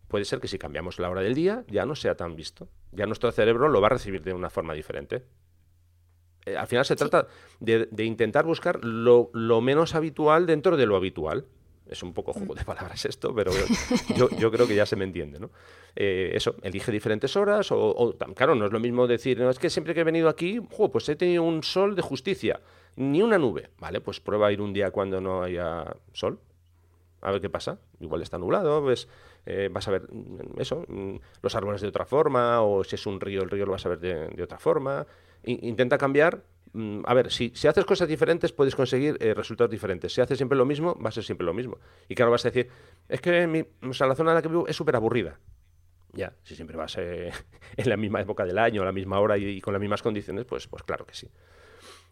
puede 0.08 0.26
ser 0.26 0.40
que 0.40 0.48
si 0.48 0.58
cambiamos 0.58 1.00
la 1.00 1.10
hora 1.10 1.22
del 1.22 1.36
día 1.36 1.64
ya 1.68 1.86
no 1.86 1.96
sea 1.96 2.16
tan 2.16 2.36
visto. 2.36 2.68
Ya 2.92 3.06
nuestro 3.06 3.32
cerebro 3.32 3.70
lo 3.70 3.82
va 3.82 3.88
a 3.88 3.92
recibir 3.92 4.24
de 4.24 4.34
una 4.34 4.50
forma 4.50 4.74
diferente. 4.74 5.24
Eh, 6.46 6.58
al 6.58 6.68
final 6.68 6.86
se 6.86 6.96
trata 6.96 7.28
de, 7.60 7.88
intentar 8.04 8.46
buscar 8.46 8.84
lo, 8.84 9.30
menos 9.62 9.96
habitual 9.96 10.46
dentro 10.46 10.76
de 10.76 10.86
lo 10.86 10.96
habitual. 10.96 11.46
Es 11.88 12.04
un 12.04 12.14
poco 12.14 12.34
juego 12.34 12.54
de 12.54 12.64
palabras 12.66 13.04
esto, 13.06 13.34
pero 13.34 13.52
yo, 14.16 14.52
creo 14.52 14.68
que 14.68 14.76
ya 14.76 14.86
se 14.86 14.96
me 14.96 15.06
entiende, 15.06 15.40
¿no? 15.40 15.50
Eh, 15.96 16.32
eso, 16.34 16.56
elige 16.62 16.92
diferentes 16.92 17.36
horas, 17.36 17.72
o, 17.72 17.80
o, 17.80 18.16
claro, 18.36 18.54
no 18.54 18.68
es 18.68 18.72
lo 18.72 18.80
mismo 18.80 19.08
decir, 19.08 19.40
no, 19.40 19.50
es 19.50 19.58
que 19.58 19.72
siempre 19.72 19.96
que 19.96 20.02
he 20.02 20.04
venido 20.04 20.30
aquí, 20.30 20.62
pues 20.62 21.10
he 21.10 21.16
tenido 21.16 21.42
un 21.42 21.64
sol 21.64 21.96
de 21.96 22.04
justicia 22.04 22.62
ni 23.00 23.22
una 23.22 23.38
nube. 23.38 23.70
Vale, 23.80 24.02
pues 24.02 24.20
prueba 24.20 24.48
a 24.48 24.52
ir 24.52 24.62
un 24.62 24.74
día 24.74 24.92
cuando 24.92 25.22
no 25.22 25.42
haya 25.42 25.86
sol. 26.12 26.40
A 27.22 27.32
ver 27.32 27.42
qué 27.42 27.50
pasa. 27.50 27.80
Igual 28.00 28.22
está 28.22 28.38
nublado, 28.38 28.84
ves, 28.84 29.08
eh, 29.46 29.70
vas 29.72 29.88
a 29.88 29.92
ver 29.92 30.04
mm, 30.12 30.60
eso, 30.60 30.84
mm, 30.88 31.16
los 31.42 31.56
árboles 31.56 31.82
de 31.82 31.88
otra 31.88 32.06
forma, 32.06 32.62
o 32.62 32.84
si 32.84 32.96
es 32.96 33.06
un 33.06 33.20
río, 33.22 33.42
el 33.42 33.50
río 33.50 33.66
lo 33.66 33.72
vas 33.72 33.86
a 33.86 33.90
ver 33.90 34.00
de, 34.00 34.44
otra 34.44 34.60
forma. 34.60 35.08
intenta 35.44 35.98
cambiar. 35.98 36.44
Mm, 36.74 37.02
a 37.06 37.14
ver, 37.14 37.32
si, 37.32 37.52
si, 37.56 37.68
haces 37.68 37.86
cosas 37.86 38.08
diferentes 38.08 38.52
puedes 38.52 38.76
conseguir 38.76 39.18
eh, 39.22 39.34
resultados 39.34 39.72
diferentes. 39.72 40.14
Si 40.14 40.20
haces 40.20 40.38
siempre 40.38 40.58
lo 40.58 40.66
mismo, 40.66 40.96
va 41.02 41.10
a 41.10 41.12
ser 41.12 41.24
siempre 41.24 41.46
lo 41.46 41.54
mismo. 41.54 41.80
Y 42.10 42.16
claro, 42.16 42.32
vas 42.32 42.46
a 42.46 42.50
decir, 42.50 42.70
es 43.08 43.22
que 43.22 43.48
mi, 43.48 43.64
la 43.82 44.16
zona 44.16 44.32
en 44.32 44.36
la 44.36 44.42
que 44.42 44.50
vivo 44.50 44.68
es 44.68 44.76
súper 44.76 44.96
aburrida. 44.98 45.40
Ya, 46.12 46.34
si 46.44 46.56
siempre 46.56 46.76
vas 46.76 46.98
eh, 46.98 47.32
en 47.78 47.90
la 47.90 47.96
misma 47.96 48.20
época 48.20 48.46
del 48.46 48.58
año, 48.58 48.82
a 48.82 48.86
la 48.86 48.92
misma 48.92 49.20
hora 49.22 49.38
y, 49.38 49.46
y, 49.46 49.62
con 49.62 49.74
las 49.74 49.80
mismas 49.80 50.02
condiciones, 50.02 50.44
pues, 50.44 50.68
pues 50.68 50.84
claro 50.84 51.06
que 51.06 51.14
sí. 51.14 51.30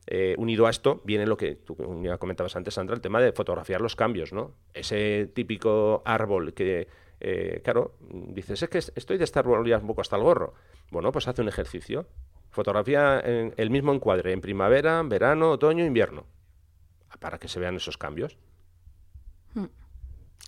Eh, 0.09 0.35
unido 0.37 0.65
a 0.65 0.69
esto 0.69 1.01
viene 1.03 1.25
lo 1.25 1.35
que 1.35 1.55
tú 1.55 1.75
comentabas 2.17 2.55
antes, 2.55 2.75
Sandra, 2.75 2.95
el 2.95 3.01
tema 3.01 3.19
de 3.19 3.33
fotografiar 3.33 3.81
los 3.81 3.97
cambios, 3.97 4.31
¿no? 4.31 4.53
Ese 4.73 5.29
típico 5.33 6.01
árbol 6.05 6.53
que, 6.53 6.87
eh, 7.19 7.61
claro, 7.61 7.97
dices, 7.99 8.63
es 8.63 8.69
que 8.69 8.77
estoy 8.77 9.17
de 9.17 9.25
este 9.25 9.39
árbol 9.39 9.67
ya 9.67 9.77
un 9.77 9.87
poco 9.87 9.99
hasta 9.99 10.15
el 10.15 10.23
gorro. 10.23 10.53
Bueno, 10.91 11.11
pues 11.11 11.27
hace 11.27 11.41
un 11.41 11.49
ejercicio. 11.49 12.07
Fotografía 12.51 13.19
en 13.19 13.53
el 13.57 13.69
mismo 13.69 13.93
encuadre, 13.93 14.31
en 14.31 14.39
primavera, 14.39 15.03
verano, 15.03 15.51
otoño, 15.51 15.83
invierno, 15.83 16.25
para 17.19 17.37
que 17.37 17.49
se 17.49 17.59
vean 17.59 17.75
esos 17.75 17.97
cambios. 17.97 18.37
Hmm. 19.53 19.65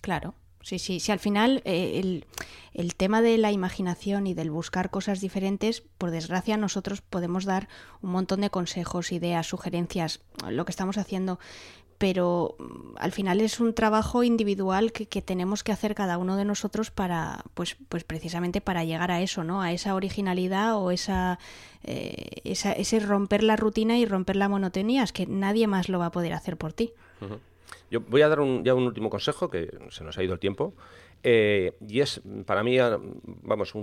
Claro. 0.01 0.35
Sí, 0.61 0.77
sí, 0.77 0.99
sí, 0.99 1.11
al 1.11 1.19
final 1.19 1.61
eh, 1.63 1.99
el, 1.99 2.25
el, 2.73 2.95
tema 2.95 3.21
de 3.21 3.37
la 3.37 3.51
imaginación 3.51 4.27
y 4.27 4.33
del 4.33 4.51
buscar 4.51 4.89
cosas 4.89 5.21
diferentes, 5.21 5.81
por 5.97 6.11
desgracia 6.11 6.57
nosotros 6.57 7.01
podemos 7.01 7.45
dar 7.45 7.69
un 8.01 8.11
montón 8.11 8.41
de 8.41 8.49
consejos, 8.49 9.13
ideas, 9.13 9.47
sugerencias, 9.47 10.19
lo 10.49 10.65
que 10.65 10.71
estamos 10.71 10.97
haciendo, 10.97 11.39
pero 11.99 12.55
mm, 12.57 12.95
al 12.97 13.11
final 13.11 13.41
es 13.41 13.59
un 13.59 13.75
trabajo 13.75 14.23
individual 14.23 14.91
que, 14.91 15.07
que, 15.07 15.21
tenemos 15.21 15.63
que 15.63 15.71
hacer 15.71 15.93
cada 15.93 16.17
uno 16.17 16.35
de 16.35 16.45
nosotros 16.45 16.89
para, 16.89 17.43
pues, 17.53 17.77
pues 17.89 18.03
precisamente 18.03 18.61
para 18.61 18.83
llegar 18.83 19.11
a 19.11 19.21
eso, 19.21 19.43
¿no? 19.43 19.61
A 19.61 19.71
esa 19.73 19.93
originalidad 19.93 20.77
o 20.77 20.89
esa, 20.91 21.37
eh, 21.83 22.41
ese 22.43 22.99
romper 22.99 23.43
la 23.43 23.55
rutina 23.55 23.97
y 23.97 24.05
romper 24.05 24.37
la 24.37 24.49
monotonía, 24.49 25.03
es 25.03 25.11
que 25.11 25.27
nadie 25.27 25.67
más 25.67 25.89
lo 25.89 25.99
va 25.99 26.07
a 26.07 26.11
poder 26.11 26.33
hacer 26.33 26.57
por 26.57 26.73
ti. 26.73 26.91
Yo 27.89 28.01
voy 28.01 28.21
a 28.21 28.29
dar 28.29 28.39
ya 28.63 28.73
un 28.73 28.83
último 28.83 29.09
consejo, 29.09 29.49
que 29.49 29.69
se 29.89 30.03
nos 30.03 30.17
ha 30.17 30.23
ido 30.23 30.33
el 30.33 30.39
tiempo, 30.39 30.73
eh, 31.21 31.73
y 31.85 31.99
es 31.99 32.21
para 32.45 32.63
mí, 32.63 32.79
ah, 32.79 32.97
vamos, 33.23 33.73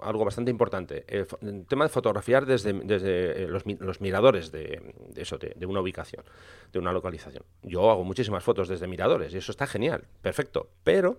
algo 0.00 0.24
bastante 0.24 0.50
importante. 0.50 1.04
El, 1.08 1.64
tema 1.66 1.84
de 1.84 1.88
fotografiar 1.88 2.44
desde, 2.44 2.72
desde 2.72 3.44
eh, 3.44 3.48
los, 3.48 4.00
miradores 4.00 4.52
de, 4.52 4.94
eso, 5.16 5.38
de, 5.38 5.66
una 5.66 5.80
ubicación, 5.80 6.24
de 6.72 6.78
una 6.78 6.92
localización. 6.92 7.44
Yo 7.62 7.90
hago 7.90 8.04
muchísimas 8.04 8.44
fotos 8.44 8.68
desde 8.68 8.86
miradores 8.86 9.32
y 9.32 9.38
eso 9.38 9.52
está 9.52 9.66
genial, 9.66 10.04
perfecto. 10.20 10.68
Pero 10.84 11.18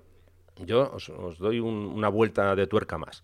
yo 0.57 0.91
os, 0.93 1.11
doy 1.39 1.59
una 1.59 2.09
vuelta 2.09 2.55
de 2.55 2.67
tuerca 2.67 2.97
más. 2.97 3.23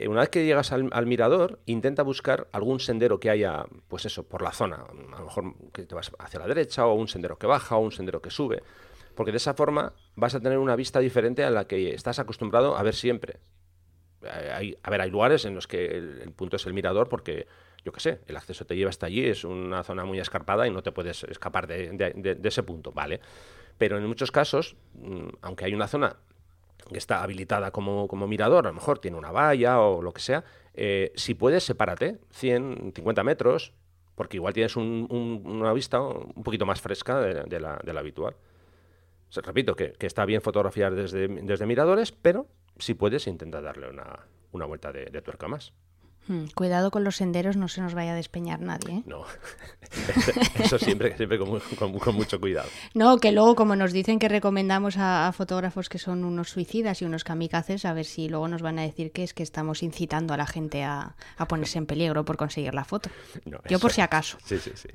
Eh, 0.00 0.08
una 0.08 0.20
vez 0.20 0.30
que 0.30 0.46
llegas 0.46 0.72
al, 0.72 1.06
mirador, 1.06 1.58
intenta 1.66 2.02
buscar 2.02 2.48
algún 2.52 2.80
sendero 2.80 3.20
que 3.20 3.28
haya, 3.28 3.66
pues 3.86 4.06
eso, 4.06 4.26
por 4.26 4.40
la 4.40 4.50
zona. 4.50 4.76
A 4.76 5.18
lo 5.18 5.24
mejor 5.26 5.54
que 5.74 5.84
te 5.84 5.94
vas 5.94 6.10
hacia 6.18 6.40
la 6.40 6.46
derecha, 6.46 6.86
o 6.86 6.94
un 6.94 7.06
sendero 7.06 7.38
que 7.38 7.46
baja, 7.46 7.76
o 7.76 7.80
un 7.80 7.92
sendero 7.92 8.22
que 8.22 8.30
sube. 8.30 8.62
Porque 9.14 9.30
de 9.30 9.36
esa 9.36 9.52
forma 9.52 9.92
vas 10.16 10.34
a 10.34 10.40
tener 10.40 10.56
una 10.56 10.74
vista 10.74 11.00
diferente 11.00 11.44
a 11.44 11.50
la 11.50 11.66
que 11.66 11.92
estás 11.92 12.18
acostumbrado 12.18 12.78
a 12.78 12.82
ver 12.82 12.94
siempre. 12.94 13.40
Eh, 14.22 14.52
hay, 14.54 14.78
a 14.82 14.88
ver, 14.88 15.02
hay 15.02 15.10
lugares 15.10 15.44
en 15.44 15.54
los 15.54 15.66
que 15.66 15.84
el, 15.84 16.32
punto 16.32 16.56
es 16.56 16.64
el 16.64 16.72
mirador 16.72 17.10
porque, 17.10 17.46
yo 17.84 17.92
qué 17.92 18.00
sé, 18.00 18.20
el 18.26 18.38
acceso 18.38 18.64
te 18.64 18.76
lleva 18.76 18.88
hasta 18.88 19.04
allí, 19.04 19.26
es 19.26 19.44
una 19.44 19.82
zona 19.82 20.06
muy 20.06 20.18
escarpada 20.18 20.66
y 20.66 20.70
no 20.70 20.82
te 20.82 20.92
puedes 20.92 21.24
escapar 21.24 21.66
de 21.66 22.38
ese 22.42 22.62
punto, 22.62 22.90
¿vale? 22.92 23.20
Pero 23.76 23.98
en 23.98 24.06
muchos 24.06 24.32
casos, 24.32 24.76
mm, 24.94 25.28
aunque 25.42 25.66
hay 25.66 25.74
una 25.74 25.88
zona 25.88 26.16
está 26.92 27.22
habilitada 27.22 27.70
como, 27.70 28.08
como, 28.08 28.26
mirador, 28.26 28.66
a 28.66 28.70
lo 28.70 28.74
mejor 28.74 28.98
tiene 28.98 29.16
una 29.16 29.30
valla 29.30 29.80
o 29.80 30.02
lo 30.02 30.12
que 30.12 30.20
sea, 30.20 30.44
eh, 30.74 31.12
si 31.14 31.34
puedes, 31.34 31.64
sepárate 31.64 32.18
100, 32.30 32.92
50 32.94 33.24
metros, 33.24 33.72
porque 34.14 34.36
igual 34.36 34.52
tienes 34.52 34.76
una 34.76 35.72
vista 35.72 36.00
un 36.00 36.42
poquito 36.42 36.66
más 36.66 36.80
fresca 36.80 37.20
de, 37.20 37.60
la, 37.60 37.80
de 37.82 37.92
la, 37.92 38.00
habitual. 38.00 38.36
repito, 39.34 39.74
que, 39.74 39.94
está 40.00 40.24
bien 40.24 40.42
fotografiar 40.42 40.94
desde, 40.94 41.28
desde 41.28 41.66
miradores, 41.66 42.12
pero 42.12 42.46
si 42.78 42.94
puedes, 42.94 43.26
intenta 43.26 43.60
darle 43.60 43.88
una, 43.88 44.26
una 44.52 44.66
vuelta 44.66 44.92
de 44.92 45.22
tuerca 45.22 45.48
más. 45.48 45.72
Hmm, 46.28 46.44
cuidado 46.54 46.90
con 46.90 47.02
los 47.02 47.16
senderos, 47.16 47.56
no 47.56 47.68
se 47.68 47.80
nos 47.80 47.94
vaya 47.94 48.12
a 48.12 48.14
despeñar 48.14 48.60
nadie. 48.60 48.98
¿eh? 48.98 49.02
No, 49.06 49.24
eso 50.62 50.78
siempre, 50.78 51.16
siempre 51.16 51.38
con, 51.38 51.60
mucho 52.14 52.40
cuidado. 52.40 52.68
No, 52.94 53.18
que 53.18 53.32
luego 53.32 53.56
como 53.56 53.74
nos 53.74 53.92
dicen 53.92 54.18
que 54.18 54.28
recomendamos 54.28 54.96
a, 54.98 55.32
fotógrafos 55.32 55.88
que 55.88 55.98
son 55.98 56.24
unos 56.24 56.50
suicidas 56.50 57.00
y 57.02 57.04
unos 57.04 57.24
kamikazes, 57.24 57.84
a 57.84 57.94
ver 57.94 58.04
si 58.04 58.28
luego 58.28 58.48
nos 58.48 58.62
van 58.62 58.78
a 58.78 58.82
decir 58.82 59.12
que 59.12 59.22
es 59.22 59.34
que 59.34 59.42
estamos 59.42 59.82
incitando 59.82 60.34
a 60.34 60.36
la 60.36 60.46
gente 60.46 60.84
a, 60.84 61.16
ponerse 61.48 61.78
en 61.78 61.86
peligro 61.86 62.24
por 62.24 62.36
conseguir 62.36 62.74
la 62.74 62.84
foto. 62.84 63.10
yo 63.68 63.78
por 63.78 63.92
si 63.92 64.00
acaso. 64.00 64.38
Sí, 64.44 64.58
sí, 64.58 64.72
sí. 64.74 64.88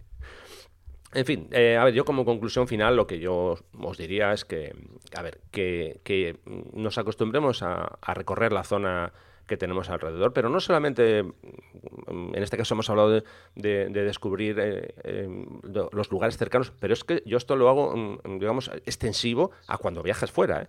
En 1.14 1.26
fin, 1.26 1.48
eh, 1.52 1.78
a 1.78 1.86
ver, 1.86 1.94
yo 1.94 2.06
como 2.06 2.26
conclusión 2.26 2.68
final 2.68 2.96
lo 2.96 3.08
que 3.08 3.20
yo 3.20 3.58
os 3.80 3.98
diría 3.98 4.34
es 4.34 4.44
que, 4.44 4.76
a 5.16 5.22
ver, 5.22 5.40
que, 5.50 6.40
nos 6.74 6.98
acostumbremos 6.98 7.64
a 7.64 8.14
recorrer 8.14 8.52
la 8.52 8.64
zona 8.64 9.14
que 9.48 9.58
tenemos 9.58 9.90
alrededor. 9.90 10.34
Pero 10.34 10.50
no 10.50 10.60
solamente, 10.60 11.20
en 11.20 12.36
este 12.36 12.58
caso 12.58 12.74
hemos 12.74 12.90
hablado 12.90 13.24
de, 13.56 13.90
descubrir 13.90 14.60
eh, 14.60 14.96
eh, 15.04 15.46
los 15.92 16.12
lugares 16.12 16.38
cercanos, 16.38 16.72
pero 16.80 16.94
es 16.94 17.04
que 17.04 17.24
yo 17.26 17.38
esto 17.38 17.56
lo 17.56 17.70
hago, 17.70 17.96
mm, 17.96 18.40
digamos, 18.40 18.70
extensivo 18.86 19.52
a 19.68 19.78
cuando 19.78 20.04
viajas 20.04 20.32
fuera. 20.32 20.64
¿eh? 20.64 20.68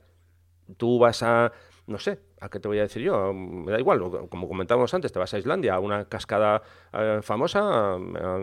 Tú 0.76 0.98
vas 0.98 1.22
a 1.22 1.52
no 1.86 1.98
sé, 1.98 2.18
¿a 2.40 2.48
qué 2.48 2.58
te 2.58 2.66
voy 2.66 2.78
a 2.78 2.82
decir 2.82 3.02
yo? 3.02 3.32
Me 3.32 3.70
da 3.70 3.78
igual, 3.78 4.00
como 4.28 4.48
comentábamos 4.48 4.92
antes, 4.92 5.12
te 5.12 5.18
vas 5.18 5.32
a 5.34 5.38
Islandia, 5.38 5.74
a 5.74 5.78
una 5.78 6.06
cascada 6.06 6.60
eh, 6.92 7.20
famosa 7.22 7.96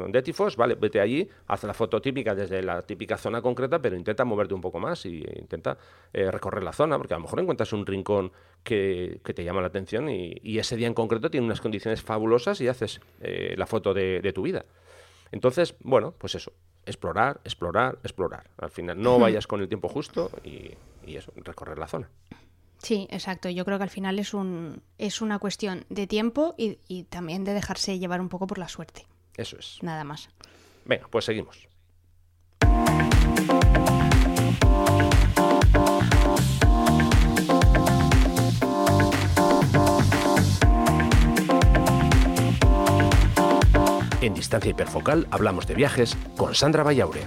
de 0.08 0.22
Tifos, 0.22 0.56
vale, 0.56 0.76
vete 0.76 1.02
allí, 1.02 1.28
haz 1.48 1.64
la 1.64 1.74
foto 1.74 2.02
típica 2.02 2.34
desde 2.34 2.64
la 2.64 2.82
típica 2.82 3.18
zona 3.18 3.42
concreta, 3.42 3.82
pero 3.82 3.98
intenta 3.98 4.24
moverte 4.24 4.54
un 4.54 4.62
poco 4.62 4.80
más 4.80 5.06
y 5.06 5.24
intenta 5.36 5.78
eh, 6.14 6.32
recorrer 6.32 6.64
la 6.64 6.72
zona, 6.72 6.98
porque 6.98 7.14
a 7.14 7.18
lo 7.18 7.24
mejor 7.24 7.42
encuentras 7.42 7.74
un 7.74 7.86
rincón 7.86 8.32
que, 8.64 9.20
te 9.24 9.44
llama 9.44 9.62
la 9.62 9.68
atención 9.68 10.10
y, 10.10 10.58
ese 10.64 10.78
día 10.78 10.88
en 10.88 10.94
concreto 10.94 11.30
tiene 11.30 11.46
unas 11.46 11.60
condiciones 11.60 12.02
fabulosas 12.02 12.62
y 12.62 12.70
haces 12.70 13.02
eh, 13.20 13.56
la 13.58 13.66
foto 13.66 13.94
de, 13.94 14.32
tu 14.34 14.44
vida. 14.44 14.64
Entonces, 15.32 15.76
bueno, 15.82 16.14
pues 16.18 16.36
eso, 16.36 16.54
explorar, 16.86 17.42
explorar, 17.44 17.98
explorar. 18.04 18.50
Al 18.58 18.70
final, 18.70 19.02
no 19.02 19.20
vayas 19.20 19.48
con 19.48 19.60
el 19.60 19.68
tiempo 19.68 19.90
justo 19.90 20.32
y 20.46 20.78
eso, 21.06 21.34
recorrer 21.36 21.78
la 21.78 21.88
zona. 21.88 22.10
Sí, 22.84 23.08
exacto. 23.10 23.50
Yo 23.50 23.64
creo 23.64 23.78
que 23.78 23.86
al 23.86 23.90
final 23.90 24.20
es, 24.20 24.34
un, 24.34 24.84
es 24.98 25.22
una 25.22 25.40
cuestión 25.40 25.86
de 25.90 26.06
tiempo 26.06 26.54
y, 26.58 26.80
y 26.88 27.04
también 27.06 27.46
de 27.46 27.54
dejarse 27.54 27.98
llevar 27.98 28.20
un 28.20 28.28
poco 28.30 28.46
por 28.46 28.58
la 28.58 28.68
suerte. 28.68 29.08
Eso 29.38 29.58
es. 29.58 29.80
Nada 29.82 30.04
más. 30.04 30.30
Venga, 30.86 31.08
pues 31.10 31.26
seguimos. 31.26 31.68
En 44.22 44.34
Distancia 44.34 44.72
Hiperfocal 44.72 45.28
hablamos 45.32 45.68
de 45.68 45.76
viajes 45.76 46.18
con 46.38 46.54
Sandra 46.54 46.84
Vallaure. 46.84 47.22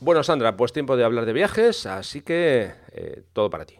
Bueno, 0.00 0.22
Sandra, 0.22 0.56
pues 0.56 0.72
tiempo 0.72 0.96
de 0.96 1.04
hablar 1.04 1.26
de 1.26 1.32
viajes, 1.34 1.84
así 1.84 2.22
que 2.22 2.72
eh, 2.92 3.22
todo 3.32 3.50
para 3.50 3.66
ti. 3.66 3.76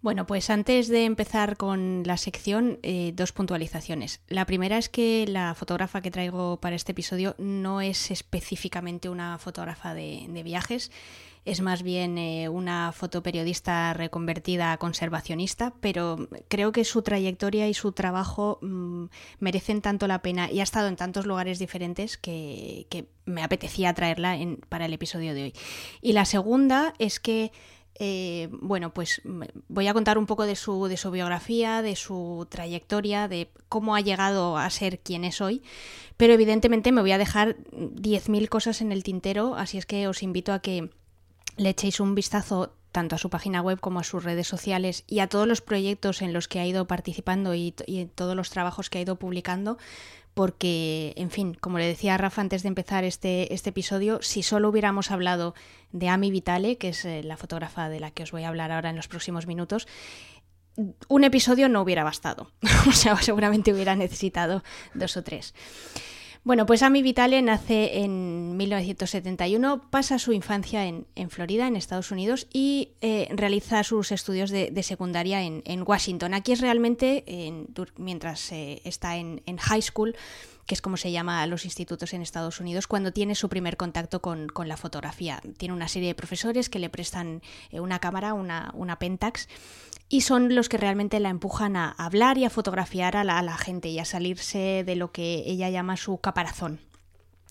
Bueno, 0.00 0.26
pues 0.26 0.50
antes 0.50 0.88
de 0.88 1.04
empezar 1.04 1.56
con 1.56 2.02
la 2.04 2.16
sección, 2.16 2.78
eh, 2.82 3.12
dos 3.14 3.32
puntualizaciones. 3.32 4.20
La 4.28 4.44
primera 4.44 4.78
es 4.78 4.88
que 4.88 5.26
la 5.26 5.54
fotógrafa 5.54 6.00
que 6.00 6.10
traigo 6.10 6.60
para 6.60 6.76
este 6.76 6.92
episodio 6.92 7.34
no 7.38 7.80
es 7.80 8.10
específicamente 8.10 9.08
una 9.08 9.38
fotógrafa 9.38 9.94
de, 9.94 10.42
viajes, 10.44 10.92
es 11.46 11.60
más 11.62 11.84
bien 11.84 12.18
eh, 12.18 12.48
una 12.48 12.90
fotoperiodista 12.92 13.94
reconvertida 13.94 14.72
a 14.72 14.78
conservacionista, 14.78 15.72
pero 15.80 16.28
creo 16.48 16.72
que 16.72 16.84
su 16.84 17.02
trayectoria 17.02 17.68
y 17.68 17.74
su 17.74 17.92
trabajo 17.92 18.58
mm, 18.62 19.04
merecen 19.38 19.80
tanto 19.80 20.08
la 20.08 20.22
pena 20.22 20.50
y 20.50 20.58
ha 20.58 20.64
estado 20.64 20.88
en 20.88 20.96
tantos 20.96 21.24
lugares 21.24 21.60
diferentes 21.60 22.18
que, 22.18 22.86
me 23.26 23.42
apetecía 23.42 23.92
traerla 23.92 24.38
para 24.68 24.86
el 24.86 24.92
episodio 24.92 25.34
de 25.34 25.42
hoy. 25.44 25.52
Y 26.00 26.12
la 26.12 26.24
segunda 26.24 26.94
es 26.98 27.18
que 27.18 27.50
eh, 27.98 28.48
bueno, 28.52 28.92
pues 28.92 29.20
voy 29.68 29.88
a 29.88 29.94
contar 29.94 30.18
un 30.18 30.26
poco 30.26 30.44
de 30.44 30.54
su, 30.54 30.86
de 30.86 30.96
su 30.96 31.10
biografía, 31.10 31.82
de 31.82 31.96
su 31.96 32.46
trayectoria, 32.50 33.26
de 33.26 33.50
cómo 33.68 33.96
ha 33.96 34.00
llegado 34.00 34.58
a 34.58 34.68
ser 34.70 35.00
quien 35.00 35.24
es 35.24 35.40
hoy, 35.40 35.62
pero 36.16 36.34
evidentemente 36.34 36.92
me 36.92 37.00
voy 37.00 37.12
a 37.12 37.18
dejar 37.18 37.56
10.000 37.72 38.48
cosas 38.48 38.80
en 38.80 38.92
el 38.92 39.02
tintero, 39.02 39.56
así 39.56 39.78
es 39.78 39.86
que 39.86 40.06
os 40.06 40.22
invito 40.22 40.52
a 40.52 40.60
que 40.60 40.90
le 41.56 41.70
echéis 41.70 42.00
un 42.00 42.14
vistazo 42.14 42.74
tanto 42.92 43.14
a 43.14 43.18
su 43.18 43.28
página 43.28 43.60
web 43.60 43.78
como 43.78 44.00
a 44.00 44.04
sus 44.04 44.24
redes 44.24 44.48
sociales 44.48 45.04
y 45.06 45.20
a 45.20 45.28
todos 45.28 45.46
los 45.46 45.60
proyectos 45.60 46.22
en 46.22 46.32
los 46.32 46.48
que 46.48 46.60
ha 46.60 46.66
ido 46.66 46.86
participando 46.86 47.54
y, 47.54 47.74
y 47.86 48.06
todos 48.06 48.34
los 48.34 48.50
trabajos 48.50 48.88
que 48.88 48.98
ha 48.98 49.02
ido 49.02 49.16
publicando, 49.16 49.76
porque, 50.36 51.14
en 51.16 51.30
fin, 51.30 51.54
como 51.54 51.78
le 51.78 51.86
decía 51.86 52.14
a 52.14 52.18
Rafa 52.18 52.42
antes 52.42 52.62
de 52.62 52.68
empezar 52.68 53.04
este, 53.04 53.54
este 53.54 53.70
episodio, 53.70 54.18
si 54.20 54.42
solo 54.42 54.68
hubiéramos 54.68 55.10
hablado 55.10 55.54
de 55.92 56.10
Ami 56.10 56.30
Vitale, 56.30 56.76
que 56.76 56.90
es 56.90 57.06
eh, 57.06 57.22
la 57.22 57.38
fotógrafa 57.38 57.88
de 57.88 58.00
la 58.00 58.10
que 58.10 58.22
os 58.22 58.32
voy 58.32 58.42
a 58.42 58.48
hablar 58.48 58.70
ahora 58.70 58.90
en 58.90 58.96
los 58.96 59.08
próximos 59.08 59.46
minutos, 59.46 59.88
un 61.08 61.24
episodio 61.24 61.70
no 61.70 61.80
hubiera 61.80 62.04
bastado. 62.04 62.50
o 62.86 62.92
sea, 62.92 63.16
seguramente 63.16 63.72
hubiera 63.72 63.96
necesitado 63.96 64.62
dos 64.92 65.16
o 65.16 65.22
tres. 65.22 65.54
Bueno, 66.46 66.64
pues 66.64 66.84
Amy 66.84 67.02
Vitale 67.02 67.42
nace 67.42 68.04
en 68.04 68.56
1971, 68.56 69.90
pasa 69.90 70.20
su 70.20 70.32
infancia 70.32 70.86
en, 70.86 71.28
Florida, 71.28 71.66
en 71.66 71.74
Estados 71.74 72.12
Unidos, 72.12 72.46
y 72.52 72.90
eh, 73.00 73.26
realiza 73.32 73.82
sus 73.82 74.12
estudios 74.12 74.50
de, 74.50 74.82
secundaria 74.84 75.42
en, 75.42 75.82
Washington. 75.84 76.34
Aquí 76.34 76.52
es 76.52 76.60
realmente, 76.60 77.24
mientras 77.96 78.52
eh, 78.52 78.80
está 78.84 79.16
en, 79.16 79.40
high 79.58 79.82
school, 79.82 80.14
que 80.66 80.74
es 80.74 80.82
como 80.82 80.96
se 80.96 81.12
llama 81.12 81.42
a 81.42 81.46
los 81.46 81.64
institutos 81.64 82.12
en 82.12 82.22
Estados 82.22 82.60
Unidos, 82.60 82.86
cuando 82.86 83.12
tiene 83.12 83.34
su 83.34 83.48
primer 83.48 83.76
contacto 83.76 84.20
con, 84.20 84.50
la 84.64 84.76
fotografía. 84.76 85.40
Tiene 85.56 85.74
una 85.74 85.88
serie 85.88 86.08
de 86.08 86.14
profesores 86.14 86.68
que 86.68 86.80
le 86.80 86.90
prestan 86.90 87.40
eh, 87.70 87.80
una 87.80 88.00
cámara, 88.00 88.34
una, 88.34 88.72
una 88.74 88.98
Pentax, 88.98 89.48
y 90.08 90.22
son 90.22 90.54
los 90.54 90.68
que 90.68 90.76
realmente 90.76 91.20
la 91.20 91.30
empujan 91.30 91.76
a 91.76 91.90
hablar 91.90 92.38
y 92.38 92.44
a 92.44 92.50
fotografiar 92.50 93.16
a 93.16 93.24
la, 93.24 93.58
gente 93.58 93.88
y 93.88 93.98
a 93.98 94.04
salirse 94.04 94.82
de 94.84 94.96
lo 94.96 95.12
que 95.12 95.44
ella 95.46 95.70
llama 95.70 95.96
su 95.96 96.18
caparazón, 96.18 96.80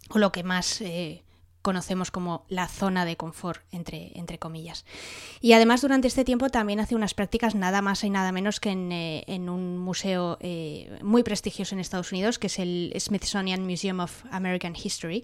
o 0.09 0.20
lo 0.20 0.32
que 0.32 0.43
más 0.43 0.82
eh, 0.82 1.24
conocemos 1.66 2.11
como 2.11 2.45
la 2.47 2.68
zona 2.68 3.05
de 3.05 3.18
confort, 3.18 3.63
entre, 3.72 4.11
entre 4.13 4.38
comillas. 4.38 4.86
Y 5.41 5.53
además 5.53 5.82
durante 5.82 6.07
este 6.07 6.24
tiempo 6.24 6.49
también 6.49 6.80
hace 6.80 6.93
unas 6.93 7.16
prácticas 7.16 7.55
nada 7.55 7.82
más 7.82 8.03
y 8.03 8.11
nada 8.11 8.32
menos 8.32 8.59
que 8.59 8.70
en, 8.70 8.91
eh, 8.91 9.26
un 9.28 9.80
museo 9.80 10.38
eh, 10.41 10.99
muy 11.01 11.24
prestigioso 11.24 11.74
en 11.74 11.82
Estados 11.82 12.11
Unidos, 12.11 12.38
que 12.38 12.47
es 12.47 12.59
el 12.59 12.93
Smithsonian 12.99 13.66
Museum 13.66 13.99
of 13.99 14.26
American 14.30 14.76
History. 14.76 15.24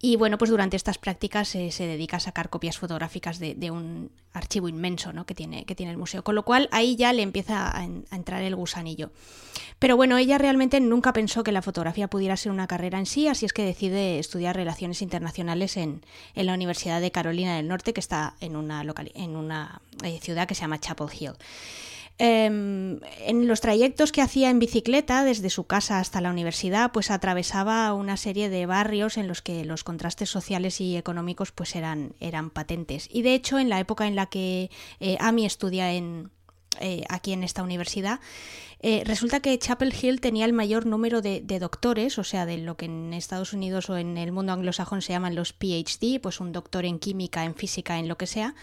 Y 0.00 0.16
bueno, 0.16 0.38
pues 0.38 0.50
durante 0.50 0.78
estas 0.78 0.96
prácticas 0.96 1.54
eh, 1.54 1.70
se 1.70 1.86
dedica 1.86 2.16
a 2.16 2.20
sacar 2.20 2.48
copias 2.48 2.78
fotográficas 2.78 3.38
de, 3.38 3.70
un 3.70 4.10
archivo 4.32 4.68
inmenso 4.68 5.12
¿no? 5.12 5.26
que, 5.26 5.34
tiene, 5.34 5.66
que 5.66 5.74
tiene 5.74 5.92
el 5.92 5.98
museo, 5.98 6.24
con 6.24 6.34
lo 6.34 6.46
cual 6.46 6.70
ahí 6.72 6.96
ya 6.96 7.12
le 7.12 7.20
empieza 7.20 7.68
a, 7.68 7.80
a 7.80 8.16
entrar 8.16 8.42
el 8.42 8.56
gusanillo. 8.56 9.12
Pero 9.78 9.96
bueno, 9.96 10.16
ella 10.16 10.38
realmente 10.38 10.80
nunca 10.80 11.12
pensó 11.12 11.44
que 11.44 11.52
la 11.52 11.60
fotografía 11.60 12.08
pudiera 12.08 12.36
ser 12.36 12.52
una 12.52 12.66
carrera 12.66 12.98
en 12.98 13.06
sí, 13.06 13.28
así 13.28 13.44
es 13.44 13.52
que 13.52 13.64
decide 13.64 14.18
estudiar 14.18 14.56
relaciones 14.56 15.02
internacionales 15.02 15.73
en, 15.76 16.02
la 16.34 16.54
Universidad 16.54 17.00
de 17.00 17.10
Carolina 17.10 17.56
del 17.56 17.68
Norte, 17.68 17.92
que 17.92 18.00
está 18.00 18.34
en 18.40 18.56
una, 18.56 18.82
en 19.14 19.36
una 19.36 19.80
eh, 20.02 20.18
ciudad 20.20 20.46
que 20.46 20.54
se 20.54 20.62
llama 20.62 20.80
Chapel 20.80 21.08
Hill. 21.18 21.34
Em, 22.16 23.00
en 23.26 23.48
los 23.48 23.60
trayectos 23.60 24.12
que 24.12 24.22
hacía 24.22 24.48
en 24.48 24.60
bicicleta 24.60 25.24
desde 25.24 25.50
su 25.50 25.64
casa 25.64 25.98
hasta 25.98 26.20
la 26.20 26.30
universidad, 26.30 26.92
pues 26.92 27.10
atravesaba 27.10 27.92
una 27.92 28.16
serie 28.16 28.48
de 28.48 28.66
barrios 28.66 29.16
en 29.16 29.26
los 29.26 29.42
que 29.42 29.64
los 29.64 29.82
contrastes 29.82 30.30
sociales 30.30 30.80
y 30.80 30.96
económicos 30.96 31.50
pues 31.50 31.74
eran, 31.74 32.14
eran 32.20 32.50
patentes. 32.50 33.08
Y 33.10 33.22
de 33.22 33.34
hecho, 33.34 33.58
en 33.58 33.68
la 33.68 33.80
época 33.80 34.06
en 34.06 34.14
la 34.14 34.26
que 34.26 34.70
eh, 35.00 35.16
Amy 35.18 35.44
estudia 35.44 35.92
en, 35.92 36.30
eh, 36.80 37.02
aquí 37.08 37.32
en 37.32 37.42
esta 37.42 37.64
universidad, 37.64 38.20
eh, 38.86 39.02
resulta 39.06 39.40
que 39.40 39.58
Chapel 39.58 39.94
Hill 39.98 40.20
tenía 40.20 40.44
el 40.44 40.52
mayor 40.52 40.84
número 40.84 41.22
de, 41.22 41.40
doctores, 41.58 42.18
o 42.18 42.22
sea, 42.22 42.44
de 42.44 42.58
lo 42.58 42.76
que 42.76 42.84
en 42.84 43.14
Estados 43.14 43.54
Unidos 43.54 43.88
o 43.88 43.96
en 43.96 44.18
el 44.18 44.30
mundo 44.30 44.52
anglosajón 44.52 45.00
se 45.00 45.14
llaman 45.14 45.34
los 45.34 45.54
PhD, 45.54 46.20
pues 46.20 46.38
un 46.38 46.52
doctor 46.52 46.84
en 46.84 46.98
química, 46.98 47.46
en 47.46 47.54
física, 47.54 47.98
en 47.98 48.08
lo 48.08 48.18
que 48.18 48.26
sea. 48.26 48.54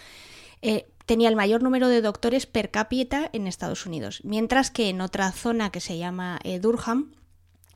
Eh, 0.62 0.86
tenía 1.08 1.28
el 1.28 1.36
mayor 1.36 1.64
número 1.64 1.88
de 1.88 2.04
doctores 2.04 2.46
per 2.46 2.70
cápita 2.70 3.32
en 3.34 3.48
Estados 3.48 3.88
Unidos, 3.88 4.22
mientras 4.24 4.70
que 4.70 4.90
en 4.90 5.02
otra 5.02 5.32
zona 5.32 5.72
que 5.72 5.80
se 5.80 5.98
llama 5.98 6.40
eh, 6.44 6.60
Durham, 6.60 7.16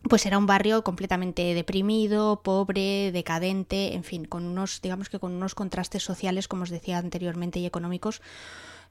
pues 0.08 0.28
era 0.28 0.38
un 0.38 0.46
barrio 0.46 0.84
completamente 0.84 1.56
deprimido, 1.56 2.44
pobre, 2.44 3.12
decadente, 3.12 3.96
en 3.96 4.04
fin, 4.04 4.26
con 4.26 4.46
unos, 4.46 4.84
digamos 4.84 5.10
que 5.10 5.18
con 5.18 5.34
unos 5.34 5.56
contrastes 5.56 6.04
sociales, 6.04 6.48
como 6.48 6.62
os 6.62 6.70
decía 6.70 7.00
anteriormente, 7.00 7.58
y 7.58 7.66
económicos 7.66 8.22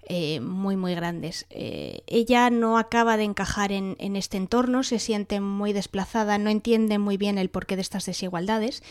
eh, 0.06 0.40
muy 0.40 0.76
muy 0.76 0.94
grandes. 0.94 1.46
Eh, 1.50 2.02
ella 2.06 2.50
no 2.50 2.78
acaba 2.78 3.16
de 3.16 3.24
encajar 3.24 3.72
en, 3.72 3.96
este 4.16 4.36
entorno, 4.36 4.82
se 4.82 4.98
siente 4.98 5.40
muy 5.40 5.72
desplazada, 5.72 6.38
no 6.38 6.50
entiende 6.50 6.98
muy 6.98 7.16
bien 7.16 7.38
el 7.38 7.50
porqué 7.50 7.76
de 7.76 7.82
estas 7.82 8.06
desigualdades 8.06 8.82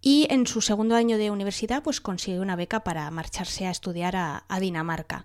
y 0.00 0.26
en 0.30 0.46
su 0.46 0.60
segundo 0.60 0.94
año 0.94 1.18
de 1.18 1.30
universidad 1.30 1.82
pues 1.82 2.00
consigue 2.00 2.40
una 2.40 2.56
beca 2.56 2.84
para 2.84 3.10
marcharse 3.10 3.66
a 3.66 3.70
estudiar 3.70 4.16
a 4.16 4.60
Dinamarca. 4.60 5.24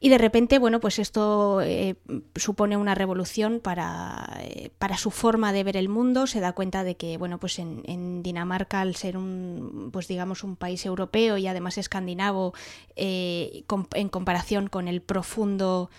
Y 0.00 0.08
de 0.08 0.18
repente, 0.18 0.58
bueno, 0.58 0.80
pues 0.80 0.98
esto 0.98 1.60
eh, 1.62 1.96
supone 2.36 2.76
una 2.76 2.94
revolución 2.94 3.60
para, 3.60 4.38
eh, 4.42 4.70
para, 4.78 4.96
su 4.96 5.10
forma 5.10 5.52
de 5.52 5.64
ver 5.64 5.76
el 5.76 5.88
mundo. 5.88 6.26
Se 6.26 6.40
da 6.40 6.52
cuenta 6.52 6.84
de 6.84 6.96
que, 6.96 7.16
bueno, 7.16 7.38
pues 7.38 7.58
en, 7.58 8.22
Dinamarca, 8.22 8.80
al 8.80 8.96
ser 8.96 9.16
un, 9.16 9.90
pues 9.92 10.08
digamos, 10.08 10.44
un 10.44 10.56
país 10.56 10.84
europeo 10.84 11.38
y 11.38 11.46
además 11.46 11.78
escandinavo, 11.78 12.54
eh, 12.96 13.64
en 13.94 14.08
comparación 14.08 14.68
con 14.68 14.88
el 14.88 15.00
profundo 15.00 15.90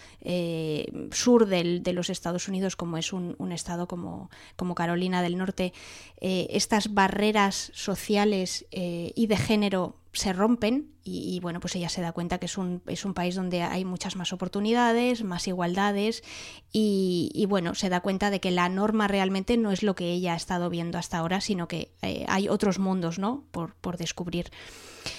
sur 1.11 1.45
del, 1.45 1.83
de 1.83 1.93
los 1.93 2.09
Estados 2.09 2.47
Unidos, 2.47 2.75
como 2.75 2.97
es 2.97 3.13
un, 3.13 3.35
un 3.37 3.51
estado 3.51 3.87
como, 3.87 4.29
como, 4.55 4.73
Carolina 4.73 5.21
del 5.21 5.37
Norte, 5.37 5.71
estas 6.19 6.93
barreras 6.93 7.71
sociales 7.73 8.65
y 8.71 9.27
de 9.27 9.37
género 9.37 9.97
se 10.15 10.33
rompen 10.33 10.91
y, 11.03 11.39
bueno, 11.39 11.59
pues 11.59 11.75
ella 11.75 11.89
se 11.89 12.01
da 12.01 12.11
cuenta 12.11 12.39
que 12.39 12.47
es 12.47 12.57
un, 12.57 12.81
es 12.87 13.05
un 13.05 13.13
país 13.13 13.35
donde 13.35 13.61
hay 13.61 13.85
muchas 13.85 14.15
más 14.15 14.33
oportunidades, 14.33 15.23
más 15.23 15.47
igualdades 15.47 16.23
y, 16.71 17.45
bueno, 17.47 17.75
se 17.75 17.89
da 17.89 18.01
cuenta 18.01 18.31
de 18.31 18.39
que 18.39 18.49
la 18.49 18.69
norma 18.69 19.07
realmente 19.07 19.57
no 19.57 19.71
es 19.71 19.83
lo 19.83 19.93
que 19.93 20.11
ella 20.11 20.33
ha 20.33 20.37
estado 20.37 20.69
viendo 20.69 20.97
hasta 20.97 21.19
ahora, 21.19 21.41
sino 21.41 21.67
que 21.67 21.91
eh, 22.01 22.25
hay 22.27 22.49
otros 22.49 22.79
mundos, 22.79 23.19
¿no? 23.19 23.43
Por, 23.51 23.75
por 23.75 23.97
descubrir. 23.97 24.49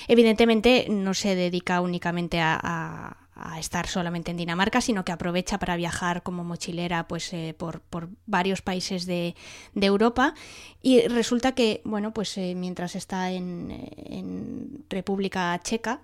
Evidentemente 0.08 0.86
no 0.90 1.14
se 1.14 1.36
dedica 1.36 1.80
únicamente 1.80 2.40
a 2.40 2.58
a 2.62 3.25
estar 3.58 3.86
solamente 3.86 4.30
en 4.30 4.36
Dinamarca, 4.36 4.80
sino 4.80 5.04
que 5.04 5.12
aprovecha 5.12 5.58
para 5.58 5.76
viajar 5.76 6.22
como 6.22 6.44
mochilera 6.44 7.06
pues, 7.06 7.32
eh, 7.32 7.54
por, 7.56 7.82
varios 8.26 8.62
países 8.62 9.06
de, 9.06 9.34
Europa. 9.74 10.34
Y 10.82 11.06
resulta 11.08 11.52
que, 11.52 11.80
bueno, 11.84 12.12
pues 12.12 12.36
eh, 12.38 12.54
mientras 12.56 12.96
está 12.96 13.30
en, 13.30 14.84
República 14.88 15.58
Checa, 15.62 16.00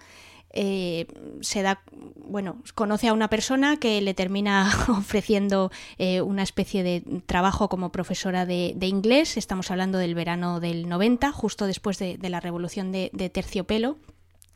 eh, 0.54 1.06
se 1.40 1.62
da, 1.62 1.82
bueno, 2.16 2.62
conoce 2.74 3.08
a 3.08 3.14
una 3.14 3.28
persona 3.28 3.78
que 3.78 4.00
le 4.02 4.12
termina 4.12 4.70
ofreciendo 4.88 5.70
una 5.98 6.42
especie 6.42 6.82
de 6.82 7.22
trabajo 7.24 7.68
como 7.68 7.92
profesora 7.92 8.44
de, 8.44 8.76
inglés. 8.82 9.36
Estamos 9.36 9.70
hablando 9.70 9.98
del 9.98 10.14
verano 10.14 10.60
del 10.60 10.88
90, 10.88 11.32
justo 11.32 11.66
después 11.66 11.98
de, 11.98 12.18
la 12.28 12.40
revolución 12.40 12.92
de 12.92 13.30
terciopelo. 13.32 13.96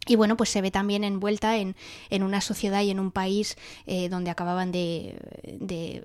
Y 0.06 0.16
bueno, 0.16 0.36
pues 0.36 0.50
se 0.50 0.60
ve 0.60 0.70
también 0.70 1.04
envuelta 1.04 1.56
en, 1.56 1.74
en 2.10 2.22
una 2.22 2.40
sociedad 2.40 2.82
y 2.82 2.90
en 2.90 3.00
un 3.00 3.10
país 3.10 3.56
eh, 3.86 4.08
donde 4.08 4.30
acababan 4.30 4.72
de, 4.72 6.04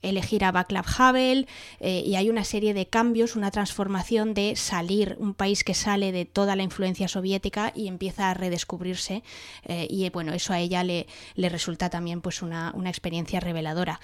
elegir 0.00 0.44
a 0.44 0.50
Václav 0.50 0.84
Havel 0.98 1.46
eh, 1.78 2.02
y 2.04 2.16
hay 2.16 2.28
una 2.28 2.42
serie 2.42 2.74
de 2.74 2.86
cambios, 2.86 3.36
una 3.36 3.52
transformación 3.52 4.34
de 4.34 4.56
salir, 4.56 5.16
un 5.20 5.32
país 5.32 5.62
que 5.62 5.74
sale 5.74 6.10
de 6.10 6.24
toda 6.24 6.56
la 6.56 6.64
influencia 6.64 7.06
soviética 7.06 7.72
y 7.76 7.86
empieza 7.86 8.28
a 8.28 8.34
redescubrirse 8.34 9.22
eh, 9.62 9.86
y 9.88 10.10
bueno, 10.10 10.32
eso 10.32 10.52
a 10.52 10.58
ella 10.58 10.82
le, 10.82 11.06
le 11.36 11.48
resulta 11.48 11.88
también 11.88 12.20
pues 12.20 12.42
una, 12.42 12.72
una 12.74 12.90
experiencia 12.90 13.38
reveladora. 13.38 14.00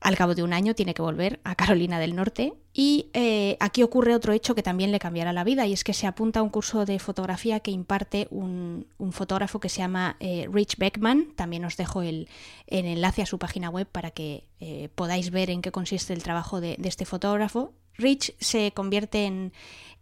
Al 0.00 0.16
cabo 0.16 0.34
de 0.34 0.42
un 0.42 0.52
año 0.52 0.74
tiene 0.74 0.94
que 0.94 1.02
volver 1.02 1.40
a 1.44 1.54
Carolina 1.54 1.98
del 1.98 2.14
Norte 2.14 2.54
y 2.72 3.10
eh, 3.14 3.56
aquí 3.58 3.82
ocurre 3.82 4.14
otro 4.14 4.32
hecho 4.32 4.54
que 4.54 4.62
también 4.62 4.92
le 4.92 5.00
cambiará 5.00 5.32
la 5.32 5.42
vida 5.42 5.66
y 5.66 5.72
es 5.72 5.82
que 5.82 5.92
se 5.92 6.06
apunta 6.06 6.40
a 6.40 6.42
un 6.42 6.50
curso 6.50 6.84
de 6.84 6.98
fotografía 6.98 7.60
que 7.60 7.72
imparte 7.72 8.28
un, 8.30 8.86
fotógrafo 9.10 9.58
que 9.58 9.68
se 9.68 9.78
llama 9.78 10.16
eh, 10.20 10.48
Rich 10.52 10.76
Beckman. 10.76 11.32
También 11.34 11.64
os 11.64 11.76
dejo 11.76 12.02
el, 12.02 12.28
enlace 12.68 13.22
a 13.22 13.26
su 13.26 13.38
página 13.38 13.70
web 13.70 13.88
para 13.90 14.12
que 14.12 14.44
eh, 14.60 14.88
podáis 14.94 15.30
ver 15.30 15.50
en 15.50 15.62
qué 15.62 15.72
consiste 15.72 16.12
el 16.12 16.22
trabajo 16.22 16.60
de 16.60 16.78
este 16.84 17.04
fotógrafo. 17.04 17.72
Rich 17.98 18.34
se 18.38 18.72
convierte 18.72 19.26
en, 19.26 19.52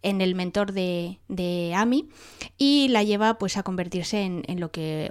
el 0.03 0.34
mentor 0.34 0.72
de, 0.72 1.72
Amy 1.74 2.09
y 2.57 2.88
la 2.88 3.03
lleva 3.03 3.38
pues 3.38 3.57
a 3.57 3.62
convertirse 3.62 4.22
en, 4.22 4.61
lo 4.61 4.70
que 4.70 5.11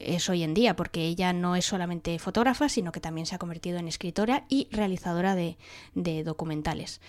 es 0.00 0.28
hoy 0.28 0.42
en 0.42 0.54
día, 0.54 0.74
porque 0.74 1.04
ella 1.04 1.32
no 1.32 1.54
es 1.54 1.66
solamente 1.66 2.18
fotógrafa, 2.18 2.68
sino 2.68 2.90
que 2.90 3.00
también 3.00 3.26
se 3.26 3.34
ha 3.34 3.38
convertido 3.38 3.78
en 3.78 3.86
escritora 3.86 4.44
y 4.48 4.68
realizadora 4.72 5.34
de, 5.34 5.56
de 5.94 6.24
documentales. 6.24 7.00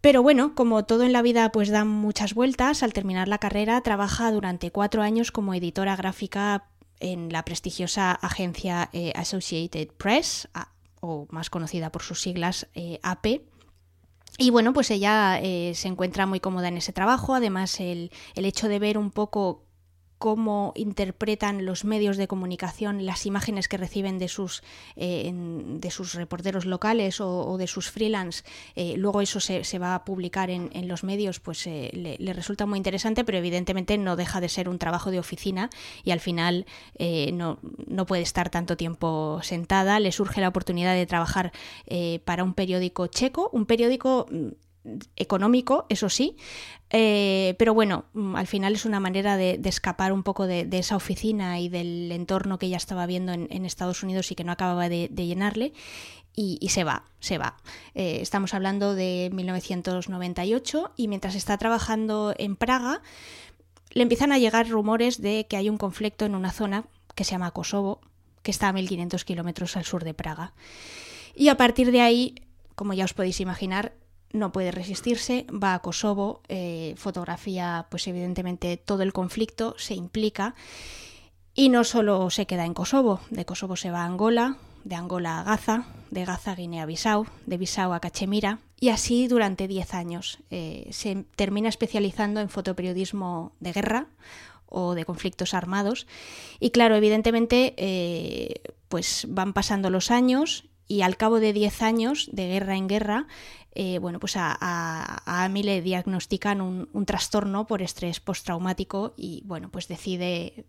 Pero 0.00 0.22
bueno, 0.22 0.54
como 0.54 0.84
todo 0.84 1.04
en 1.04 1.12
la 1.12 1.22
vida 1.22 1.52
pues 1.52 1.68
da 1.68 1.84
muchas 1.84 2.34
vueltas, 2.34 2.82
al 2.82 2.92
terminar 2.92 3.28
la 3.28 3.38
carrera 3.38 3.80
trabaja 3.82 4.32
durante 4.32 4.70
cuatro 4.70 5.02
años 5.02 5.30
como 5.30 5.54
editora 5.54 5.96
gráfica 5.96 6.64
en 7.00 7.32
la 7.32 7.44
prestigiosa 7.44 8.12
agencia 8.12 8.90
eh, 8.92 9.12
Associated 9.14 9.88
Press, 9.96 10.48
o 11.00 11.26
más 11.30 11.50
conocida 11.50 11.92
por 11.92 12.02
sus 12.02 12.22
siglas 12.22 12.68
eh, 12.74 12.98
AP, 13.02 13.42
y 14.38 14.50
bueno, 14.50 14.72
pues 14.72 14.90
ella 14.92 15.40
eh, 15.42 15.72
se 15.74 15.88
encuentra 15.88 16.24
muy 16.24 16.38
cómoda 16.38 16.68
en 16.68 16.76
ese 16.76 16.92
trabajo. 16.92 17.34
Además, 17.34 17.80
el, 17.80 18.12
el 18.36 18.44
hecho 18.44 18.68
de 18.68 18.78
ver 18.78 18.96
un 18.96 19.10
poco 19.10 19.67
cómo 20.18 20.72
interpretan 20.74 21.64
los 21.64 21.84
medios 21.84 22.16
de 22.16 22.26
comunicación 22.26 23.06
las 23.06 23.24
imágenes 23.24 23.68
que 23.68 23.76
reciben 23.76 24.18
de 24.18 24.28
sus, 24.28 24.62
eh, 24.96 25.32
de 25.32 25.90
sus 25.90 26.14
reporteros 26.14 26.66
locales 26.66 27.20
o, 27.20 27.56
de 27.56 27.66
sus 27.66 27.90
freelance, 27.90 28.44
eh, 28.74 28.94
luego 28.96 29.20
eso 29.20 29.40
se, 29.40 29.78
va 29.78 29.94
a 29.94 30.04
publicar 30.04 30.50
en, 30.50 30.88
los 30.88 31.04
medios, 31.04 31.40
pues 31.40 31.66
eh, 31.66 31.90
le, 31.92 32.32
resulta 32.32 32.66
muy 32.66 32.78
interesante, 32.78 33.24
pero 33.24 33.38
evidentemente 33.38 33.96
no 33.96 34.16
deja 34.16 34.40
de 34.40 34.48
ser 34.48 34.68
un 34.68 34.78
trabajo 34.78 35.10
de 35.10 35.18
oficina 35.18 35.70
y 36.04 36.10
al 36.10 36.20
final 36.20 36.66
no, 37.32 37.58
no, 37.86 38.06
puede 38.06 38.22
estar 38.22 38.50
tanto 38.50 38.76
tiempo 38.76 39.40
sentada. 39.42 40.00
Le 40.00 40.12
surge 40.12 40.40
la 40.40 40.48
oportunidad 40.48 40.94
de 40.94 41.06
trabajar 41.06 41.52
para 42.24 42.44
un 42.44 42.54
periódico 42.54 43.06
checo, 43.06 43.50
un 43.52 43.66
periódico 43.66 44.26
mm, 44.30 44.48
económico, 45.16 45.86
eso 45.88 46.08
sí, 46.08 46.36
eh, 46.90 47.54
pero 47.58 47.74
bueno, 47.74 48.06
mm, 48.14 48.36
al 48.36 48.46
final 48.46 48.74
es 48.74 48.84
una 48.84 49.00
manera 49.00 49.36
de, 49.36 49.60
escapar 49.64 50.12
un 50.12 50.22
poco 50.22 50.46
de, 50.46 50.66
esa 50.72 50.96
oficina 50.96 51.60
y 51.60 51.68
del 51.68 52.10
entorno 52.12 52.58
que 52.58 52.66
ella 52.66 52.76
estaba 52.76 53.06
viendo 53.06 53.32
en, 53.32 53.64
Estados 53.64 54.02
Unidos 54.02 54.30
y 54.30 54.34
que 54.34 54.44
no 54.44 54.52
acababa 54.52 54.88
de, 54.88 55.08
llenarle. 55.08 55.72
Y, 56.34 56.68
se 56.68 56.84
va, 56.84 57.02
se 57.18 57.36
va. 57.36 57.56
Eh, 57.96 58.20
estamos 58.22 58.54
hablando 58.54 58.94
de 58.94 59.28
1998 59.32 60.92
y 60.96 61.08
mientras 61.08 61.34
está 61.34 61.58
trabajando 61.58 62.32
en 62.38 62.54
Praga, 62.54 63.02
le 63.90 64.02
empiezan 64.02 64.30
a 64.30 64.38
llegar 64.38 64.68
rumores 64.68 65.20
de 65.20 65.48
que 65.48 65.56
hay 65.56 65.68
un 65.68 65.78
conflicto 65.78 66.26
en 66.26 66.36
una 66.36 66.52
zona 66.52 66.84
que 67.16 67.24
se 67.24 67.32
llama 67.32 67.50
Kosovo, 67.50 68.00
que 68.44 68.52
está 68.52 68.68
a 68.68 68.72
1500 68.72 69.24
kilómetros 69.24 69.76
al 69.76 69.84
sur 69.84 70.04
de 70.04 70.14
Praga. 70.14 70.52
Y 71.34 71.48
a 71.48 71.56
partir 71.56 71.90
de 71.90 72.02
ahí, 72.02 72.36
como 72.76 72.92
ya 72.92 73.04
os 73.04 73.14
podéis 73.14 73.40
imaginar, 73.40 73.94
no 74.32 74.52
puede 74.52 74.70
resistirse, 74.70 75.46
va 75.50 75.74
a 75.74 75.78
Kosovo, 75.80 76.42
eh, 76.48 76.94
fotografía 76.96 77.86
pues 77.90 78.06
evidentemente 78.06 78.76
todo 78.76 79.02
el 79.02 79.12
conflicto, 79.12 79.74
se 79.78 79.94
implica 79.94 80.54
y 81.54 81.70
no 81.70 81.84
solo 81.84 82.30
se 82.30 82.46
queda 82.46 82.64
en 82.64 82.74
Kosovo, 82.74 83.20
de 83.30 83.44
Kosovo 83.44 83.76
se 83.76 83.90
va 83.90 84.02
a 84.02 84.06
Angola, 84.06 84.58
de 84.84 84.94
Angola 84.94 85.40
a 85.40 85.42
Gaza, 85.44 85.86
de 86.10 86.24
Gaza 86.24 86.52
a 86.52 86.54
Guinea-Bissau, 86.54 87.26
de 87.46 87.58
Bissau 87.58 87.92
a 87.92 88.00
Cachemira 88.00 88.60
y 88.78 88.90
así 88.90 89.28
durante 89.28 89.66
10 89.66 89.94
años. 89.94 90.38
Eh, 90.50 90.88
se 90.92 91.24
termina 91.36 91.68
especializando 91.68 92.40
en 92.40 92.48
fotoperiodismo 92.48 93.52
de 93.60 93.72
guerra 93.72 94.06
o 94.66 94.94
de 94.94 95.04
conflictos 95.04 95.54
armados 95.54 96.06
y 96.60 96.70
claro, 96.70 96.94
evidentemente 96.94 97.74
eh, 97.76 98.62
pues 98.88 99.26
van 99.28 99.52
pasando 99.52 99.90
los 99.90 100.10
años 100.10 100.64
y 100.88 101.02
al 101.02 101.16
cabo 101.16 101.38
de 101.38 101.52
10 101.52 101.82
años 101.82 102.28
de 102.32 102.48
guerra 102.48 102.76
en 102.76 102.88
guerra 102.88 103.26
eh, 103.80 104.00
bueno, 104.00 104.18
pues 104.18 104.36
a, 104.36 104.56
a, 104.60 105.44
Amy 105.44 105.62
le 105.62 105.82
diagnostican 105.82 106.60
un, 106.60 107.06
trastorno 107.06 107.68
por 107.68 107.80
estrés 107.80 108.18
postraumático 108.18 109.14
y, 109.16 109.44
bueno, 109.46 109.70
pues 109.70 109.86
decide 109.86 110.66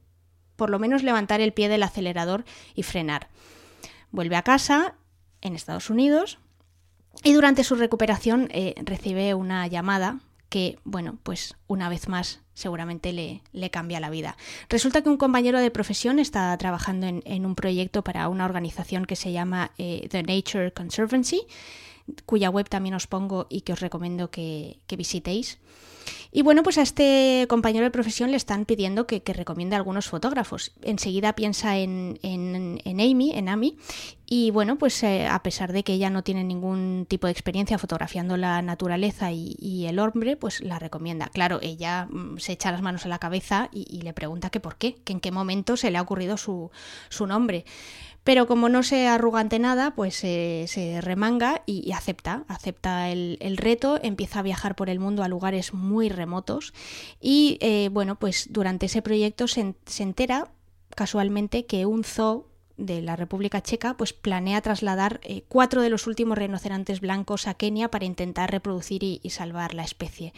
por 0.55 0.69
lo 0.69 0.77
menos 0.77 1.01
levantar 1.01 1.41
el 1.41 1.51
pie 1.51 1.69
del 1.69 1.81
acelerador 1.81 2.45
y 2.75 2.83
frenar. 2.83 3.29
Vuelve 4.11 4.35
a 4.35 4.43
casa 4.43 4.93
en 5.41 5.55
Estados 5.55 5.89
Unidos 5.89 6.37
y 7.23 7.33
durante 7.33 7.63
su 7.63 7.73
recuperación 7.73 8.47
eh, 8.51 8.75
recibe 8.85 9.33
una 9.33 9.65
llamada 9.65 10.19
que, 10.49 10.79
bueno, 10.83 11.17
pues 11.23 11.55
una 11.67 11.89
vez 11.89 12.07
más 12.07 12.41
seguramente 12.53 13.13
le, 13.13 13.41
le, 13.53 13.69
cambia 13.69 13.99
la 13.99 14.09
vida. 14.09 14.35
Resulta 14.67 15.01
que 15.01 15.09
un 15.09 15.17
compañero 15.17 15.59
de 15.59 15.71
profesión 15.71 16.19
está 16.19 16.57
trabajando 16.57 17.07
en, 17.07 17.45
un 17.45 17.55
proyecto 17.55 18.03
para 18.03 18.27
una 18.27 18.45
organización 18.45 19.05
que 19.05 19.15
se 19.15 19.31
llama 19.31 19.71
eh, 19.77 20.07
The 20.09 20.23
Nature 20.23 20.73
Conservancy 20.73 21.47
cuya 22.25 22.49
web 22.49 22.67
también 22.69 22.95
os 22.95 23.07
pongo 23.07 23.47
y 23.49 23.61
que 23.61 23.73
os 23.73 23.79
recomiendo 23.79 24.31
que, 24.31 24.79
visitéis. 24.97 25.59
Y 26.31 26.41
bueno, 26.41 26.63
pues 26.63 26.77
a 26.77 26.81
este 26.81 27.45
compañero 27.49 27.85
de 27.85 27.91
profesión 27.91 28.31
le 28.31 28.37
están 28.37 28.65
pidiendo 28.65 29.07
que, 29.07 29.21
recomiende 29.25 29.75
algunos 29.75 30.07
fotógrafos. 30.07 30.71
Enseguida 30.81 31.33
piensa 31.33 31.77
en, 31.77 32.19
en, 32.23 32.79
Amy, 32.99 33.31
en 33.33 33.49
Amy, 33.49 33.77
y 34.25 34.51
bueno, 34.51 34.77
pues 34.77 35.01
eh, 35.01 35.27
a 35.27 35.41
pesar 35.41 35.73
de 35.73 35.83
que 35.83 35.93
ella 35.93 36.11
no 36.11 36.23
tiene 36.23 36.43
ningún 36.43 37.07
tipo 37.09 37.25
de 37.25 37.31
experiencia 37.31 37.79
fotografiando 37.79 38.37
la 38.37 38.61
naturaleza 38.61 39.31
y, 39.31 39.85
el 39.87 39.97
hombre, 39.97 40.37
pues 40.37 40.61
la 40.61 40.77
recomienda. 40.77 41.29
Claro, 41.29 41.59
ella 41.63 42.07
mm, 42.11 42.37
se 42.37 42.51
echa 42.51 42.71
las 42.71 42.83
manos 42.83 43.05
a 43.05 43.09
la 43.09 43.17
cabeza 43.17 43.69
y, 43.71 44.01
le 44.01 44.13
pregunta 44.13 44.51
que 44.51 44.59
por 44.59 44.77
qué, 44.77 44.95
que 45.03 45.13
en 45.13 45.19
qué 45.19 45.31
momento 45.31 45.77
se 45.77 45.89
le 45.89 45.97
ha 45.97 46.01
ocurrido 46.01 46.37
su, 46.37 46.69
su 47.09 47.25
nombre. 47.25 47.65
Pero 48.29 48.45
como 48.45 48.69
no 48.69 48.83
se 48.83 49.07
arruga 49.07 49.39
ante 49.39 49.57
nada, 49.57 49.95
pues 49.95 50.13
se 50.13 50.99
remanga 51.01 51.63
y, 51.65 51.91
acepta, 51.93 52.43
acepta 52.47 53.09
el, 53.09 53.57
reto, 53.57 53.97
empieza 54.03 54.37
a 54.37 54.43
viajar 54.43 54.75
por 54.75 54.91
el 54.91 54.99
mundo 54.99 55.23
a 55.23 55.27
lugares 55.27 55.73
muy 55.73 56.09
remotos 56.09 56.71
y 57.19 57.57
eh, 57.59 57.89
bueno, 57.91 58.19
pues 58.19 58.49
durante 58.51 58.85
ese 58.85 59.01
proyecto 59.01 59.47
se, 59.47 59.73
entera 59.97 60.51
casualmente 60.93 61.65
que 61.65 61.87
un 61.87 62.03
zoo 62.03 62.45
de 62.77 63.01
la 63.01 63.15
República 63.15 63.63
Checa 63.63 63.97
pues 63.97 64.13
planea 64.13 64.61
trasladar 64.61 65.19
eh, 65.23 65.43
cuatro 65.47 65.81
de 65.81 65.89
los 65.89 66.05
últimos 66.05 66.37
rinocerontes 66.37 67.01
blancos 67.01 67.47
a 67.47 67.55
Kenia 67.55 67.89
para 67.89 68.05
intentar 68.05 68.51
reproducir 68.51 69.03
y 69.03 69.27
salvar 69.31 69.73
la 69.73 69.85
especie 69.85 70.33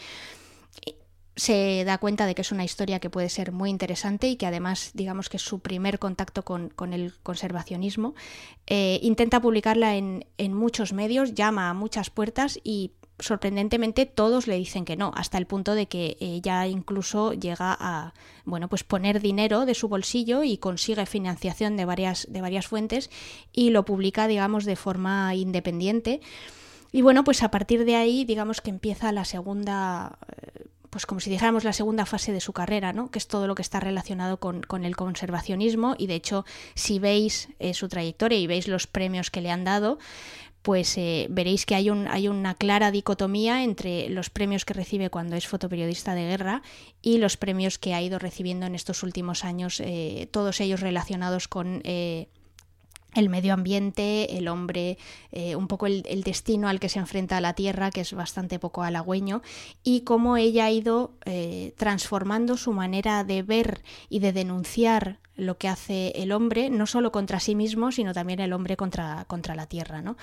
se 1.41 1.83
da 1.85 1.97
cuenta 1.97 2.27
de 2.27 2.35
que 2.35 2.43
es 2.43 2.51
una 2.51 2.63
historia 2.63 2.99
que 2.99 3.09
puede 3.09 3.27
ser 3.27 3.51
muy 3.51 3.71
interesante 3.71 4.27
y 4.27 4.35
que 4.35 4.45
además, 4.45 4.91
digamos 4.93 5.27
que 5.27 5.37
es 5.37 5.43
su 5.43 5.57
primer 5.57 5.97
contacto 5.97 6.43
con, 6.43 6.71
el 6.93 7.15
conservacionismo. 7.23 8.13
Eh, 8.67 8.99
intenta 9.01 9.41
publicarla 9.41 9.95
en, 9.95 10.23
muchos 10.53 10.93
medios, 10.93 11.33
llama 11.33 11.71
a 11.71 11.73
muchas 11.73 12.11
puertas 12.11 12.59
y 12.63 12.91
sorprendentemente 13.17 14.05
todos 14.05 14.45
le 14.45 14.55
dicen 14.55 14.85
que 14.85 14.95
no, 14.95 15.13
hasta 15.15 15.39
el 15.39 15.47
punto 15.47 15.73
de 15.73 15.87
que 15.87 16.15
ella 16.19 16.67
incluso 16.67 17.33
llega 17.33 17.75
a 17.79 18.13
bueno, 18.45 18.69
pues 18.69 18.83
poner 18.83 19.19
dinero 19.19 19.65
de 19.65 19.73
su 19.73 19.87
bolsillo 19.87 20.43
y 20.43 20.59
consigue 20.59 21.07
financiación 21.07 21.75
de 21.75 21.85
varias, 21.85 22.27
de 22.29 22.41
varias 22.41 22.67
fuentes 22.67 23.09
y 23.51 23.71
lo 23.71 23.83
publica, 23.83 24.27
digamos, 24.27 24.65
de 24.65 24.75
forma 24.75 25.33
independiente. 25.33 26.21
Y 26.91 27.01
bueno, 27.01 27.23
pues 27.23 27.41
a 27.41 27.49
partir 27.49 27.83
de 27.83 27.95
ahí, 27.95 28.25
digamos 28.25 28.61
que 28.61 28.69
empieza 28.69 29.11
la 29.11 29.25
segunda 29.25 30.19
eh, 30.27 30.65
pues 30.91 31.05
como 31.05 31.21
si 31.21 31.29
dijéramos 31.29 31.63
la 31.63 31.73
segunda 31.73 32.05
fase 32.05 32.33
de 32.33 32.41
su 32.41 32.53
carrera, 32.53 32.93
¿no? 32.93 33.09
que 33.09 33.17
es 33.17 33.27
todo 33.27 33.47
lo 33.47 33.55
que 33.55 33.61
está 33.63 33.79
relacionado 33.79 34.37
con, 34.37 34.85
el 34.85 34.95
conservacionismo 34.95 35.95
y 35.97 36.05
de 36.05 36.15
hecho 36.15 36.45
si 36.75 36.99
veis 36.99 37.47
eh, 37.59 37.73
su 37.73 37.87
trayectoria 37.87 38.37
y 38.37 38.45
veis 38.45 38.67
los 38.67 38.87
premios 38.87 39.31
que 39.31 39.41
le 39.41 39.51
han 39.51 39.63
dado, 39.63 39.97
pues 40.61 40.97
eh, 40.97 41.27
veréis 41.29 41.65
que 41.65 41.75
hay, 41.75 41.89
un, 41.89 42.07
hay 42.07 42.27
una 42.27 42.53
clara 42.55 42.91
dicotomía 42.91 43.63
entre 43.63 44.09
los 44.09 44.29
premios 44.29 44.65
que 44.65 44.73
recibe 44.73 45.09
cuando 45.09 45.37
es 45.37 45.47
fotoperiodista 45.47 46.13
de 46.13 46.27
guerra 46.27 46.61
y 47.01 47.17
los 47.17 47.37
premios 47.37 47.79
que 47.79 47.93
ha 47.93 48.01
ido 48.01 48.19
recibiendo 48.19 48.65
en 48.65 48.75
estos 48.75 49.01
últimos 49.01 49.45
años, 49.45 49.79
eh, 49.79 50.27
todos 50.29 50.59
ellos 50.59 50.81
relacionados 50.81 51.47
con 51.47 51.81
el 53.13 53.29
medio 53.29 53.53
ambiente, 53.53 54.37
el 54.37 54.47
hombre, 54.47 54.97
eh, 55.31 55.55
un 55.55 55.67
poco 55.67 55.85
el, 55.85 56.23
destino 56.23 56.69
al 56.69 56.79
que 56.79 56.89
se 56.89 56.99
enfrenta 56.99 57.41
la 57.41 57.53
Tierra, 57.53 57.91
que 57.91 58.01
es 58.01 58.13
bastante 58.13 58.59
poco 58.59 58.83
halagüeño, 58.83 59.41
y 59.83 60.01
cómo 60.01 60.37
ella 60.37 60.65
ha 60.65 60.71
ido 60.71 61.13
eh, 61.25 61.73
transformando 61.77 62.57
su 62.57 62.71
manera 62.71 63.23
de 63.23 63.43
ver 63.43 63.81
y 64.09 64.19
de 64.19 64.31
denunciar 64.31 65.19
lo 65.35 65.57
que 65.57 65.67
hace 65.67 66.09
el 66.15 66.31
hombre, 66.31 66.69
no 66.69 66.85
solo 66.85 67.11
contra 67.11 67.39
sí 67.39 67.55
mismo, 67.55 67.91
sino 67.91 68.13
también 68.13 68.39
el 68.39 68.53
hombre 68.53 68.77
contra, 68.77 69.25
contra 69.25 69.55
la 69.55 69.65
Tierra. 69.65 70.01
¿no? 70.01 70.15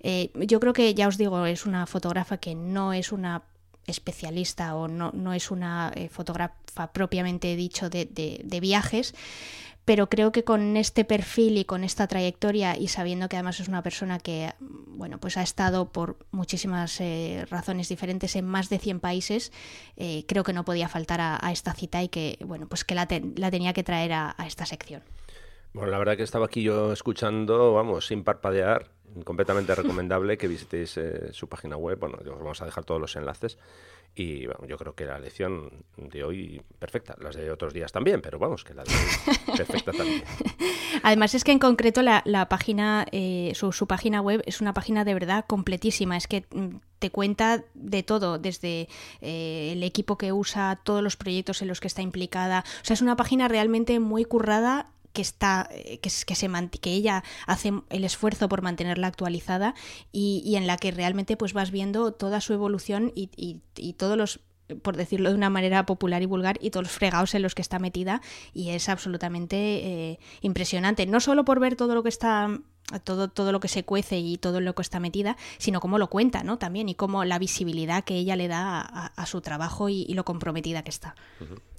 Eh, 0.00 0.30
yo 0.34 0.60
creo 0.60 0.72
que, 0.72 0.94
ya 0.94 1.08
os 1.08 1.16
digo, 1.16 1.46
es 1.46 1.64
una 1.64 1.86
fotógrafa 1.86 2.38
que 2.38 2.54
no 2.54 2.92
es 2.92 3.12
una 3.12 3.42
especialista 3.86 4.74
o 4.74 4.88
no, 4.88 5.12
no 5.12 5.34
es 5.34 5.50
una 5.50 5.92
fotógrafa 6.10 6.92
propiamente 6.92 7.54
dicho 7.54 7.90
de, 7.90 8.06
de 8.06 8.60
viajes, 8.60 9.14
pero 9.84 10.08
creo 10.08 10.32
que 10.32 10.44
con 10.44 10.76
este 10.76 11.04
perfil 11.04 11.58
y 11.58 11.64
con 11.64 11.84
esta 11.84 12.06
trayectoria 12.06 12.76
y 12.76 12.88
sabiendo 12.88 13.28
que 13.28 13.36
además 13.36 13.60
es 13.60 13.68
una 13.68 13.82
persona 13.82 14.18
que, 14.18 14.52
bueno, 14.60 15.18
pues 15.18 15.36
ha 15.36 15.42
estado 15.42 15.90
por 15.90 16.16
muchísimas 16.30 17.00
eh, 17.00 17.44
razones 17.50 17.88
diferentes 17.88 18.34
en 18.36 18.46
más 18.46 18.70
de 18.70 18.78
100 18.78 19.00
países, 19.00 19.52
eh, 19.96 20.24
creo 20.26 20.42
que 20.42 20.52
no 20.52 20.64
podía 20.64 20.88
faltar 20.88 21.20
a, 21.20 21.38
esta 21.52 21.74
cita 21.74 22.02
y 22.02 22.08
que, 22.08 22.38
bueno, 22.44 22.66
pues 22.66 22.84
que 22.84 22.94
la, 22.94 23.06
tenía 23.06 23.72
que 23.72 23.84
traer 23.84 24.12
a, 24.12 24.34
esta 24.46 24.64
sección. 24.66 25.02
Bueno, 25.74 25.90
la 25.90 25.98
verdad 25.98 26.16
que 26.16 26.22
estaba 26.22 26.46
aquí 26.46 26.62
yo 26.62 26.92
escuchando, 26.92 27.74
vamos, 27.74 28.06
sin 28.06 28.24
parpadear, 28.24 28.90
completamente 29.24 29.74
recomendable 29.74 30.38
que 30.38 30.48
visitéis 30.48 30.96
eh, 30.96 31.32
su 31.32 31.48
página 31.48 31.76
web, 31.76 31.98
bueno, 31.98 32.18
os 32.18 32.38
vamos 32.38 32.62
a 32.62 32.64
dejar 32.64 32.84
todos 32.84 33.00
los 33.00 33.16
enlaces 33.16 33.58
y 34.16 34.46
bueno, 34.46 34.66
yo 34.66 34.76
creo 34.76 34.94
que 34.94 35.04
la 35.04 35.18
lección 35.18 35.84
de 35.96 36.22
hoy 36.22 36.62
perfecta, 36.78 37.16
las 37.20 37.34
de 37.34 37.50
otros 37.50 37.74
días 37.74 37.90
también, 37.90 38.20
pero 38.22 38.38
vamos, 38.38 38.62
que 38.62 38.72
la 38.72 38.84
de 38.84 38.92
hoy 38.92 39.56
perfecta 39.56 39.92
también. 39.92 40.22
Además 41.02 41.34
es 41.34 41.42
que 41.42 41.52
en 41.52 41.58
concreto 41.58 42.00
la, 42.02 42.46
página, 42.48 43.06
eh, 43.10 43.52
su, 43.54 43.86
página 43.86 44.20
web 44.20 44.42
es 44.46 44.60
una 44.60 44.72
página 44.72 45.04
de 45.04 45.14
verdad 45.14 45.44
completísima, 45.46 46.16
es 46.16 46.28
que 46.28 46.44
mm, 46.50 46.76
te 47.00 47.10
cuenta 47.10 47.64
de 47.74 48.02
todo, 48.04 48.38
desde 48.38 48.88
eh, 49.20 49.70
el 49.72 49.82
equipo 49.82 50.16
que 50.16 50.32
usa, 50.32 50.80
todos 50.84 51.02
los 51.02 51.16
proyectos 51.16 51.60
en 51.62 51.68
los 51.68 51.80
que 51.80 51.88
está 51.88 52.02
implicada, 52.02 52.64
o 52.82 52.84
sea, 52.84 52.94
es 52.94 53.02
una 53.02 53.16
página 53.16 53.48
realmente 53.48 53.98
muy 53.98 54.24
currada 54.24 54.93
que 55.14 55.22
está 55.22 55.68
eh, 55.70 55.98
que, 56.00 56.10
que, 56.26 56.34
se 56.34 56.50
que 56.80 56.92
ella 56.92 57.24
hace 57.46 57.72
el 57.88 58.04
esfuerzo 58.04 58.48
por 58.50 58.60
mantenerla 58.60 59.06
actualizada 59.06 59.74
y, 60.12 60.54
en 60.56 60.66
la 60.66 60.76
que 60.76 60.90
realmente 60.90 61.38
pues 61.38 61.54
vas 61.54 61.70
viendo 61.70 62.12
toda 62.12 62.42
su 62.42 62.52
evolución 62.52 63.12
y, 63.14 63.30
y, 63.36 63.92
todos 63.94 64.18
los 64.18 64.40
por 64.82 64.96
decirlo 64.96 65.28
de 65.28 65.34
una 65.34 65.50
manera 65.50 65.84
popular 65.84 66.22
y 66.22 66.26
vulgar, 66.26 66.56
y 66.60 66.70
todos 66.70 66.84
los 66.84 66.92
fregados 66.92 67.34
en 67.34 67.42
los 67.42 67.54
que 67.54 67.60
está 67.60 67.78
metida, 67.78 68.22
y 68.54 68.70
es 68.70 68.88
absolutamente 68.88 69.56
eh, 69.56 70.18
impresionante. 70.40 71.04
No 71.04 71.20
solo 71.20 71.44
por 71.44 71.60
ver 71.60 71.76
todo 71.76 71.94
lo 71.94 72.02
que 72.02 72.08
está 72.08 72.48
todo, 73.04 73.28
todo 73.28 73.52
lo 73.52 73.60
que 73.60 73.68
se 73.68 73.84
cuece 73.84 74.18
y 74.18 74.38
todo 74.38 74.60
lo 74.60 74.74
que 74.74 74.80
está 74.80 75.00
metida, 75.00 75.36
sino 75.58 75.80
cómo 75.80 75.98
lo 75.98 76.08
cuenta, 76.08 76.44
¿no? 76.44 76.56
También, 76.56 76.88
y 76.88 76.94
cómo 76.94 77.24
la 77.26 77.38
visibilidad 77.38 78.04
que 78.04 78.14
ella 78.14 78.36
le 78.36 78.48
da 78.48 78.80
a, 78.80 79.26
su 79.26 79.42
trabajo 79.42 79.90
y, 79.90 80.06
lo 80.14 80.24
comprometida 80.24 80.82
que 80.82 80.90
está. 80.90 81.14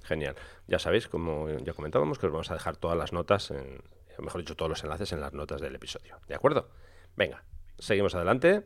Genial. 0.06 0.36
Ya 0.68 0.80
sabéis, 0.80 1.08
como 1.08 1.50
ya 1.50 1.74
comentábamos, 1.74 2.20
que 2.20 2.28
os 2.28 2.32
vamos 2.32 2.52
a 2.52 2.54
dejar 2.54 2.78
todas 2.78 2.98
las 2.98 3.12
notas, 3.12 3.52
en, 3.52 3.82
mejor 4.20 4.42
dicho, 4.42 4.56
todos 4.56 4.70
los 4.70 4.84
enlaces 4.84 5.12
en 5.12 5.22
las 5.22 5.34
notas 5.34 5.62
del 5.62 5.76
episodio. 5.76 6.20
¿De 6.28 6.36
acuerdo? 6.36 6.70
Venga, 7.16 7.44
seguimos 7.80 8.14
adelante. 8.14 8.64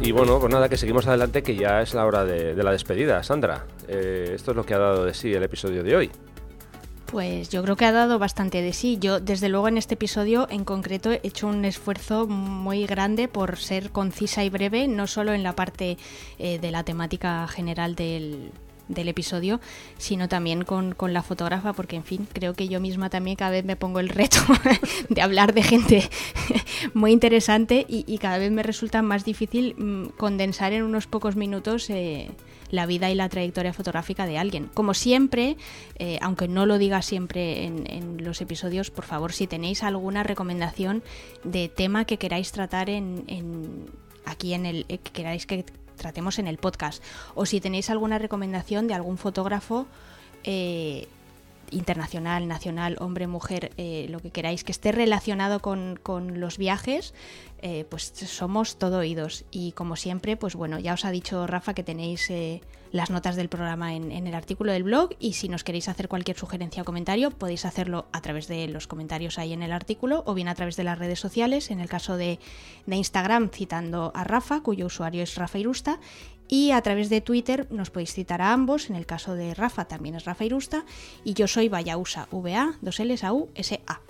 Y 0.00 0.12
bueno, 0.12 0.38
pues 0.38 0.52
nada, 0.52 0.68
que 0.68 0.76
seguimos 0.76 1.06
adelante, 1.06 1.42
que 1.42 1.56
ya 1.56 1.80
es 1.80 1.94
la 1.94 2.04
hora 2.04 2.24
de, 2.24 2.54
la 2.62 2.72
despedida. 2.72 3.22
Sandra, 3.22 3.66
eh, 3.88 4.32
esto 4.34 4.50
es 4.50 4.56
lo 4.56 4.64
que 4.64 4.74
ha 4.74 4.78
dado 4.78 5.06
de 5.06 5.14
sí 5.14 5.32
el 5.32 5.42
episodio 5.42 5.82
de 5.82 5.96
hoy. 5.96 6.10
Pues 7.14 7.48
yo 7.48 7.62
creo 7.62 7.76
que 7.76 7.84
ha 7.84 7.92
dado 7.92 8.18
bastante 8.18 8.60
de 8.60 8.72
sí. 8.72 8.98
Yo, 9.00 9.20
desde 9.20 9.48
luego, 9.48 9.68
en 9.68 9.78
este 9.78 9.94
episodio 9.94 10.48
en 10.50 10.64
concreto 10.64 11.12
he 11.12 11.20
hecho 11.22 11.46
un 11.46 11.64
esfuerzo 11.64 12.26
muy 12.26 12.86
grande 12.86 13.28
por 13.28 13.56
ser 13.56 13.92
concisa 13.92 14.42
y 14.42 14.50
breve, 14.50 14.88
no 14.88 15.06
solo 15.06 15.32
en 15.32 15.44
la 15.44 15.54
parte 15.54 15.96
eh, 16.40 16.58
de 16.58 16.70
la 16.72 16.82
temática 16.82 17.46
general 17.46 17.94
del, 17.94 18.50
episodio, 18.88 19.60
sino 19.96 20.28
también 20.28 20.64
con, 20.64 20.96
la 21.12 21.22
fotógrafa, 21.22 21.72
porque 21.72 21.94
en 21.94 22.02
fin, 22.02 22.26
creo 22.32 22.54
que 22.54 22.66
yo 22.66 22.80
misma 22.80 23.10
también 23.10 23.36
cada 23.36 23.52
vez 23.52 23.64
me 23.64 23.76
pongo 23.76 24.00
el 24.00 24.08
reto 24.08 24.38
de 25.08 25.22
hablar 25.22 25.54
de 25.54 25.62
gente 25.62 26.10
muy 26.94 27.12
interesante 27.12 27.86
y, 27.88 28.18
cada 28.18 28.38
vez 28.38 28.50
me 28.50 28.64
resulta 28.64 29.02
más 29.02 29.24
difícil 29.24 29.76
mm, 29.76 30.16
condensar 30.16 30.72
en 30.72 30.82
unos 30.82 31.06
pocos 31.06 31.36
minutos 31.36 31.90
eh, 31.90 32.32
la 32.74 32.86
vida 32.86 33.10
y 33.10 33.14
la 33.14 33.28
trayectoria 33.28 33.72
fotográfica 33.72 34.26
de 34.26 34.38
alguien. 34.38 34.68
Como 34.74 34.94
siempre, 34.94 35.56
eh, 35.98 36.18
aunque 36.20 36.48
no 36.48 36.66
lo 36.66 36.78
diga 36.78 37.02
siempre 37.02 37.64
en, 37.64 38.24
los 38.24 38.40
episodios, 38.40 38.90
por 38.90 39.04
favor, 39.04 39.32
si 39.32 39.46
tenéis 39.46 39.82
alguna 39.82 40.22
recomendación 40.22 41.02
de 41.44 41.68
tema 41.68 42.04
que 42.04 42.18
queráis 42.18 42.52
tratar 42.52 42.90
en, 42.90 43.24
aquí 44.24 44.54
en 44.54 44.66
el 44.66 44.86
eh, 44.88 44.98
que 44.98 45.12
queráis 45.12 45.46
que 45.46 45.64
tratemos 45.96 46.38
en 46.38 46.48
el 46.48 46.58
podcast, 46.58 47.02
o 47.34 47.46
si 47.46 47.60
tenéis 47.60 47.90
alguna 47.90 48.18
recomendación 48.18 48.88
de 48.88 48.94
algún 48.94 49.18
fotógrafo 49.18 49.86
eh, 50.42 51.06
internacional, 51.70 52.48
nacional, 52.48 52.96
hombre, 53.00 53.26
mujer, 53.26 53.70
lo 54.08 54.20
que 54.20 54.30
queráis 54.30 54.64
que 54.64 54.72
esté 54.72 54.92
relacionado 54.92 55.60
con, 55.60 55.98
con 56.02 56.40
los 56.40 56.58
viajes, 56.58 57.14
eh, 57.66 57.86
pues 57.88 58.12
somos 58.26 58.76
todo 58.76 58.98
oídos. 58.98 59.46
Y 59.50 59.72
como 59.72 59.96
siempre, 59.96 60.36
pues 60.36 60.54
bueno, 60.54 60.78
ya 60.78 60.92
os 60.92 61.06
ha 61.06 61.10
dicho 61.10 61.46
Rafa 61.46 61.72
que 61.72 61.82
tenéis 61.82 62.28
eh, 62.28 62.60
las 62.92 63.08
notas 63.08 63.36
del 63.36 63.48
programa 63.48 63.94
en, 63.94 64.12
el 64.12 64.34
artículo 64.34 64.70
del 64.70 64.82
blog 64.82 65.10
y 65.18 65.32
si 65.32 65.48
nos 65.48 65.64
queréis 65.64 65.88
hacer 65.88 66.06
cualquier 66.08 66.36
sugerencia 66.36 66.82
o 66.82 66.84
comentario, 66.84 67.30
podéis 67.30 67.64
hacerlo 67.64 68.06
a 68.12 68.20
través 68.20 68.48
de 68.48 68.68
los 68.68 68.86
comentarios 68.86 69.38
ahí 69.38 69.54
en 69.54 69.62
el 69.62 69.72
artículo 69.72 70.22
o 70.26 70.34
bien 70.34 70.48
a 70.48 70.54
través 70.54 70.76
de 70.76 70.84
las 70.84 70.98
redes 70.98 71.18
sociales, 71.18 71.70
en 71.70 71.80
el 71.80 71.88
caso 71.88 72.18
de, 72.18 72.38
Instagram 72.86 73.48
citando 73.48 74.12
a 74.14 74.24
Rafa, 74.24 74.60
cuyo 74.60 74.84
usuario 74.84 75.22
es 75.22 75.34
Rafa 75.36 75.58
Irusta, 75.58 76.00
y 76.48 76.72
a 76.72 76.82
través 76.82 77.08
de 77.10 77.20
Twitter 77.20 77.66
nos 77.70 77.90
podéis 77.90 78.12
citar 78.12 78.42
a 78.42 78.52
ambos, 78.52 78.90
en 78.90 78.96
el 78.96 79.06
caso 79.06 79.34
de 79.34 79.54
Rafa 79.54 79.86
también 79.86 80.14
es 80.14 80.24
Rafa 80.24 80.44
Irusta, 80.44 80.84
y 81.24 81.34
yo 81.34 81.46
soy 81.46 81.68
Vayausa, 81.68 82.28
V-A, 82.30 82.74
dos 82.80 83.00
L's, 83.00 83.24
A, 83.24 83.32
U, 83.32 83.50
S, 83.54 83.80
A. 83.86 84.00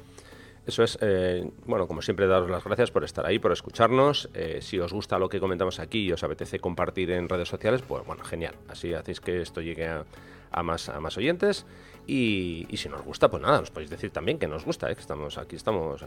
Eso 0.66 0.82
es, 0.82 0.96
eh, 1.02 1.50
bueno, 1.66 1.86
como 1.86 2.00
siempre, 2.00 2.26
daros 2.26 2.48
las 2.48 2.64
gracias 2.64 2.90
por 2.90 3.04
estar 3.04 3.26
ahí, 3.26 3.38
por 3.38 3.52
escucharnos. 3.52 4.30
Eh, 4.32 4.60
si 4.62 4.78
os 4.78 4.94
gusta 4.94 5.18
lo 5.18 5.28
que 5.28 5.38
comentamos 5.38 5.78
aquí 5.78 6.04
y 6.04 6.12
os 6.12 6.24
apetece 6.24 6.58
compartir 6.58 7.10
en 7.10 7.28
redes 7.28 7.48
sociales, 7.48 7.82
pues 7.86 8.04
bueno, 8.06 8.24
genial. 8.24 8.54
Así 8.68 8.94
hacéis 8.94 9.20
que 9.20 9.42
esto 9.42 9.60
llegue 9.60 9.86
a, 9.86 10.62
más, 10.62 10.88
a 10.88 11.00
más 11.00 11.18
oyentes. 11.18 11.66
Y, 12.06 12.66
si 12.76 12.88
nos 12.88 13.02
gusta, 13.02 13.30
pues 13.30 13.42
nada, 13.42 13.60
nos 13.60 13.70
podéis 13.70 13.90
decir 13.90 14.10
también 14.10 14.38
que 14.38 14.48
nos 14.48 14.64
gusta, 14.64 14.90
¿eh? 14.90 14.94
que 14.94 15.02
estamos 15.02 15.36
aquí, 15.36 15.56
estamos, 15.56 16.02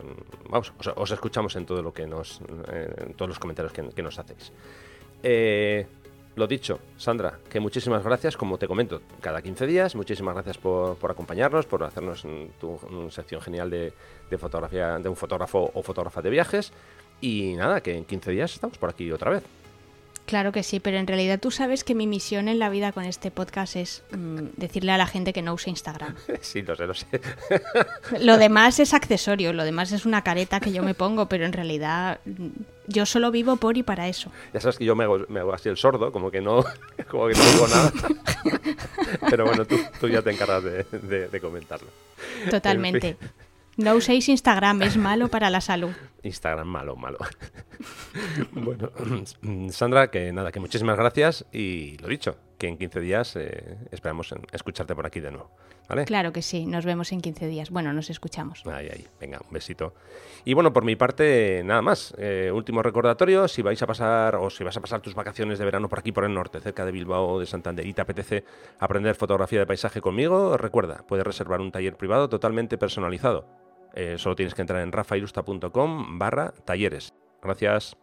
vamos, 0.50 0.74
os, 0.96 1.12
escuchamos 1.12 1.56
en 1.56 1.66
todo 1.66 1.84
lo 1.84 1.94
que 1.94 2.08
nos, 2.08 2.42
en 2.68 3.14
todos 3.14 3.30
los 3.30 3.40
comentarios 3.40 3.74
que, 3.74 3.90
que 3.90 4.02
nos 4.02 4.18
hacéis. 4.18 4.52
Eh, 5.24 5.88
lo 6.38 6.46
dicho, 6.46 6.80
Sandra, 6.98 7.40
que 7.50 7.60
muchísimas 7.60 8.04
gracias, 8.04 8.38
como 8.38 8.60
te 8.60 8.68
comento, 8.68 9.02
cada 9.22 9.42
15 9.42 9.66
días, 9.66 9.96
muchísimas 9.96 10.36
gracias 10.36 10.60
por, 10.60 10.96
acompañarnos, 11.10 11.66
por 11.66 11.84
hacernos 11.84 12.26
tu 12.60 12.80
sección 13.10 13.42
genial 13.42 13.72
de, 13.72 13.92
fotografía 14.38 15.00
de 15.00 15.10
un 15.10 15.16
fotógrafo 15.16 15.72
o 15.74 15.82
fotógrafa 15.82 16.22
de 16.22 16.30
viajes. 16.30 16.72
Y 17.20 17.56
nada, 17.56 17.82
que 17.82 17.98
en 17.98 18.06
15 18.06 18.30
días 18.30 18.54
estamos 18.54 18.78
por 18.78 18.92
aquí 18.92 19.12
otra 19.12 19.32
vez. 19.32 19.44
Claro 20.28 20.52
que 20.52 20.62
sí, 20.62 20.82
pero 20.82 20.98
en 20.98 21.08
realidad 21.08 21.40
tú 21.40 21.52
sabes 21.52 21.86
que 21.86 21.96
mi 21.96 22.06
misión 22.06 22.50
en 22.50 22.60
la 22.60 22.70
vida 22.70 22.92
con 22.92 23.06
este 23.06 23.32
podcast 23.32 23.78
es 23.78 24.04
mm, 24.12 24.58
decirle 24.58 24.92
a 24.92 24.98
la 24.98 25.08
gente 25.08 25.32
que 25.32 25.42
no 25.42 25.54
use 25.54 25.70
Instagram. 25.70 26.16
Sí, 26.42 26.62
lo 26.62 26.76
sé, 26.76 26.86
lo 26.86 26.94
sé. 26.94 27.08
Lo 28.20 28.38
demás 28.38 28.80
es 28.80 28.94
accesorio, 28.94 29.54
lo 29.54 29.64
demás 29.64 29.94
es 29.94 30.06
una 30.06 30.24
careta 30.24 30.60
que 30.60 30.74
yo 30.74 30.84
me 30.84 30.94
pongo, 30.94 31.28
pero 31.30 31.46
en 31.46 31.54
realidad 31.54 32.20
mm, 32.26 32.48
yo 32.88 33.06
solo 33.06 33.32
vivo 33.32 33.56
por 33.56 33.78
y 33.78 33.84
para 33.84 34.10
eso. 34.10 34.30
Ya 34.54 34.60
sabes 34.60 34.78
que 34.78 34.84
yo 34.84 34.98
me 34.98 35.06
hago, 35.06 35.54
así 35.54 35.70
el 35.70 35.78
sordo, 35.78 36.12
como 36.12 36.30
que 36.30 36.42
no, 36.42 36.66
como 37.10 37.28
que 37.30 37.34
no 37.34 37.44
digo 37.46 37.68
nada. 37.70 37.92
Pero 39.30 39.46
bueno, 39.46 39.66
tú, 39.66 40.10
ya 40.10 40.22
te 40.22 40.32
encargas 40.32 40.64
de, 40.64 41.40
comentarlo. 41.42 41.88
Totalmente. 42.50 43.16
No 43.78 43.94
uséis 43.94 44.28
Instagram, 44.28 44.82
es 44.82 44.98
malo 44.98 45.28
para 45.28 45.52
la 45.52 45.62
salud. 45.62 45.92
Instagram 46.24 46.68
malo, 46.68 46.96
malo. 46.96 47.20
bueno, 48.52 48.90
Sandra, 49.70 50.10
que 50.10 50.34
nada, 50.34 50.52
que 50.52 50.60
muchísimas 50.60 50.98
gracias 50.98 51.46
y 51.52 51.96
lo 52.00 52.08
dicho, 52.08 52.38
que 52.58 52.68
en 52.68 52.80
15 52.80 53.00
días 53.00 53.36
eh, 53.36 53.78
esperamos 53.92 54.34
escucharte 54.52 54.96
por 54.96 55.06
aquí 55.06 55.20
de 55.20 55.30
nuevo. 55.30 55.52
¿Vale? 55.88 56.06
Claro 56.06 56.34
que 56.34 56.42
sí, 56.42 56.66
nos 56.66 56.86
vemos 56.86 57.12
en 57.12 57.22
15 57.22 57.48
días. 57.48 57.70
Bueno, 57.70 57.94
nos 57.94 58.10
escuchamos. 58.10 58.66
Ahí, 58.66 58.90
ahí, 58.90 59.06
venga, 59.22 59.40
un 59.46 59.54
besito. 59.54 59.94
Y 60.44 60.56
bueno, 60.56 60.74
por 60.74 60.84
mi 60.84 60.96
parte, 60.96 61.62
nada 61.64 61.84
más. 61.84 62.16
Eh, 62.18 62.52
último 62.52 62.82
recordatorio, 62.82 63.48
si 63.48 63.62
vais 63.62 63.82
a 63.84 63.86
pasar 63.86 64.38
o 64.38 64.50
si 64.50 64.64
vas 64.64 64.76
a 64.76 64.82
pasar 64.82 65.02
tus 65.02 65.14
vacaciones 65.14 65.60
de 65.60 65.66
verano 65.66 65.88
por 65.88 66.00
aquí, 66.00 66.12
por 66.12 66.26
el 66.26 66.34
norte, 66.34 66.60
cerca 66.62 66.84
de 66.84 66.92
Bilbao 66.92 67.28
o 67.28 67.40
de 67.40 67.46
Santander 67.46 67.86
y 67.86 67.94
te 67.94 68.02
apetece 68.02 68.44
aprender 68.80 69.14
fotografía 69.16 69.60
de 69.60 69.68
paisaje 69.68 70.02
conmigo, 70.02 70.58
recuerda, 70.58 71.06
puedes 71.08 71.26
reservar 71.26 71.62
un 71.62 71.72
taller 71.72 71.96
privado 71.96 72.28
totalmente 72.28 72.80
personalizado 72.80 73.67
eh, 73.98 74.18
solo 74.18 74.36
tienes 74.36 74.54
que 74.54 74.62
entrar 74.62 74.82
en 74.82 74.92
rafairusta.com 74.92 76.20
barra 76.20 76.54
talleres. 76.66 77.14
Gracias. 77.42 77.98